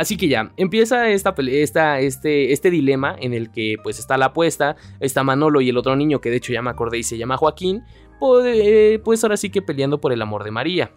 Así 0.02 0.18
que 0.18 0.28
ya, 0.28 0.52
empieza 0.58 1.10
esta, 1.10 1.36
esta, 1.48 2.00
este, 2.00 2.54
este 2.54 2.72
dilema 2.72 3.16
en 3.20 3.36
el 3.36 3.52
que 3.52 3.76
pues 3.84 4.00
está 4.00 4.18
la 4.18 4.26
apuesta, 4.26 4.76
está 5.00 5.24
Manolo 5.24 5.62
y 5.62 5.70
el 5.70 5.78
otro 5.78 5.96
niño 5.96 6.20
que 6.22 6.32
de 6.32 6.38
hecho 6.38 6.52
ya 6.52 6.64
me 6.64 6.72
acordé 6.72 6.98
y 6.98 7.04
se 7.04 7.20
llama 7.20 7.38
Joaquín, 7.38 7.84
pues, 8.20 9.00
pues 9.04 9.24
ahora 9.24 9.38
sí 9.38 9.52
que 9.52 9.62
peleando 9.62 10.02
por 10.02 10.12
el 10.12 10.24
amor 10.24 10.44
de 10.44 10.50
María. 10.50 10.92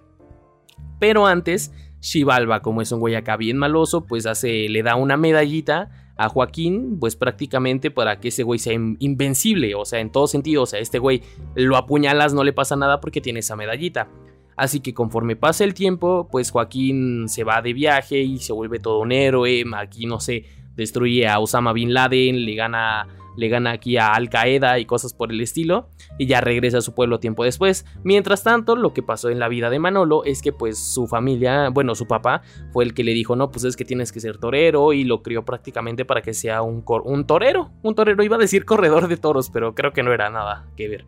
Pero 0.98 1.26
antes, 1.26 1.70
Xibalba, 2.00 2.62
como 2.62 2.80
es 2.80 2.92
un 2.92 3.00
güey 3.00 3.14
acá 3.14 3.36
bien 3.36 3.58
maloso, 3.58 4.06
pues 4.06 4.24
hace, 4.24 4.70
le 4.70 4.82
da 4.82 4.96
una 4.96 5.18
medallita 5.18 5.90
a 6.16 6.30
Joaquín, 6.30 6.96
pues 6.98 7.14
prácticamente 7.14 7.90
para 7.90 8.20
que 8.20 8.28
ese 8.28 8.42
güey 8.42 8.58
sea 8.58 8.72
invencible, 8.72 9.74
o 9.74 9.84
sea, 9.84 10.00
en 10.00 10.12
todo 10.12 10.28
sentido, 10.28 10.62
o 10.62 10.66
sea, 10.66 10.80
este 10.80 10.98
güey 10.98 11.20
lo 11.54 11.76
apuñalas, 11.76 12.32
no 12.32 12.42
le 12.42 12.54
pasa 12.54 12.74
nada 12.74 13.02
porque 13.02 13.20
tiene 13.20 13.40
esa 13.40 13.54
medallita. 13.54 14.08
Así 14.56 14.80
que 14.80 14.94
conforme 14.94 15.36
pasa 15.36 15.64
el 15.64 15.74
tiempo, 15.74 16.28
pues 16.30 16.50
Joaquín 16.50 17.28
se 17.28 17.44
va 17.44 17.62
de 17.62 17.72
viaje 17.72 18.20
y 18.20 18.38
se 18.38 18.52
vuelve 18.52 18.78
todo 18.78 19.00
un 19.00 19.12
héroe. 19.12 19.64
Aquí, 19.76 20.06
no 20.06 20.20
sé, 20.20 20.44
destruye 20.76 21.26
a 21.26 21.38
Osama 21.38 21.72
Bin 21.72 21.94
Laden, 21.94 22.44
le 22.44 22.54
gana 22.54 23.06
le 23.36 23.48
gana 23.48 23.72
aquí 23.72 23.96
a 23.96 24.12
Al 24.12 24.28
Qaeda 24.30 24.78
y 24.78 24.84
cosas 24.84 25.12
por 25.12 25.32
el 25.32 25.40
estilo, 25.40 25.88
y 26.18 26.26
ya 26.26 26.40
regresa 26.40 26.78
a 26.78 26.82
su 26.82 26.94
pueblo 26.94 27.20
tiempo 27.20 27.44
después. 27.44 27.84
Mientras 28.02 28.42
tanto, 28.42 28.76
lo 28.76 28.92
que 28.92 29.02
pasó 29.02 29.30
en 29.30 29.38
la 29.38 29.48
vida 29.48 29.70
de 29.70 29.78
Manolo 29.78 30.24
es 30.24 30.42
que 30.42 30.52
pues 30.52 30.78
su 30.78 31.06
familia, 31.06 31.68
bueno, 31.70 31.94
su 31.94 32.06
papá 32.06 32.42
fue 32.72 32.84
el 32.84 32.94
que 32.94 33.04
le 33.04 33.12
dijo, 33.12 33.36
no, 33.36 33.50
pues 33.50 33.64
es 33.64 33.76
que 33.76 33.84
tienes 33.84 34.12
que 34.12 34.20
ser 34.20 34.38
torero 34.38 34.92
y 34.92 35.04
lo 35.04 35.22
crió 35.22 35.44
prácticamente 35.44 36.04
para 36.04 36.22
que 36.22 36.34
sea 36.34 36.62
un, 36.62 36.84
un 37.04 37.26
torero, 37.26 37.70
un 37.82 37.94
torero, 37.94 38.22
iba 38.22 38.36
a 38.36 38.40
decir 38.40 38.64
corredor 38.64 39.08
de 39.08 39.16
toros, 39.16 39.50
pero 39.50 39.74
creo 39.74 39.92
que 39.92 40.02
no 40.02 40.12
era 40.12 40.30
nada 40.30 40.66
que 40.76 40.88
ver. 40.88 41.04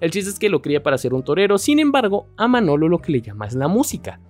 El 0.00 0.10
chiste 0.10 0.30
es 0.30 0.38
que 0.38 0.48
lo 0.48 0.62
cría 0.62 0.82
para 0.82 0.98
ser 0.98 1.14
un 1.14 1.22
torero, 1.22 1.58
sin 1.58 1.78
embargo, 1.78 2.26
a 2.36 2.48
Manolo 2.48 2.88
lo 2.88 2.98
que 3.00 3.12
le 3.12 3.20
llama 3.20 3.46
es 3.46 3.54
la 3.54 3.68
música. 3.68 4.20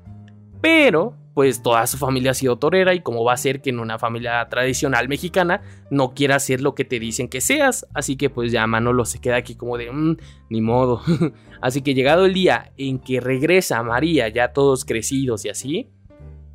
Pero, 0.60 1.14
pues 1.32 1.62
toda 1.62 1.86
su 1.86 1.96
familia 1.96 2.32
ha 2.32 2.34
sido 2.34 2.58
torera 2.58 2.92
y 2.92 3.00
como 3.00 3.24
va 3.24 3.32
a 3.32 3.36
ser 3.36 3.62
que 3.62 3.70
en 3.70 3.78
una 3.78 3.98
familia 3.98 4.46
tradicional 4.50 5.08
mexicana 5.08 5.62
no 5.90 6.12
quiera 6.12 6.36
hacer 6.36 6.60
lo 6.60 6.74
que 6.74 6.84
te 6.84 6.98
dicen 6.98 7.28
que 7.28 7.40
seas. 7.40 7.86
Así 7.94 8.16
que 8.16 8.28
pues 8.30 8.52
ya 8.52 8.66
Manolo 8.66 9.04
se 9.04 9.20
queda 9.20 9.36
aquí 9.36 9.54
como 9.54 9.78
de, 9.78 9.90
mmm, 9.90 10.16
ni 10.50 10.60
modo. 10.60 11.00
así 11.62 11.82
que 11.82 11.94
llegado 11.94 12.26
el 12.26 12.34
día 12.34 12.72
en 12.76 12.98
que 12.98 13.20
regresa 13.20 13.82
María, 13.82 14.28
ya 14.28 14.52
todos 14.52 14.84
crecidos 14.84 15.44
y 15.44 15.48
así, 15.48 15.90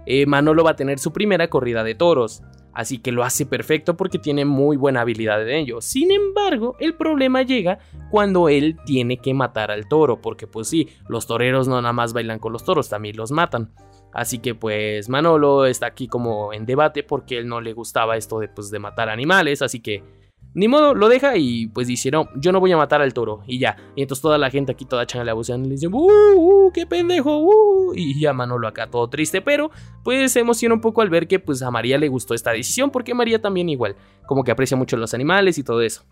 eh, 0.05 0.25
Manolo 0.25 0.63
va 0.63 0.71
a 0.71 0.75
tener 0.75 0.99
su 0.99 1.11
primera 1.13 1.49
corrida 1.49 1.83
de 1.83 1.95
toros. 1.95 2.43
Así 2.75 2.97
que 2.97 3.13
lo 3.13 3.23
hace 3.23 3.45
perfecto 3.45 3.95
porque 3.95 4.19
tiene 4.19 4.43
muy 4.43 4.75
buena 4.75 5.01
habilidad 5.01 5.41
en 5.47 5.55
ello. 5.55 5.81
Sin 5.81 6.11
embargo, 6.11 6.75
el 6.79 6.93
problema 6.93 7.41
llega 7.41 7.79
cuando 8.11 8.49
él 8.49 8.77
tiene 8.85 9.17
que 9.17 9.33
matar 9.33 9.71
al 9.71 9.87
toro, 9.87 10.21
porque 10.21 10.45
pues 10.45 10.67
sí, 10.67 10.89
los 11.07 11.25
toreros 11.25 11.69
no 11.69 11.81
nada 11.81 11.93
más 11.93 12.11
bailan 12.11 12.37
con 12.37 12.51
los 12.51 12.65
toros, 12.65 12.89
también 12.89 13.15
los 13.15 13.31
matan. 13.31 13.71
Así 14.13 14.39
que 14.39 14.55
pues 14.55 15.07
Manolo 15.07 15.65
está 15.65 15.87
aquí 15.87 16.07
como 16.09 16.51
en 16.51 16.65
debate 16.65 17.03
porque 17.03 17.37
él 17.37 17.47
no 17.47 17.61
le 17.61 17.71
gustaba 17.71 18.17
esto 18.17 18.39
de, 18.39 18.49
pues, 18.49 18.69
de 18.71 18.79
matar 18.79 19.09
animales, 19.09 19.61
así 19.61 19.79
que 19.79 20.03
ni 20.55 20.69
modo, 20.69 20.95
lo 20.95 21.09
deja 21.09 21.35
y 21.35 21.67
pues 21.67 21.85
dice, 21.87 22.09
no, 22.09 22.29
yo 22.37 22.53
no 22.53 22.61
voy 22.61 22.71
a 22.71 22.77
matar 22.77 23.01
al 23.01 23.13
toro 23.13 23.43
y 23.45 23.59
ya. 23.59 23.75
Y 23.95 24.01
entonces 24.01 24.21
toda 24.21 24.37
la 24.37 24.49
gente 24.49 24.71
aquí 24.71 24.85
toda 24.85 25.05
changa 25.05 25.25
le 25.25 25.31
y 25.33 25.57
le 25.63 25.69
dice, 25.69 25.87
¡uh, 25.87 26.33
uh, 26.33 26.71
qué 26.71 26.87
pendejo! 26.87 27.39
Uh! 27.39 27.93
Y 27.93 28.19
ya 28.21 28.31
Manolo 28.31 28.67
acá 28.67 28.89
todo 28.89 29.09
triste, 29.09 29.41
pero 29.41 29.69
pues 30.03 30.31
se 30.31 30.39
emociona 30.39 30.73
un 30.73 30.81
poco 30.81 31.01
al 31.01 31.09
ver 31.09 31.27
que 31.27 31.39
pues 31.39 31.61
a 31.61 31.71
María 31.71 31.97
le 31.97 32.07
gustó 32.07 32.33
esta 32.33 32.51
decisión 32.51 32.89
porque 32.89 33.13
María 33.13 33.41
también 33.41 33.67
igual, 33.67 33.97
como 34.25 34.45
que 34.45 34.51
aprecia 34.51 34.77
mucho 34.77 34.95
los 34.95 35.13
animales 35.13 35.57
y 35.57 35.63
todo 35.63 35.81
eso. 35.81 36.05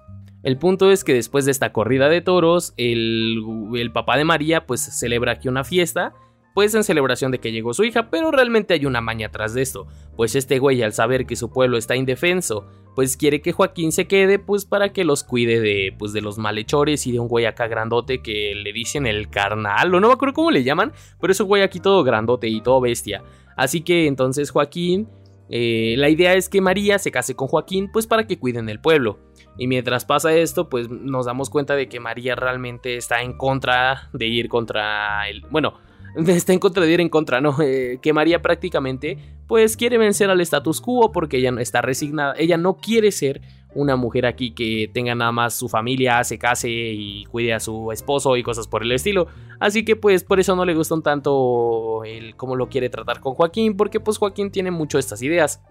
El 0.43 0.57
punto 0.57 0.91
es 0.91 1.05
que 1.05 1.13
después 1.13 1.45
de 1.45 1.51
esta 1.51 1.71
corrida 1.71 2.09
de 2.09 2.19
toros, 2.19 2.73
el, 2.75 3.41
el 3.75 3.91
papá 3.93 4.17
de 4.17 4.25
María 4.25 4.65
pues 4.65 4.81
celebra 4.81 5.31
aquí 5.31 5.47
una 5.47 5.63
fiesta 5.63 6.13
pues 6.53 6.73
en 6.75 6.83
celebración 6.83 7.31
de 7.31 7.39
que 7.39 7.51
llegó 7.51 7.73
su 7.73 7.83
hija, 7.83 8.09
pero 8.09 8.31
realmente 8.31 8.73
hay 8.73 8.85
una 8.85 9.01
maña 9.01 9.29
tras 9.29 9.53
de 9.53 9.61
esto, 9.61 9.87
pues 10.15 10.35
este 10.35 10.59
güey 10.59 10.81
al 10.83 10.93
saber 10.93 11.25
que 11.25 11.35
su 11.35 11.51
pueblo 11.51 11.77
está 11.77 11.95
indefenso, 11.95 12.67
pues 12.95 13.17
quiere 13.17 13.41
que 13.41 13.51
Joaquín 13.51 13.91
se 13.91 14.05
quede 14.05 14.39
pues 14.39 14.65
para 14.65 14.93
que 14.93 15.03
los 15.03 15.23
cuide 15.23 15.59
de 15.59 15.95
pues 15.97 16.13
de 16.13 16.21
los 16.21 16.37
malhechores 16.37 17.07
y 17.07 17.11
de 17.11 17.19
un 17.19 17.27
güey 17.27 17.45
acá 17.45 17.67
grandote 17.67 18.21
que 18.21 18.53
le 18.55 18.71
dicen 18.71 19.07
el 19.07 19.29
carnal, 19.29 19.93
o 19.93 19.99
no 19.99 20.07
me 20.07 20.13
acuerdo 20.13 20.33
cómo 20.33 20.51
le 20.51 20.63
llaman, 20.63 20.93
pero 21.19 21.31
es 21.31 21.39
un 21.39 21.47
güey 21.47 21.63
aquí 21.63 21.79
todo 21.79 22.03
grandote 22.03 22.47
y 22.47 22.61
todo 22.61 22.79
bestia. 22.81 23.23
Así 23.55 23.81
que 23.81 24.07
entonces 24.07 24.51
Joaquín, 24.51 25.07
eh, 25.49 25.95
la 25.97 26.09
idea 26.09 26.33
es 26.33 26.49
que 26.49 26.61
María 26.61 26.99
se 26.99 27.11
case 27.11 27.35
con 27.35 27.47
Joaquín 27.47 27.89
pues 27.91 28.07
para 28.07 28.27
que 28.27 28.37
cuiden 28.39 28.69
el 28.69 28.79
pueblo. 28.79 29.19
Y 29.57 29.67
mientras 29.67 30.03
pasa 30.05 30.33
esto, 30.33 30.67
pues 30.67 30.89
nos 30.89 31.27
damos 31.27 31.49
cuenta 31.49 31.75
de 31.75 31.87
que 31.87 31.99
María 31.99 32.35
realmente 32.35 32.97
está 32.97 33.21
en 33.21 33.33
contra 33.33 34.09
de 34.11 34.25
ir 34.25 34.49
contra 34.49 35.29
el... 35.29 35.41
Bueno, 35.51 35.75
está 36.27 36.53
en 36.53 36.59
contra 36.59 36.85
de 36.85 36.91
ir 36.91 37.01
en 37.01 37.09
contra, 37.09 37.41
¿no? 37.41 37.55
Eh, 37.61 37.99
que 38.01 38.13
María 38.13 38.41
prácticamente 38.41 39.17
pues 39.47 39.77
quiere 39.77 39.97
vencer 39.97 40.29
al 40.29 40.41
status 40.41 40.81
quo 40.81 41.11
porque 41.11 41.37
ella 41.37 41.51
no 41.51 41.59
está 41.59 41.81
resignada, 41.81 42.33
ella 42.37 42.57
no 42.57 42.77
quiere 42.77 43.11
ser 43.11 43.41
una 43.75 43.95
mujer 43.95 44.25
aquí 44.25 44.51
que 44.51 44.89
tenga 44.93 45.15
nada 45.15 45.31
más 45.31 45.55
su 45.55 45.67
familia, 45.67 46.23
se 46.23 46.37
case 46.37 46.69
y 46.69 47.25
cuide 47.25 47.53
a 47.53 47.59
su 47.59 47.91
esposo 47.91 48.37
y 48.37 48.43
cosas 48.43 48.67
por 48.67 48.83
el 48.83 48.91
estilo. 48.91 49.27
Así 49.59 49.83
que 49.83 49.95
pues 49.95 50.23
por 50.23 50.39
eso 50.39 50.55
no 50.55 50.65
le 50.65 50.75
gustan 50.75 51.01
tanto 51.01 52.03
el 52.05 52.35
cómo 52.35 52.55
lo 52.55 52.69
quiere 52.69 52.89
tratar 52.89 53.19
con 53.19 53.33
Joaquín, 53.33 53.75
porque 53.75 53.99
pues 53.99 54.17
Joaquín 54.17 54.51
tiene 54.51 54.71
mucho 54.71 54.99
estas 54.99 55.21
ideas. 55.21 55.61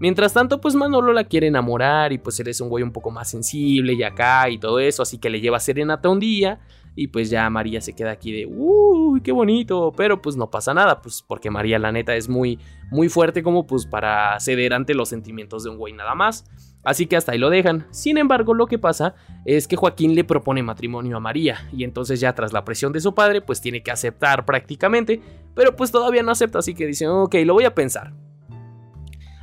Mientras 0.00 0.32
tanto, 0.32 0.62
pues 0.62 0.74
Manolo 0.74 1.12
la 1.12 1.24
quiere 1.24 1.46
enamorar 1.46 2.12
y 2.12 2.18
pues 2.18 2.40
él 2.40 2.48
es 2.48 2.60
un 2.62 2.70
güey 2.70 2.82
un 2.82 2.90
poco 2.90 3.10
más 3.10 3.28
sensible 3.28 3.92
y 3.92 4.02
acá 4.02 4.48
y 4.48 4.58
todo 4.58 4.80
eso, 4.80 5.02
así 5.02 5.18
que 5.18 5.28
le 5.28 5.42
lleva 5.42 5.60
serenata 5.60 6.08
un 6.08 6.18
día 6.18 6.58
y 6.96 7.08
pues 7.08 7.28
ya 7.28 7.48
María 7.50 7.82
se 7.82 7.92
queda 7.92 8.10
aquí 8.10 8.32
de, 8.32 8.46
uy, 8.46 9.20
qué 9.20 9.30
bonito, 9.30 9.92
pero 9.94 10.22
pues 10.22 10.36
no 10.36 10.50
pasa 10.50 10.72
nada, 10.72 11.02
pues 11.02 11.22
porque 11.26 11.50
María 11.50 11.78
la 11.78 11.92
neta 11.92 12.16
es 12.16 12.30
muy, 12.30 12.58
muy 12.90 13.10
fuerte 13.10 13.42
como 13.42 13.66
pues 13.66 13.84
para 13.84 14.40
ceder 14.40 14.72
ante 14.72 14.94
los 14.94 15.10
sentimientos 15.10 15.64
de 15.64 15.70
un 15.70 15.76
güey 15.76 15.92
nada 15.92 16.14
más. 16.14 16.46
Así 16.82 17.06
que 17.06 17.16
hasta 17.16 17.32
ahí 17.32 17.38
lo 17.38 17.50
dejan. 17.50 17.86
Sin 17.90 18.16
embargo, 18.16 18.54
lo 18.54 18.66
que 18.66 18.78
pasa 18.78 19.14
es 19.44 19.68
que 19.68 19.76
Joaquín 19.76 20.14
le 20.14 20.24
propone 20.24 20.62
matrimonio 20.62 21.18
a 21.18 21.20
María 21.20 21.68
y 21.74 21.84
entonces 21.84 22.20
ya 22.20 22.34
tras 22.34 22.54
la 22.54 22.64
presión 22.64 22.94
de 22.94 23.00
su 23.00 23.14
padre 23.14 23.42
pues 23.42 23.60
tiene 23.60 23.82
que 23.82 23.90
aceptar 23.90 24.46
prácticamente, 24.46 25.20
pero 25.54 25.76
pues 25.76 25.92
todavía 25.92 26.22
no 26.22 26.32
acepta, 26.32 26.60
así 26.60 26.74
que 26.74 26.86
dice, 26.86 27.06
ok, 27.06 27.34
lo 27.44 27.52
voy 27.52 27.64
a 27.64 27.74
pensar. 27.74 28.14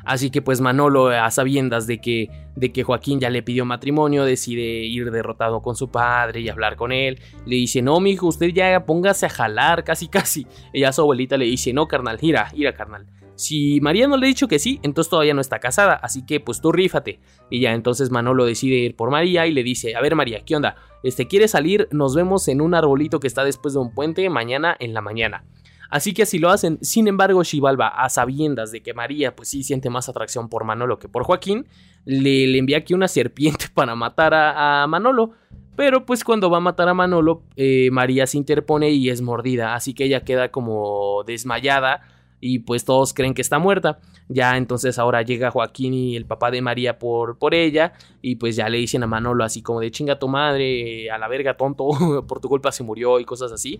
Así 0.07 0.29
que 0.29 0.41
pues 0.41 0.61
Manolo, 0.61 1.09
a 1.09 1.29
sabiendas 1.31 1.85
de 1.85 1.99
que, 1.99 2.29
de 2.55 2.71
que 2.71 2.83
Joaquín 2.83 3.19
ya 3.19 3.29
le 3.29 3.43
pidió 3.43 3.65
matrimonio, 3.65 4.23
decide 4.23 4.61
ir 4.61 5.11
derrotado 5.11 5.61
con 5.61 5.75
su 5.75 5.91
padre 5.91 6.39
y 6.39 6.47
hablar 6.47 6.77
con 6.77 6.93
él. 6.93 7.19
Le 7.45 7.57
dice, 7.57 7.81
no, 7.81 7.99
mi 7.99 8.11
hijo, 8.11 8.27
usted 8.27 8.47
ya 8.47 8.85
póngase 8.85 9.25
a 9.25 9.29
jalar, 9.29 9.83
casi 9.83 10.07
casi. 10.09 10.47
Ella 10.71 10.89
a 10.89 10.93
su 10.93 11.01
abuelita 11.01 11.35
le 11.35 11.43
dice, 11.45 11.73
no, 11.73 11.89
carnal, 11.89 12.17
gira, 12.19 12.45
gira, 12.45 12.73
carnal. 12.73 13.05
Si 13.35 13.81
María 13.81 14.07
no 14.07 14.17
le 14.17 14.25
ha 14.25 14.29
dicho 14.29 14.47
que 14.47 14.59
sí, 14.59 14.79
entonces 14.81 15.11
todavía 15.11 15.35
no 15.35 15.41
está 15.41 15.59
casada, 15.59 15.93
así 15.93 16.25
que 16.25 16.39
pues 16.39 16.59
tú 16.59 16.71
rífate. 16.71 17.19
Y 17.51 17.59
ya 17.59 17.73
entonces 17.73 18.09
Manolo 18.09 18.45
decide 18.45 18.77
ir 18.77 18.95
por 18.95 19.11
María 19.11 19.45
y 19.45 19.51
le 19.51 19.61
dice, 19.61 19.95
a 19.95 20.01
ver 20.01 20.15
María, 20.15 20.43
¿qué 20.43 20.55
onda? 20.55 20.75
Este, 21.03 21.27
¿quieres 21.27 21.51
salir? 21.51 21.87
Nos 21.91 22.15
vemos 22.15 22.47
en 22.47 22.61
un 22.61 22.73
arbolito 22.73 23.19
que 23.19 23.27
está 23.27 23.43
después 23.43 23.75
de 23.75 23.81
un 23.81 23.93
puente 23.93 24.27
mañana 24.29 24.75
en 24.79 24.93
la 24.95 25.01
mañana. 25.01 25.43
Así 25.89 26.13
que 26.13 26.23
así 26.23 26.39
lo 26.39 26.49
hacen. 26.49 26.79
Sin 26.81 27.07
embargo, 27.07 27.43
Xibalba, 27.43 27.87
a 27.87 28.09
sabiendas 28.09 28.71
de 28.71 28.81
que 28.81 28.93
María 28.93 29.35
pues 29.35 29.49
sí 29.49 29.63
siente 29.63 29.89
más 29.89 30.09
atracción 30.09 30.49
por 30.49 30.63
Manolo 30.63 30.99
que 30.99 31.09
por 31.09 31.23
Joaquín, 31.23 31.67
le, 32.05 32.57
envía 32.57 32.77
aquí 32.77 32.93
una 32.93 33.07
serpiente 33.07 33.65
para 33.73 33.95
matar 33.95 34.33
a, 34.33 34.85
Manolo. 34.87 35.31
Pero 35.75 36.05
pues 36.05 36.23
cuando 36.23 36.49
va 36.49 36.57
a 36.57 36.61
matar 36.61 36.89
a 36.89 36.95
Manolo, 36.95 37.43
eh, 37.55 37.89
María 37.91 38.25
se 38.25 38.37
interpone 38.37 38.89
y 38.89 39.09
es 39.09 39.21
mordida. 39.21 39.75
Así 39.75 39.93
que 39.93 40.05
ella 40.05 40.23
queda 40.23 40.49
como 40.49 41.23
desmayada 41.25 42.01
y 42.39 42.59
pues 42.59 42.83
todos 42.83 43.13
creen 43.13 43.35
que 43.35 43.43
está 43.43 43.59
muerta. 43.59 43.99
Ya 44.27 44.57
entonces 44.57 44.97
ahora 44.97 45.21
llega 45.21 45.51
Joaquín 45.51 45.93
y 45.93 46.15
el 46.15 46.25
papá 46.25 46.49
de 46.49 46.61
María 46.61 46.97
por, 46.97 47.37
por 47.37 47.53
ella 47.53 47.93
y 48.23 48.37
pues 48.37 48.55
ya 48.55 48.69
le 48.69 48.79
dicen 48.79 49.03
a 49.03 49.07
Manolo 49.07 49.43
así 49.43 49.61
como 49.61 49.79
de 49.79 49.91
chinga 49.91 50.17
tu 50.17 50.27
madre, 50.27 51.11
a 51.11 51.19
la 51.19 51.27
verga 51.27 51.55
tonto, 51.55 51.87
por 52.27 52.39
tu 52.39 52.49
culpa 52.49 52.71
se 52.71 52.83
murió 52.83 53.19
y 53.19 53.25
cosas 53.25 53.51
así 53.51 53.79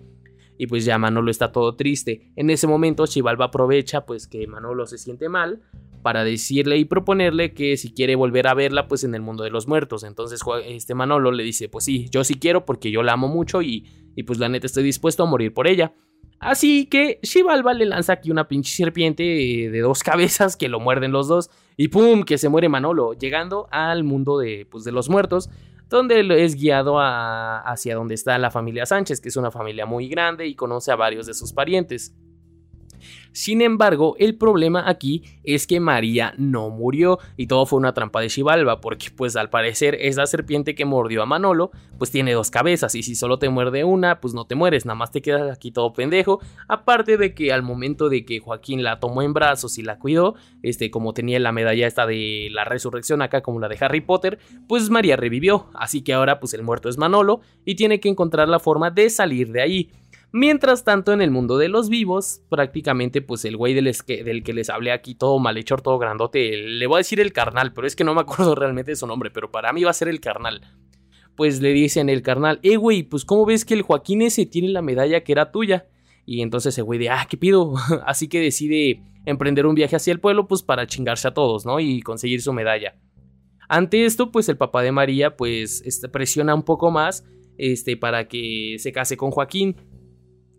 y 0.57 0.67
pues 0.67 0.85
ya 0.85 0.97
Manolo 0.97 1.31
está 1.31 1.51
todo 1.51 1.75
triste. 1.75 2.31
En 2.35 2.49
ese 2.49 2.67
momento 2.67 3.07
Chivalba 3.07 3.45
aprovecha 3.45 4.05
pues 4.05 4.27
que 4.27 4.47
Manolo 4.47 4.85
se 4.85 4.97
siente 4.97 5.29
mal 5.29 5.61
para 6.01 6.23
decirle 6.23 6.77
y 6.77 6.85
proponerle 6.85 7.53
que 7.53 7.77
si 7.77 7.93
quiere 7.93 8.15
volver 8.15 8.47
a 8.47 8.53
verla 8.53 8.87
pues 8.87 9.03
en 9.03 9.15
el 9.15 9.21
mundo 9.21 9.43
de 9.43 9.49
los 9.49 9.67
muertos. 9.67 10.03
Entonces 10.03 10.41
este 10.65 10.95
Manolo 10.95 11.31
le 11.31 11.43
dice 11.43 11.69
pues 11.69 11.85
sí, 11.85 12.07
yo 12.11 12.23
sí 12.23 12.35
quiero 12.35 12.65
porque 12.65 12.91
yo 12.91 13.03
la 13.03 13.13
amo 13.13 13.27
mucho 13.27 13.61
y, 13.61 13.85
y 14.15 14.23
pues 14.23 14.39
la 14.39 14.49
neta 14.49 14.67
estoy 14.67 14.83
dispuesto 14.83 15.23
a 15.23 15.27
morir 15.27 15.53
por 15.53 15.67
ella. 15.67 15.93
Así 16.39 16.85
que 16.85 17.19
Xibalba 17.23 17.73
le 17.73 17.85
lanza 17.85 18.13
aquí 18.13 18.29
una 18.29 18.47
pinche 18.47 18.75
serpiente 18.75 19.23
de 19.23 19.79
dos 19.79 20.03
cabezas 20.03 20.55
que 20.55 20.69
lo 20.69 20.79
muerden 20.79 21.11
los 21.11 21.27
dos 21.27 21.49
y 21.77 21.87
¡pum! 21.87 22.23
que 22.23 22.37
se 22.37 22.49
muere 22.49 22.69
Manolo, 22.69 23.13
llegando 23.13 23.67
al 23.71 24.03
mundo 24.03 24.37
de, 24.37 24.67
pues, 24.69 24.83
de 24.83 24.91
los 24.91 25.09
muertos, 25.09 25.49
donde 25.89 26.43
es 26.43 26.55
guiado 26.55 26.97
hacia 26.99 27.95
donde 27.95 28.15
está 28.15 28.37
la 28.37 28.51
familia 28.51 28.85
Sánchez, 28.85 29.21
que 29.21 29.29
es 29.29 29.37
una 29.37 29.51
familia 29.51 29.85
muy 29.85 30.07
grande 30.07 30.47
y 30.47 30.55
conoce 30.55 30.91
a 30.91 30.95
varios 30.95 31.25
de 31.27 31.33
sus 31.33 31.53
parientes. 31.53 32.15
Sin 33.37 33.61
embargo, 33.61 34.15
el 34.17 34.35
problema 34.35 34.89
aquí 34.89 35.21
es 35.43 35.67
que 35.67 35.79
María 35.79 36.33
no 36.39 36.71
murió 36.71 37.19
y 37.37 37.45
todo 37.45 37.67
fue 37.67 37.77
una 37.77 37.93
trampa 37.93 38.19
de 38.19 38.29
Xibalba, 38.29 38.81
porque 38.81 39.11
pues 39.15 39.35
al 39.35 39.51
parecer 39.51 39.95
esa 40.01 40.25
serpiente 40.25 40.73
que 40.73 40.85
mordió 40.85 41.21
a 41.21 41.27
Manolo 41.27 41.69
pues 41.99 42.09
tiene 42.09 42.33
dos 42.33 42.49
cabezas 42.49 42.95
y 42.95 43.03
si 43.03 43.13
solo 43.13 43.37
te 43.37 43.49
muerde 43.49 43.83
una 43.83 44.19
pues 44.21 44.33
no 44.33 44.45
te 44.45 44.55
mueres, 44.55 44.87
nada 44.87 44.95
más 44.95 45.11
te 45.11 45.21
quedas 45.21 45.55
aquí 45.55 45.69
todo 45.69 45.93
pendejo, 45.93 46.39
aparte 46.67 47.17
de 47.17 47.35
que 47.35 47.53
al 47.53 47.61
momento 47.61 48.09
de 48.09 48.25
que 48.25 48.39
Joaquín 48.39 48.81
la 48.81 48.99
tomó 48.99 49.21
en 49.21 49.33
brazos 49.33 49.77
y 49.77 49.83
la 49.83 49.99
cuidó, 49.99 50.33
este 50.63 50.89
como 50.89 51.13
tenía 51.13 51.39
la 51.39 51.51
medalla 51.51 51.85
esta 51.85 52.07
de 52.07 52.49
la 52.51 52.65
resurrección 52.65 53.21
acá 53.21 53.41
como 53.41 53.59
la 53.59 53.69
de 53.69 53.77
Harry 53.79 54.01
Potter, 54.01 54.39
pues 54.67 54.89
María 54.89 55.15
revivió, 55.15 55.67
así 55.75 56.01
que 56.01 56.13
ahora 56.13 56.39
pues 56.39 56.55
el 56.55 56.63
muerto 56.63 56.89
es 56.89 56.97
Manolo 56.97 57.41
y 57.65 57.75
tiene 57.75 57.99
que 57.99 58.09
encontrar 58.09 58.49
la 58.49 58.57
forma 58.57 58.89
de 58.89 59.11
salir 59.11 59.51
de 59.51 59.61
ahí. 59.61 59.91
Mientras 60.33 60.83
tanto, 60.83 61.13
en 61.13 61.21
el 61.21 61.31
mundo 61.31 61.57
de 61.57 61.69
los 61.69 61.89
vivos, 61.89 62.41
prácticamente, 62.49 63.21
pues 63.21 63.45
el 63.45 63.55
güey 63.55 63.73
del, 63.73 63.85
del, 64.07 64.43
que 64.43 64.53
les 64.53 64.69
hablé 64.69 64.91
aquí, 64.91 65.15
todo 65.15 65.39
malhechor, 65.39 65.81
todo 65.81 65.97
grandote, 65.97 66.57
le 66.57 66.85
voy 66.87 66.95
a 66.95 66.97
decir 66.99 67.19
el 67.19 67.31
carnal, 67.31 67.73
pero 67.73 67.87
es 67.87 67.95
que 67.95 68.03
no 68.03 68.13
me 68.13 68.21
acuerdo 68.21 68.53
realmente 68.55 68.91
de 68.91 68.97
su 68.97 69.07
nombre, 69.07 69.31
pero 69.31 69.51
para 69.51 69.71
mí 69.71 69.83
va 69.83 69.91
a 69.91 69.93
ser 69.93 70.09
el 70.09 70.19
carnal. 70.19 70.61
Pues 71.35 71.61
le 71.61 71.71
dicen 71.71 72.09
el 72.09 72.21
carnal, 72.23 72.59
eh, 72.63 72.75
güey, 72.75 73.03
pues 73.03 73.23
¿cómo 73.23 73.45
ves 73.45 73.63
que 73.63 73.73
el 73.73 73.83
Joaquín 73.83 74.21
ese 74.21 74.45
tiene 74.45 74.69
la 74.69 74.81
medalla 74.81 75.23
que 75.23 75.31
era 75.31 75.51
tuya? 75.51 75.87
Y 76.25 76.41
entonces 76.41 76.77
el 76.77 76.83
güey 76.83 76.99
de, 76.99 77.09
ah, 77.09 77.25
¿qué 77.29 77.37
pido? 77.37 77.75
Así 78.05 78.27
que 78.27 78.41
decide 78.41 79.01
emprender 79.25 79.65
un 79.65 79.75
viaje 79.75 79.95
hacia 79.95 80.11
el 80.11 80.19
pueblo, 80.19 80.47
pues 80.47 80.61
para 80.61 80.87
chingarse 80.87 81.27
a 81.27 81.33
todos, 81.33 81.65
¿no? 81.65 81.79
Y 81.79 82.01
conseguir 82.01 82.41
su 82.41 82.51
medalla. 82.53 82.95
Ante 83.69 84.05
esto, 84.05 84.31
pues 84.31 84.49
el 84.49 84.57
papá 84.57 84.81
de 84.81 84.91
María 84.91 85.35
pues 85.35 85.83
presiona 86.11 86.55
un 86.55 86.63
poco 86.63 86.91
más 86.91 87.25
este, 87.57 87.97
para 87.97 88.27
que 88.27 88.77
se 88.79 88.91
case 88.91 89.17
con 89.17 89.31
Joaquín. 89.31 89.75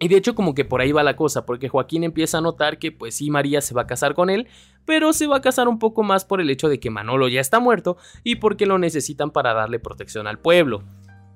Y 0.00 0.08
de 0.08 0.16
hecho 0.16 0.34
como 0.34 0.54
que 0.54 0.64
por 0.64 0.80
ahí 0.80 0.92
va 0.92 1.02
la 1.02 1.16
cosa, 1.16 1.44
porque 1.44 1.68
Joaquín 1.68 2.04
empieza 2.04 2.38
a 2.38 2.40
notar 2.40 2.78
que 2.78 2.92
pues 2.92 3.16
sí 3.16 3.30
María 3.30 3.61
se 3.61 3.74
va 3.74 3.82
a 3.82 3.87
casar 3.87 4.14
con 4.14 4.30
él, 4.30 4.46
pero 4.84 5.12
se 5.12 5.26
va 5.26 5.38
a 5.38 5.40
casar 5.40 5.68
un 5.68 5.78
poco 5.78 6.02
más 6.02 6.24
por 6.24 6.40
el 6.40 6.50
hecho 6.50 6.68
de 6.68 6.78
que 6.78 6.90
Manolo 6.90 7.28
ya 7.28 7.40
está 7.40 7.58
muerto 7.58 7.96
y 8.22 8.37
porque 8.37 8.66
lo 8.66 8.78
necesitan 8.78 9.30
para 9.30 9.54
darle 9.54 9.80
protección 9.80 10.26
al 10.26 10.38
pueblo. 10.38 10.84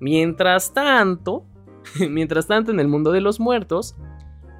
Mientras 0.00 0.72
tanto, 0.72 1.44
mientras 2.08 2.46
tanto 2.46 2.70
en 2.70 2.80
el 2.80 2.88
mundo 2.88 3.10
de 3.12 3.20
los 3.20 3.40
muertos, 3.40 3.96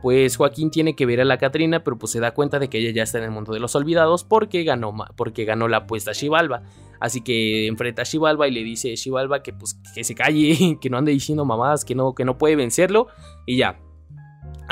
pues 0.03 0.37
Joaquín 0.37 0.73
tiene 0.73 0.97
que 0.97 1.07
ver 1.07 1.21
a 1.21 1.25
la 1.25 1.39
Catrina, 1.39 1.85
pero 1.85 1.97
pues 1.97 2.11
se 2.11 2.19
da 2.19 2.35
cuenta 2.35 2.59
de 2.59 2.69
que 2.69 2.79
ella 2.79 2.91
ya 2.91 3.05
está 3.05 3.19
en 3.19 3.25
el 3.25 3.31
mundo 3.31 3.53
de 3.53 3.61
los 3.61 3.77
olvidados 3.77 4.25
porque 4.25 4.65
ganó, 4.65 4.93
porque 5.17 5.45
ganó 5.45 5.69
la 5.69 5.79
apuesta 5.79 6.11
a 6.11 6.15
Xibalba. 6.15 6.65
Así 6.99 7.21
que 7.21 7.69
enfrenta 7.69 8.03
a 8.03 8.05
Xibalba 8.05 8.49
y 8.49 8.51
le 8.51 8.65
dice 8.65 8.93
a 8.93 8.97
Xibalba 8.97 9.45
que 9.45 9.53
pues 9.53 9.81
que 9.95 10.03
se 10.03 10.17
calle, 10.17 10.77
que 10.81 10.91
no 10.91 10.99
ande 10.99 11.13
diciendo 11.13 11.45
mamadas, 11.45 11.85
que 11.85 11.95
no, 11.95 12.15
que 12.15 12.25
no 12.25 12.37
puede 12.37 12.57
vencerlo 12.57 13.07
y 13.47 13.59
ya. 13.59 13.79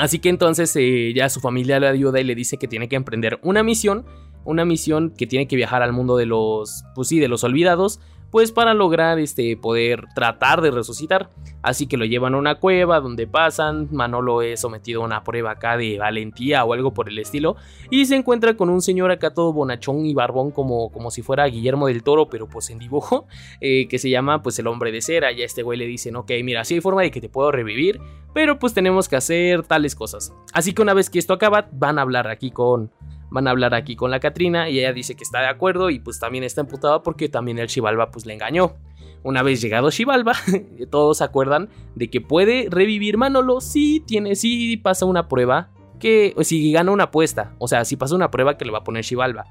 Así 0.01 0.17
que 0.17 0.29
entonces 0.29 0.75
eh, 0.77 1.13
ya 1.15 1.29
su 1.29 1.39
familia 1.41 1.79
le 1.79 1.87
ayuda 1.87 2.19
y 2.19 2.23
le 2.23 2.33
dice 2.33 2.57
que 2.57 2.67
tiene 2.67 2.89
que 2.89 2.95
emprender 2.95 3.37
una 3.43 3.61
misión, 3.61 4.03
una 4.45 4.65
misión 4.65 5.11
que 5.15 5.27
tiene 5.27 5.47
que 5.47 5.55
viajar 5.55 5.83
al 5.83 5.93
mundo 5.93 6.17
de 6.17 6.25
los, 6.25 6.83
pues 6.95 7.07
sí, 7.07 7.19
de 7.19 7.27
los 7.27 7.43
olvidados, 7.43 7.99
pues 8.31 8.51
para 8.51 8.73
lograr 8.73 9.19
este 9.19 9.57
poder 9.57 10.05
tratar 10.15 10.61
de 10.61 10.71
resucitar. 10.71 11.29
Así 11.61 11.85
que 11.85 11.97
lo 11.97 12.05
llevan 12.05 12.33
a 12.33 12.37
una 12.37 12.55
cueva 12.55 12.99
donde 12.99 13.27
pasan, 13.27 13.87
Manolo 13.91 14.41
es 14.41 14.61
sometido 14.61 15.03
a 15.03 15.05
una 15.05 15.23
prueba 15.23 15.51
acá 15.51 15.77
de 15.77 15.99
valentía 15.99 16.63
o 16.63 16.73
algo 16.73 16.93
por 16.93 17.09
el 17.09 17.19
estilo 17.19 17.55
y 17.91 18.05
se 18.05 18.15
encuentra 18.15 18.55
con 18.55 18.69
un 18.69 18.81
señor 18.81 19.11
acá 19.11 19.33
todo 19.33 19.53
bonachón 19.53 20.05
y 20.05 20.13
barbón 20.13 20.51
como, 20.51 20.91
como 20.91 21.11
si 21.11 21.21
fuera 21.21 21.45
Guillermo 21.45 21.87
del 21.87 22.01
Toro 22.01 22.29
pero 22.29 22.47
pues 22.47 22.69
en 22.71 22.79
dibujo 22.79 23.27
eh, 23.61 23.87
que 23.87 23.99
se 23.99 24.09
llama 24.09 24.41
pues 24.41 24.57
el 24.59 24.67
hombre 24.67 24.91
de 24.91 25.01
cera. 25.01 25.31
Ya 25.31 25.45
este 25.45 25.61
güey 25.61 25.77
le 25.77 25.85
dicen 25.85 26.15
ok 26.15 26.31
mira 26.43 26.63
si 26.63 26.75
hay 26.75 26.81
forma 26.81 27.01
de 27.01 27.11
que 27.11 27.21
te 27.21 27.29
puedo 27.29 27.51
revivir 27.51 27.99
pero 28.33 28.57
pues 28.57 28.73
tenemos 28.73 29.09
que 29.09 29.17
hacer 29.17 29.63
tales 29.63 29.93
cosas. 29.93 30.33
Así 30.53 30.73
que 30.73 30.81
una 30.81 30.93
vez 30.93 31.09
que 31.09 31.19
esto 31.19 31.33
acaba 31.33 31.67
van 31.73 31.99
a 31.99 32.01
hablar 32.01 32.27
aquí 32.27 32.49
con 32.49 32.91
van 33.31 33.47
a 33.47 33.51
hablar 33.51 33.73
aquí 33.73 33.95
con 33.95 34.11
la 34.11 34.19
Catrina 34.19 34.69
y 34.69 34.79
ella 34.79 34.93
dice 34.93 35.15
que 35.15 35.23
está 35.23 35.39
de 35.39 35.47
acuerdo 35.47 35.89
y 35.89 35.99
pues 35.99 36.19
también 36.19 36.43
está 36.43 36.61
emputada 36.61 37.01
porque 37.01 37.29
también 37.29 37.57
el 37.57 37.67
Chivalba 37.67 38.11
pues 38.11 38.25
le 38.25 38.33
engañó. 38.33 38.75
Una 39.23 39.41
vez 39.41 39.61
llegado 39.61 39.89
Chivalba, 39.89 40.33
todos 40.91 41.19
se 41.19 41.23
acuerdan 41.23 41.69
de 41.95 42.09
que 42.09 42.21
puede 42.21 42.67
revivir 42.69 43.17
Manolo 43.17 43.61
si 43.61 44.01
tiene, 44.01 44.35
si 44.35 44.77
pasa 44.77 45.05
una 45.05 45.27
prueba 45.27 45.71
que, 45.99 46.35
si 46.41 46.71
gana 46.71 46.91
una 46.91 47.05
apuesta, 47.05 47.55
o 47.57 47.67
sea, 47.67 47.85
si 47.85 47.95
pasa 47.95 48.15
una 48.15 48.31
prueba 48.31 48.57
que 48.57 48.65
le 48.65 48.71
va 48.71 48.79
a 48.79 48.83
poner 48.83 49.05
Chivalba. 49.05 49.45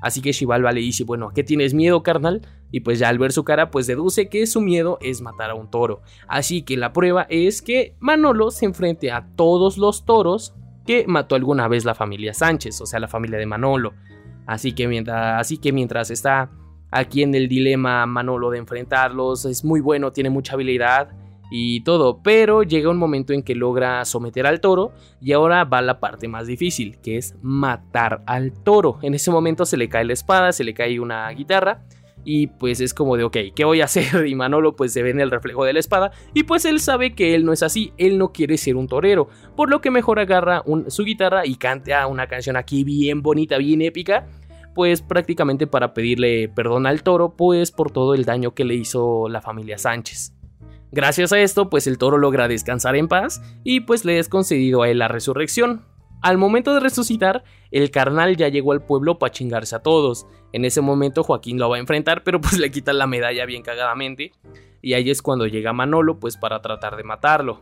Así 0.00 0.22
que 0.22 0.32
Chivalba 0.32 0.72
le 0.72 0.80
dice, 0.80 1.04
bueno, 1.04 1.28
¿a 1.28 1.34
qué 1.34 1.44
tienes 1.44 1.74
miedo, 1.74 2.02
carnal? 2.02 2.40
Y 2.70 2.80
pues 2.80 2.98
ya 2.98 3.08
al 3.10 3.18
ver 3.18 3.32
su 3.32 3.44
cara, 3.44 3.70
pues 3.70 3.86
deduce 3.86 4.30
que 4.30 4.46
su 4.46 4.62
miedo 4.62 4.96
es 5.02 5.20
matar 5.20 5.50
a 5.50 5.54
un 5.54 5.70
toro. 5.70 6.00
Así 6.26 6.62
que 6.62 6.78
la 6.78 6.94
prueba 6.94 7.26
es 7.28 7.60
que 7.60 7.96
Manolo 7.98 8.50
se 8.50 8.64
enfrente 8.64 9.10
a 9.10 9.26
todos 9.36 9.76
los 9.76 10.06
toros 10.06 10.54
que 10.90 11.06
mató 11.06 11.36
alguna 11.36 11.68
vez 11.68 11.84
la 11.84 11.94
familia 11.94 12.34
Sánchez, 12.34 12.80
o 12.80 12.86
sea, 12.86 12.98
la 12.98 13.06
familia 13.06 13.38
de 13.38 13.46
Manolo. 13.46 13.94
Así 14.44 14.72
que 14.72 14.88
mientras, 14.88 15.40
así 15.40 15.56
que 15.56 15.72
mientras 15.72 16.10
está 16.10 16.50
aquí 16.90 17.22
en 17.22 17.32
el 17.36 17.48
dilema 17.48 18.04
Manolo 18.06 18.50
de 18.50 18.58
enfrentarlos, 18.58 19.44
es 19.44 19.64
muy 19.64 19.80
bueno, 19.80 20.10
tiene 20.10 20.30
mucha 20.30 20.54
habilidad 20.54 21.10
y 21.48 21.84
todo, 21.84 22.24
pero 22.24 22.64
llega 22.64 22.90
un 22.90 22.96
momento 22.96 23.32
en 23.32 23.44
que 23.44 23.54
logra 23.54 24.04
someter 24.04 24.48
al 24.48 24.60
toro 24.60 24.90
y 25.20 25.30
ahora 25.30 25.62
va 25.62 25.80
la 25.80 26.00
parte 26.00 26.26
más 26.26 26.48
difícil, 26.48 26.98
que 27.00 27.18
es 27.18 27.36
matar 27.40 28.24
al 28.26 28.50
toro. 28.50 28.98
En 29.02 29.14
ese 29.14 29.30
momento 29.30 29.66
se 29.66 29.76
le 29.76 29.88
cae 29.88 30.04
la 30.04 30.14
espada, 30.14 30.50
se 30.50 30.64
le 30.64 30.74
cae 30.74 30.98
una 30.98 31.30
guitarra 31.30 31.84
y 32.24 32.48
pues 32.48 32.80
es 32.80 32.94
como 32.94 33.16
de, 33.16 33.24
ok, 33.24 33.36
¿qué 33.54 33.64
voy 33.64 33.80
a 33.80 33.84
hacer? 33.84 34.26
Y 34.26 34.34
Manolo 34.34 34.76
pues 34.76 34.92
se 34.92 35.02
ve 35.02 35.10
en 35.10 35.20
el 35.20 35.30
reflejo 35.30 35.64
de 35.64 35.72
la 35.72 35.80
espada 35.80 36.12
y 36.34 36.44
pues 36.44 36.64
él 36.64 36.80
sabe 36.80 37.14
que 37.14 37.34
él 37.34 37.44
no 37.44 37.52
es 37.52 37.62
así, 37.62 37.92
él 37.96 38.18
no 38.18 38.32
quiere 38.32 38.56
ser 38.58 38.76
un 38.76 38.86
torero, 38.86 39.28
por 39.56 39.70
lo 39.70 39.80
que 39.80 39.90
mejor 39.90 40.18
agarra 40.18 40.62
su 40.88 41.04
guitarra 41.04 41.46
y 41.46 41.56
canta 41.56 42.06
una 42.06 42.26
canción 42.26 42.56
aquí 42.56 42.84
bien 42.84 43.22
bonita, 43.22 43.58
bien 43.58 43.82
épica, 43.82 44.26
pues 44.74 45.02
prácticamente 45.02 45.66
para 45.66 45.94
pedirle 45.94 46.48
perdón 46.48 46.86
al 46.86 47.02
toro, 47.02 47.36
pues 47.36 47.72
por 47.72 47.90
todo 47.90 48.14
el 48.14 48.24
daño 48.24 48.54
que 48.54 48.64
le 48.64 48.74
hizo 48.74 49.28
la 49.28 49.40
familia 49.40 49.78
Sánchez. 49.78 50.34
Gracias 50.92 51.32
a 51.32 51.38
esto, 51.38 51.70
pues 51.70 51.86
el 51.86 51.98
toro 51.98 52.18
logra 52.18 52.48
descansar 52.48 52.96
en 52.96 53.06
paz 53.06 53.40
y 53.62 53.80
pues 53.80 54.04
le 54.04 54.18
es 54.18 54.28
concedido 54.28 54.82
a 54.82 54.88
él 54.88 54.98
la 54.98 55.08
resurrección, 55.08 55.84
al 56.22 56.38
momento 56.38 56.74
de 56.74 56.80
resucitar, 56.80 57.44
el 57.70 57.90
carnal 57.90 58.36
ya 58.36 58.48
llegó 58.48 58.72
al 58.72 58.82
pueblo 58.82 59.18
para 59.18 59.32
chingarse 59.32 59.76
a 59.76 59.82
todos. 59.82 60.26
En 60.52 60.64
ese 60.64 60.80
momento 60.80 61.22
Joaquín 61.22 61.58
lo 61.58 61.68
va 61.68 61.76
a 61.76 61.80
enfrentar, 61.80 62.22
pero 62.24 62.40
pues 62.40 62.58
le 62.58 62.70
quitan 62.70 62.98
la 62.98 63.06
medalla 63.06 63.46
bien 63.46 63.62
cagadamente. 63.62 64.32
Y 64.82 64.94
ahí 64.94 65.10
es 65.10 65.22
cuando 65.22 65.46
llega 65.46 65.72
Manolo, 65.72 66.18
pues 66.18 66.36
para 66.36 66.60
tratar 66.60 66.96
de 66.96 67.04
matarlo. 67.04 67.60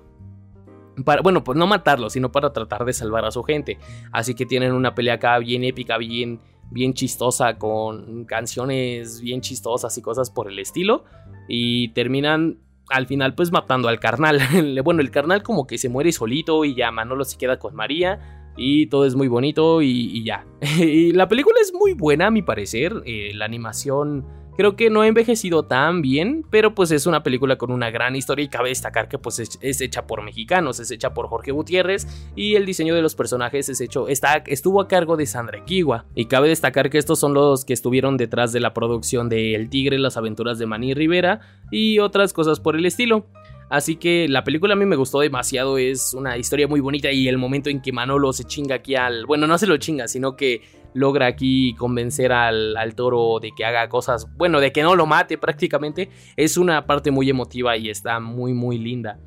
Para, 1.05 1.23
bueno, 1.23 1.44
pues 1.44 1.57
no 1.57 1.66
matarlo, 1.66 2.11
sino 2.11 2.33
para 2.33 2.53
tratar 2.53 2.85
de 2.85 2.92
salvar 2.92 3.25
a 3.25 3.31
su 3.31 3.42
gente. 3.42 3.79
Así 4.12 4.35
que 4.35 4.47
tienen 4.47 4.73
una 4.73 4.94
pelea 4.94 5.14
acá 5.14 5.38
bien 5.38 5.62
épica, 5.62 5.97
bien, 5.97 6.40
bien 6.71 6.94
chistosa, 6.94 7.59
con 7.59 8.25
canciones 8.25 9.21
bien 9.21 9.40
chistosas 9.40 9.97
y 9.97 10.03
cosas 10.03 10.31
por 10.31 10.51
el 10.51 10.59
estilo. 10.59 11.05
Y 11.49 11.88
terminan 11.92 12.59
al 12.90 13.07
final 13.07 13.35
pues 13.35 13.53
matando 13.53 13.88
al 13.88 14.01
carnal. 14.01 14.40
bueno, 14.85 15.01
el 15.01 15.11
carnal 15.11 15.42
como 15.42 15.66
que 15.66 15.79
se 15.79 15.88
muere 15.88 16.12
solito 16.12 16.64
y 16.64 16.75
ya 16.75 16.90
Manolo 16.90 17.25
se 17.25 17.38
queda 17.38 17.59
con 17.59 17.75
María 17.75 18.48
y 18.59 18.87
todo 18.88 19.07
es 19.07 19.14
muy 19.14 19.29
bonito 19.29 19.81
y, 19.81 20.23
ya. 20.25 20.44
la 21.14 21.29
película 21.29 21.57
es 21.62 21.73
muy 21.73 21.94
buena 21.94 22.27
a 22.27 22.31
mi 22.31 22.42
parecer, 22.42 23.03
eh, 23.07 23.31
la 23.35 23.47
animación 23.47 24.27
creo 24.59 24.75
que 24.75 24.90
no 24.90 25.03
ha 25.03 25.07
envejecido 25.07 25.66
tan 25.66 26.03
bien, 26.03 26.44
pero 26.51 26.75
pues 26.75 26.90
es 26.90 27.07
una 27.07 27.23
película 27.23 27.57
con 27.57 27.71
una 27.71 27.92
gran 27.92 28.16
historia 28.16 28.44
y 28.44 28.49
cabe 28.49 28.71
destacar 28.71 29.09
que 29.09 29.16
pues 29.16 29.38
es, 29.38 29.81
hecha 29.81 30.09
por 30.09 30.21
mexicanos, 30.23 30.81
es 30.81 30.90
hecha 30.90 31.14
por 31.14 31.29
Jorge 31.29 31.53
Gutiérrez 31.53 32.09
y 32.35 32.57
el 32.57 32.66
diseño 32.66 32.97
de 32.97 33.01
los 33.01 33.14
personajes 33.14 33.68
es 33.68 33.81
hecho, 33.81 34.09
está, 34.09 34.42
estuvo 34.47 34.81
a 34.81 34.88
cargo 34.88 35.16
de 35.16 35.27
Sandra 35.27 35.64
Kiwa. 35.64 36.07
Y 36.16 36.25
cabe 36.25 36.49
destacar 36.49 36.90
que 36.90 36.99
estos 36.99 37.21
son 37.21 37.35
los 37.35 37.64
que 37.64 37.73
estuvieron 37.73 38.16
detrás 38.16 38.51
de 38.51 38.59
la 38.59 38.75
producción 38.75 39.29
de 39.29 39.55
El 39.55 39.71
Tigre, 39.71 39.97
las 39.97 40.16
aventuras 40.16 40.59
de 40.59 40.66
Manny 40.66 40.92
Rivera 40.92 41.38
y 41.71 42.01
otras 42.01 42.33
cosas 42.33 42.59
por 42.59 42.75
el 42.75 42.85
estilo. 42.85 43.27
Así 43.71 43.97
que 43.97 44.29
la 44.29 44.45
película 44.45 44.73
a 44.73 44.77
mí 44.77 44.87
me 44.87 44.97
gustó 44.97 45.21
demasiado, 45.21 45.77
es 45.77 46.15
una 46.15 46.39
historia 46.39 46.67
muy 46.67 46.81
bonita 46.81 47.13
y 47.13 47.29
el 47.29 47.37
momento 47.37 47.69
en 47.69 47.83
que 47.83 47.93
Manolo 47.93 48.33
se 48.33 48.45
chinga 48.45 48.77
aquí 48.77 48.95
al... 48.95 49.27
Bueno, 49.27 49.47
no 49.47 49.59
se 49.59 49.67
lo 49.67 49.77
chinga, 49.77 50.09
sino 50.09 50.37
que 50.37 50.63
logra 50.95 51.27
aquí 51.27 51.75
convencer 51.75 52.33
al, 52.33 52.95
toro 52.95 53.39
de 53.41 53.53
que 53.55 53.67
haga 53.67 53.89
cosas, 53.89 54.27
bueno, 54.37 54.61
de 54.61 54.73
que 54.73 54.83
no 54.83 54.97
lo 54.97 55.05
mate 55.05 55.37
prácticamente, 55.37 56.09
es 56.37 56.57
una 56.57 56.87
parte 56.87 57.11
muy 57.11 57.29
emotiva 57.29 57.77
y 57.77 57.91
está 57.91 58.21
muy, 58.21 58.55
muy 58.55 58.79
linda. 58.79 59.19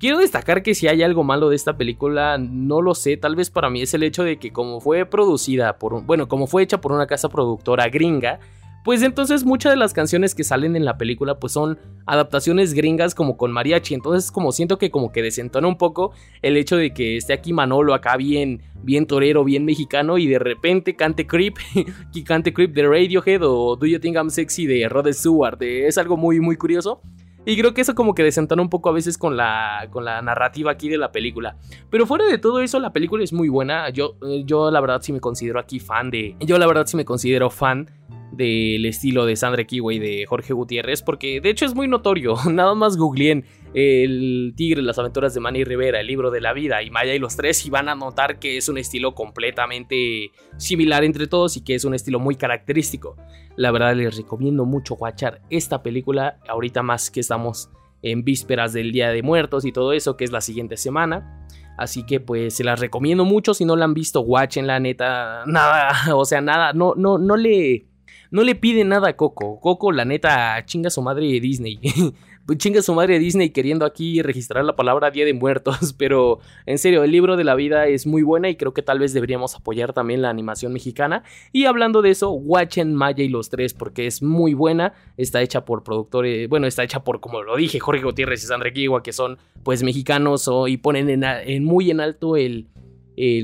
Quiero 0.00 0.18
destacar 0.18 0.62
que 0.64 0.74
si 0.74 0.88
hay 0.88 1.02
algo 1.02 1.22
malo 1.22 1.48
de 1.48 1.56
esta 1.56 1.76
película, 1.76 2.36
no 2.36 2.82
lo 2.82 2.96
sé, 2.96 3.16
tal 3.16 3.36
vez 3.36 3.48
para 3.50 3.70
mí 3.70 3.80
es 3.80 3.94
el 3.94 4.02
hecho 4.02 4.24
de 4.24 4.38
que 4.38 4.52
como 4.52 4.80
fue 4.80 5.06
producida 5.06 5.78
por, 5.78 6.02
bueno, 6.02 6.26
como 6.26 6.48
fue 6.48 6.64
hecha 6.64 6.80
por 6.80 6.92
una 6.92 7.06
casa 7.06 7.28
productora 7.28 7.88
gringa, 7.88 8.40
pues 8.84 9.02
entonces 9.02 9.44
muchas 9.44 9.72
de 9.72 9.76
las 9.76 9.94
canciones 9.94 10.34
que 10.34 10.44
salen 10.44 10.76
en 10.76 10.84
la 10.84 10.98
película 10.98 11.40
pues 11.40 11.54
son 11.54 11.78
adaptaciones 12.06 12.74
gringas 12.74 13.14
como 13.14 13.36
con 13.36 13.50
mariachi, 13.50 13.94
entonces 13.94 14.30
como 14.30 14.52
siento 14.52 14.78
que 14.78 14.90
como 14.90 15.10
que 15.10 15.22
desentona 15.22 15.66
un 15.66 15.78
poco 15.78 16.12
el 16.42 16.58
hecho 16.58 16.76
de 16.76 16.92
que 16.92 17.16
esté 17.16 17.32
aquí 17.32 17.52
Manolo 17.54 17.94
acá 17.94 18.16
bien 18.16 18.62
bien 18.82 19.06
torero, 19.06 19.42
bien 19.42 19.64
mexicano 19.64 20.18
y 20.18 20.26
de 20.26 20.38
repente 20.38 20.94
cante 20.94 21.26
Creep, 21.26 21.56
y 22.12 22.22
cante 22.24 22.52
Creep 22.52 22.74
de 22.74 22.86
Radiohead 22.86 23.42
o 23.42 23.74
Do 23.74 23.86
You 23.86 23.98
Think 23.98 24.16
I'm 24.16 24.30
Sexy 24.30 24.66
de 24.66 24.86
Rod 24.88 25.10
Stewart, 25.12 25.60
es 25.62 25.96
algo 25.96 26.16
muy 26.18 26.40
muy 26.40 26.56
curioso. 26.56 27.00
Y 27.46 27.58
creo 27.58 27.74
que 27.74 27.82
eso 27.82 27.94
como 27.94 28.14
que 28.14 28.22
desentona 28.22 28.62
un 28.62 28.70
poco 28.70 28.88
a 28.88 28.92
veces 28.92 29.18
con 29.18 29.36
la, 29.36 29.88
con 29.90 30.04
la 30.04 30.22
narrativa 30.22 30.70
aquí 30.72 30.88
de 30.88 30.96
la 30.96 31.12
película. 31.12 31.58
Pero 31.90 32.06
fuera 32.06 32.24
de 32.24 32.38
todo 32.38 32.60
eso, 32.60 32.78
la 32.80 32.92
película 32.92 33.22
es 33.22 33.34
muy 33.34 33.50
buena. 33.50 33.90
Yo, 33.90 34.16
eh, 34.26 34.44
yo 34.46 34.70
la 34.70 34.80
verdad 34.80 35.02
sí 35.02 35.12
me 35.12 35.20
considero 35.20 35.60
aquí 35.60 35.78
fan 35.78 36.10
de... 36.10 36.36
Yo 36.40 36.56
la 36.56 36.66
verdad 36.66 36.86
sí 36.86 36.96
me 36.96 37.04
considero 37.04 37.50
fan 37.50 37.90
del 38.36 38.84
estilo 38.86 39.26
de 39.26 39.36
Sandra 39.36 39.64
Kiwi 39.64 39.98
de 39.98 40.26
Jorge 40.26 40.52
Gutiérrez, 40.52 41.02
porque 41.02 41.40
de 41.40 41.50
hecho 41.50 41.64
es 41.66 41.74
muy 41.74 41.88
notorio. 41.88 42.36
Nada 42.50 42.74
más 42.74 42.96
googleen 42.96 43.44
El 43.74 44.54
Tigre, 44.56 44.82
las 44.82 44.98
aventuras 44.98 45.34
de 45.34 45.40
Manny 45.40 45.64
Rivera, 45.64 46.00
el 46.00 46.06
libro 46.06 46.30
de 46.30 46.40
la 46.40 46.52
vida 46.52 46.82
y 46.82 46.90
Maya 46.90 47.14
y 47.14 47.18
los 47.18 47.36
tres, 47.36 47.64
y 47.66 47.70
van 47.70 47.88
a 47.88 47.94
notar 47.94 48.38
que 48.38 48.56
es 48.56 48.68
un 48.68 48.78
estilo 48.78 49.14
completamente 49.14 50.30
similar 50.56 51.04
entre 51.04 51.26
todos 51.26 51.56
y 51.56 51.64
que 51.64 51.74
es 51.74 51.84
un 51.84 51.94
estilo 51.94 52.18
muy 52.20 52.36
característico. 52.36 53.16
La 53.56 53.70
verdad, 53.70 53.94
les 53.94 54.16
recomiendo 54.16 54.64
mucho 54.64 54.94
watchar 54.94 55.40
esta 55.50 55.82
película, 55.82 56.38
ahorita 56.48 56.82
más 56.82 57.10
que 57.10 57.20
estamos 57.20 57.70
en 58.02 58.22
vísperas 58.22 58.72
del 58.72 58.92
Día 58.92 59.10
de 59.10 59.22
Muertos 59.22 59.64
y 59.64 59.72
todo 59.72 59.92
eso, 59.92 60.16
que 60.16 60.24
es 60.24 60.32
la 60.32 60.40
siguiente 60.40 60.76
semana. 60.76 61.44
Así 61.76 62.04
que 62.04 62.20
pues 62.20 62.54
se 62.54 62.64
las 62.64 62.78
recomiendo 62.78 63.24
mucho. 63.24 63.54
Si 63.54 63.64
no 63.64 63.76
la 63.76 63.84
han 63.84 63.94
visto, 63.94 64.20
watchen 64.20 64.66
la 64.66 64.78
neta. 64.78 65.44
Nada, 65.46 65.90
o 66.14 66.24
sea, 66.24 66.40
nada, 66.40 66.72
no, 66.72 66.94
no, 66.96 67.18
no 67.18 67.36
le 67.36 67.86
no 68.34 68.42
le 68.42 68.56
pide 68.56 68.82
nada 68.82 69.10
a 69.10 69.16
Coco. 69.16 69.60
Coco, 69.60 69.92
la 69.92 70.04
neta, 70.04 70.60
chinga 70.66 70.90
su 70.90 71.00
madre 71.00 71.28
de 71.28 71.40
Disney. 71.40 71.78
Pues 72.46 72.58
chinga 72.58 72.82
su 72.82 72.92
madre 72.92 73.18
Disney 73.18 73.48
queriendo 73.48 73.86
aquí 73.86 74.20
registrar 74.20 74.66
la 74.66 74.76
palabra 74.76 75.10
Día 75.10 75.24
de 75.24 75.32
Muertos, 75.32 75.94
pero 75.98 76.40
en 76.66 76.76
serio, 76.76 77.02
el 77.02 77.10
libro 77.10 77.38
de 77.38 77.44
la 77.44 77.54
vida 77.54 77.86
es 77.86 78.06
muy 78.06 78.22
buena 78.22 78.50
y 78.50 78.56
creo 78.56 78.74
que 78.74 78.82
tal 78.82 78.98
vez 78.98 79.14
deberíamos 79.14 79.54
apoyar 79.54 79.94
también 79.94 80.20
la 80.20 80.28
animación 80.28 80.74
mexicana. 80.74 81.22
Y 81.52 81.64
hablando 81.64 82.02
de 82.02 82.10
eso, 82.10 82.32
watchen 82.32 82.94
Maya 82.94 83.24
y 83.24 83.30
los 83.30 83.48
tres 83.48 83.72
porque 83.72 84.06
es 84.06 84.22
muy 84.22 84.52
buena, 84.52 84.92
está 85.16 85.40
hecha 85.40 85.64
por 85.64 85.84
productores, 85.84 86.46
bueno, 86.50 86.66
está 86.66 86.84
hecha 86.84 87.02
por, 87.02 87.20
como 87.20 87.42
lo 87.42 87.56
dije, 87.56 87.80
Jorge 87.80 88.02
Gutiérrez 88.02 88.44
y 88.44 88.46
Sandra 88.46 88.68
Guigua, 88.68 89.02
que 89.02 89.14
son 89.14 89.38
pues 89.62 89.82
mexicanos 89.82 90.50
y 90.68 90.76
ponen 90.76 91.24
en 91.24 91.64
muy 91.64 91.90
en 91.90 92.00
alto 92.00 92.36
el 92.36 92.66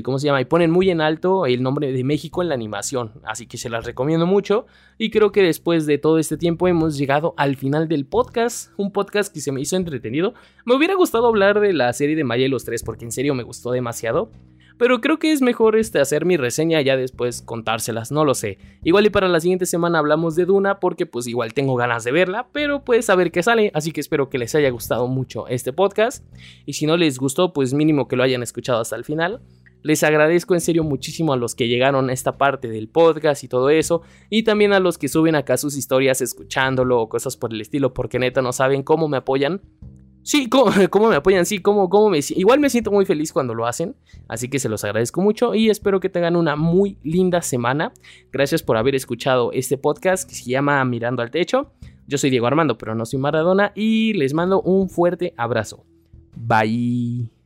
¿cómo 0.03 0.19
se 0.19 0.27
llama? 0.27 0.41
Y 0.41 0.45
ponen 0.45 0.71
muy 0.71 0.89
en 0.89 1.01
alto 1.01 1.45
el 1.45 1.63
nombre 1.63 1.91
de 1.91 2.03
México 2.03 2.41
en 2.41 2.49
la 2.49 2.55
animación, 2.55 3.13
así 3.23 3.47
que 3.47 3.57
se 3.57 3.69
las 3.69 3.85
recomiendo 3.85 4.25
mucho 4.25 4.65
y 4.97 5.09
creo 5.09 5.31
que 5.31 5.41
después 5.41 5.85
de 5.85 5.97
todo 5.97 6.19
este 6.19 6.37
tiempo 6.37 6.67
hemos 6.67 6.97
llegado 6.97 7.33
al 7.37 7.55
final 7.55 7.87
del 7.87 8.05
podcast, 8.05 8.71
un 8.77 8.91
podcast 8.91 9.33
que 9.33 9.41
se 9.41 9.51
me 9.51 9.61
hizo 9.61 9.75
entretenido. 9.75 10.33
Me 10.65 10.75
hubiera 10.75 10.95
gustado 10.95 11.27
hablar 11.27 11.59
de 11.59 11.73
la 11.73 11.91
serie 11.93 12.15
de 12.15 12.23
Maya 12.23 12.45
y 12.45 12.49
los 12.49 12.65
tres 12.65 12.83
porque 12.83 13.05
en 13.05 13.11
serio 13.11 13.33
me 13.33 13.43
gustó 13.43 13.71
demasiado. 13.71 14.31
Pero 14.77 14.99
creo 14.99 15.19
que 15.19 15.31
es 15.31 15.43
mejor 15.43 15.75
este, 15.75 15.99
hacer 15.99 16.25
mi 16.25 16.37
reseña 16.37 16.81
y 16.81 16.85
ya 16.85 16.97
después 16.97 17.43
contárselas, 17.43 18.11
no 18.11 18.25
lo 18.25 18.33
sé. 18.33 18.57
Igual 18.83 19.05
y 19.05 19.09
para 19.11 19.27
la 19.27 19.39
siguiente 19.39 19.67
semana 19.67 19.99
hablamos 19.99 20.35
de 20.35 20.45
Duna 20.45 20.79
porque 20.79 21.05
pues 21.05 21.27
igual 21.27 21.53
tengo 21.53 21.75
ganas 21.75 22.03
de 22.03 22.11
verla, 22.11 22.47
pero 22.51 22.83
pues 22.83 23.07
a 23.11 23.15
ver 23.15 23.31
qué 23.31 23.43
sale, 23.43 23.71
así 23.75 23.91
que 23.91 24.01
espero 24.01 24.31
que 24.31 24.39
les 24.39 24.55
haya 24.55 24.71
gustado 24.71 25.07
mucho 25.07 25.47
este 25.47 25.71
podcast. 25.71 26.25
Y 26.65 26.73
si 26.73 26.87
no 26.87 26.97
les 26.97 27.19
gustó, 27.19 27.53
pues 27.53 27.75
mínimo 27.75 28.07
que 28.07 28.15
lo 28.15 28.23
hayan 28.23 28.41
escuchado 28.41 28.81
hasta 28.81 28.95
el 28.95 29.05
final. 29.05 29.41
Les 29.83 30.03
agradezco 30.03 30.53
en 30.53 30.61
serio 30.61 30.83
muchísimo 30.83 31.33
a 31.33 31.37
los 31.37 31.55
que 31.55 31.67
llegaron 31.67 32.09
a 32.09 32.13
esta 32.13 32.37
parte 32.37 32.67
del 32.67 32.87
podcast 32.87 33.43
y 33.43 33.47
todo 33.47 33.69
eso. 33.69 34.01
Y 34.29 34.43
también 34.43 34.73
a 34.73 34.79
los 34.79 34.97
que 34.97 35.07
suben 35.07 35.35
acá 35.35 35.57
sus 35.57 35.75
historias 35.75 36.21
escuchándolo 36.21 36.99
o 36.99 37.09
cosas 37.09 37.37
por 37.37 37.53
el 37.53 37.61
estilo, 37.61 37.93
porque 37.93 38.19
neta 38.19 38.41
no 38.41 38.53
saben 38.53 38.83
cómo 38.83 39.07
me 39.07 39.17
apoyan. 39.17 39.61
Sí, 40.23 40.47
cómo, 40.89 41.09
me 41.09 41.15
apoyan, 41.15 41.45
sí, 41.45 41.59
cómo, 41.59 41.89
cómo 41.89 42.09
me... 42.09 42.19
Igual 42.29 42.59
me 42.59 42.69
siento 42.69 42.91
muy 42.91 43.05
feliz 43.05 43.33
cuando 43.33 43.55
lo 43.55 43.65
hacen, 43.65 43.95
así 44.27 44.49
que 44.49 44.59
se 44.59 44.69
los 44.69 44.83
agradezco 44.83 45.21
mucho 45.21 45.55
y 45.55 45.69
espero 45.69 45.99
que 45.99 46.09
tengan 46.09 46.35
una 46.35 46.55
muy 46.55 46.97
linda 47.03 47.41
semana. 47.41 47.91
Gracias 48.31 48.61
por 48.61 48.77
haber 48.77 48.95
escuchado 48.95 49.51
este 49.51 49.77
podcast 49.77 50.29
que 50.29 50.35
se 50.35 50.49
llama 50.49 50.83
Mirando 50.85 51.21
al 51.21 51.31
Techo. 51.31 51.71
Yo 52.07 52.17
soy 52.17 52.29
Diego 52.29 52.47
Armando, 52.47 52.77
pero 52.77 52.93
no 52.93 53.05
soy 53.05 53.19
Maradona 53.19 53.71
y 53.75 54.13
les 54.13 54.33
mando 54.33 54.61
un 54.61 54.89
fuerte 54.89 55.33
abrazo. 55.37 55.85
Bye. 56.35 57.40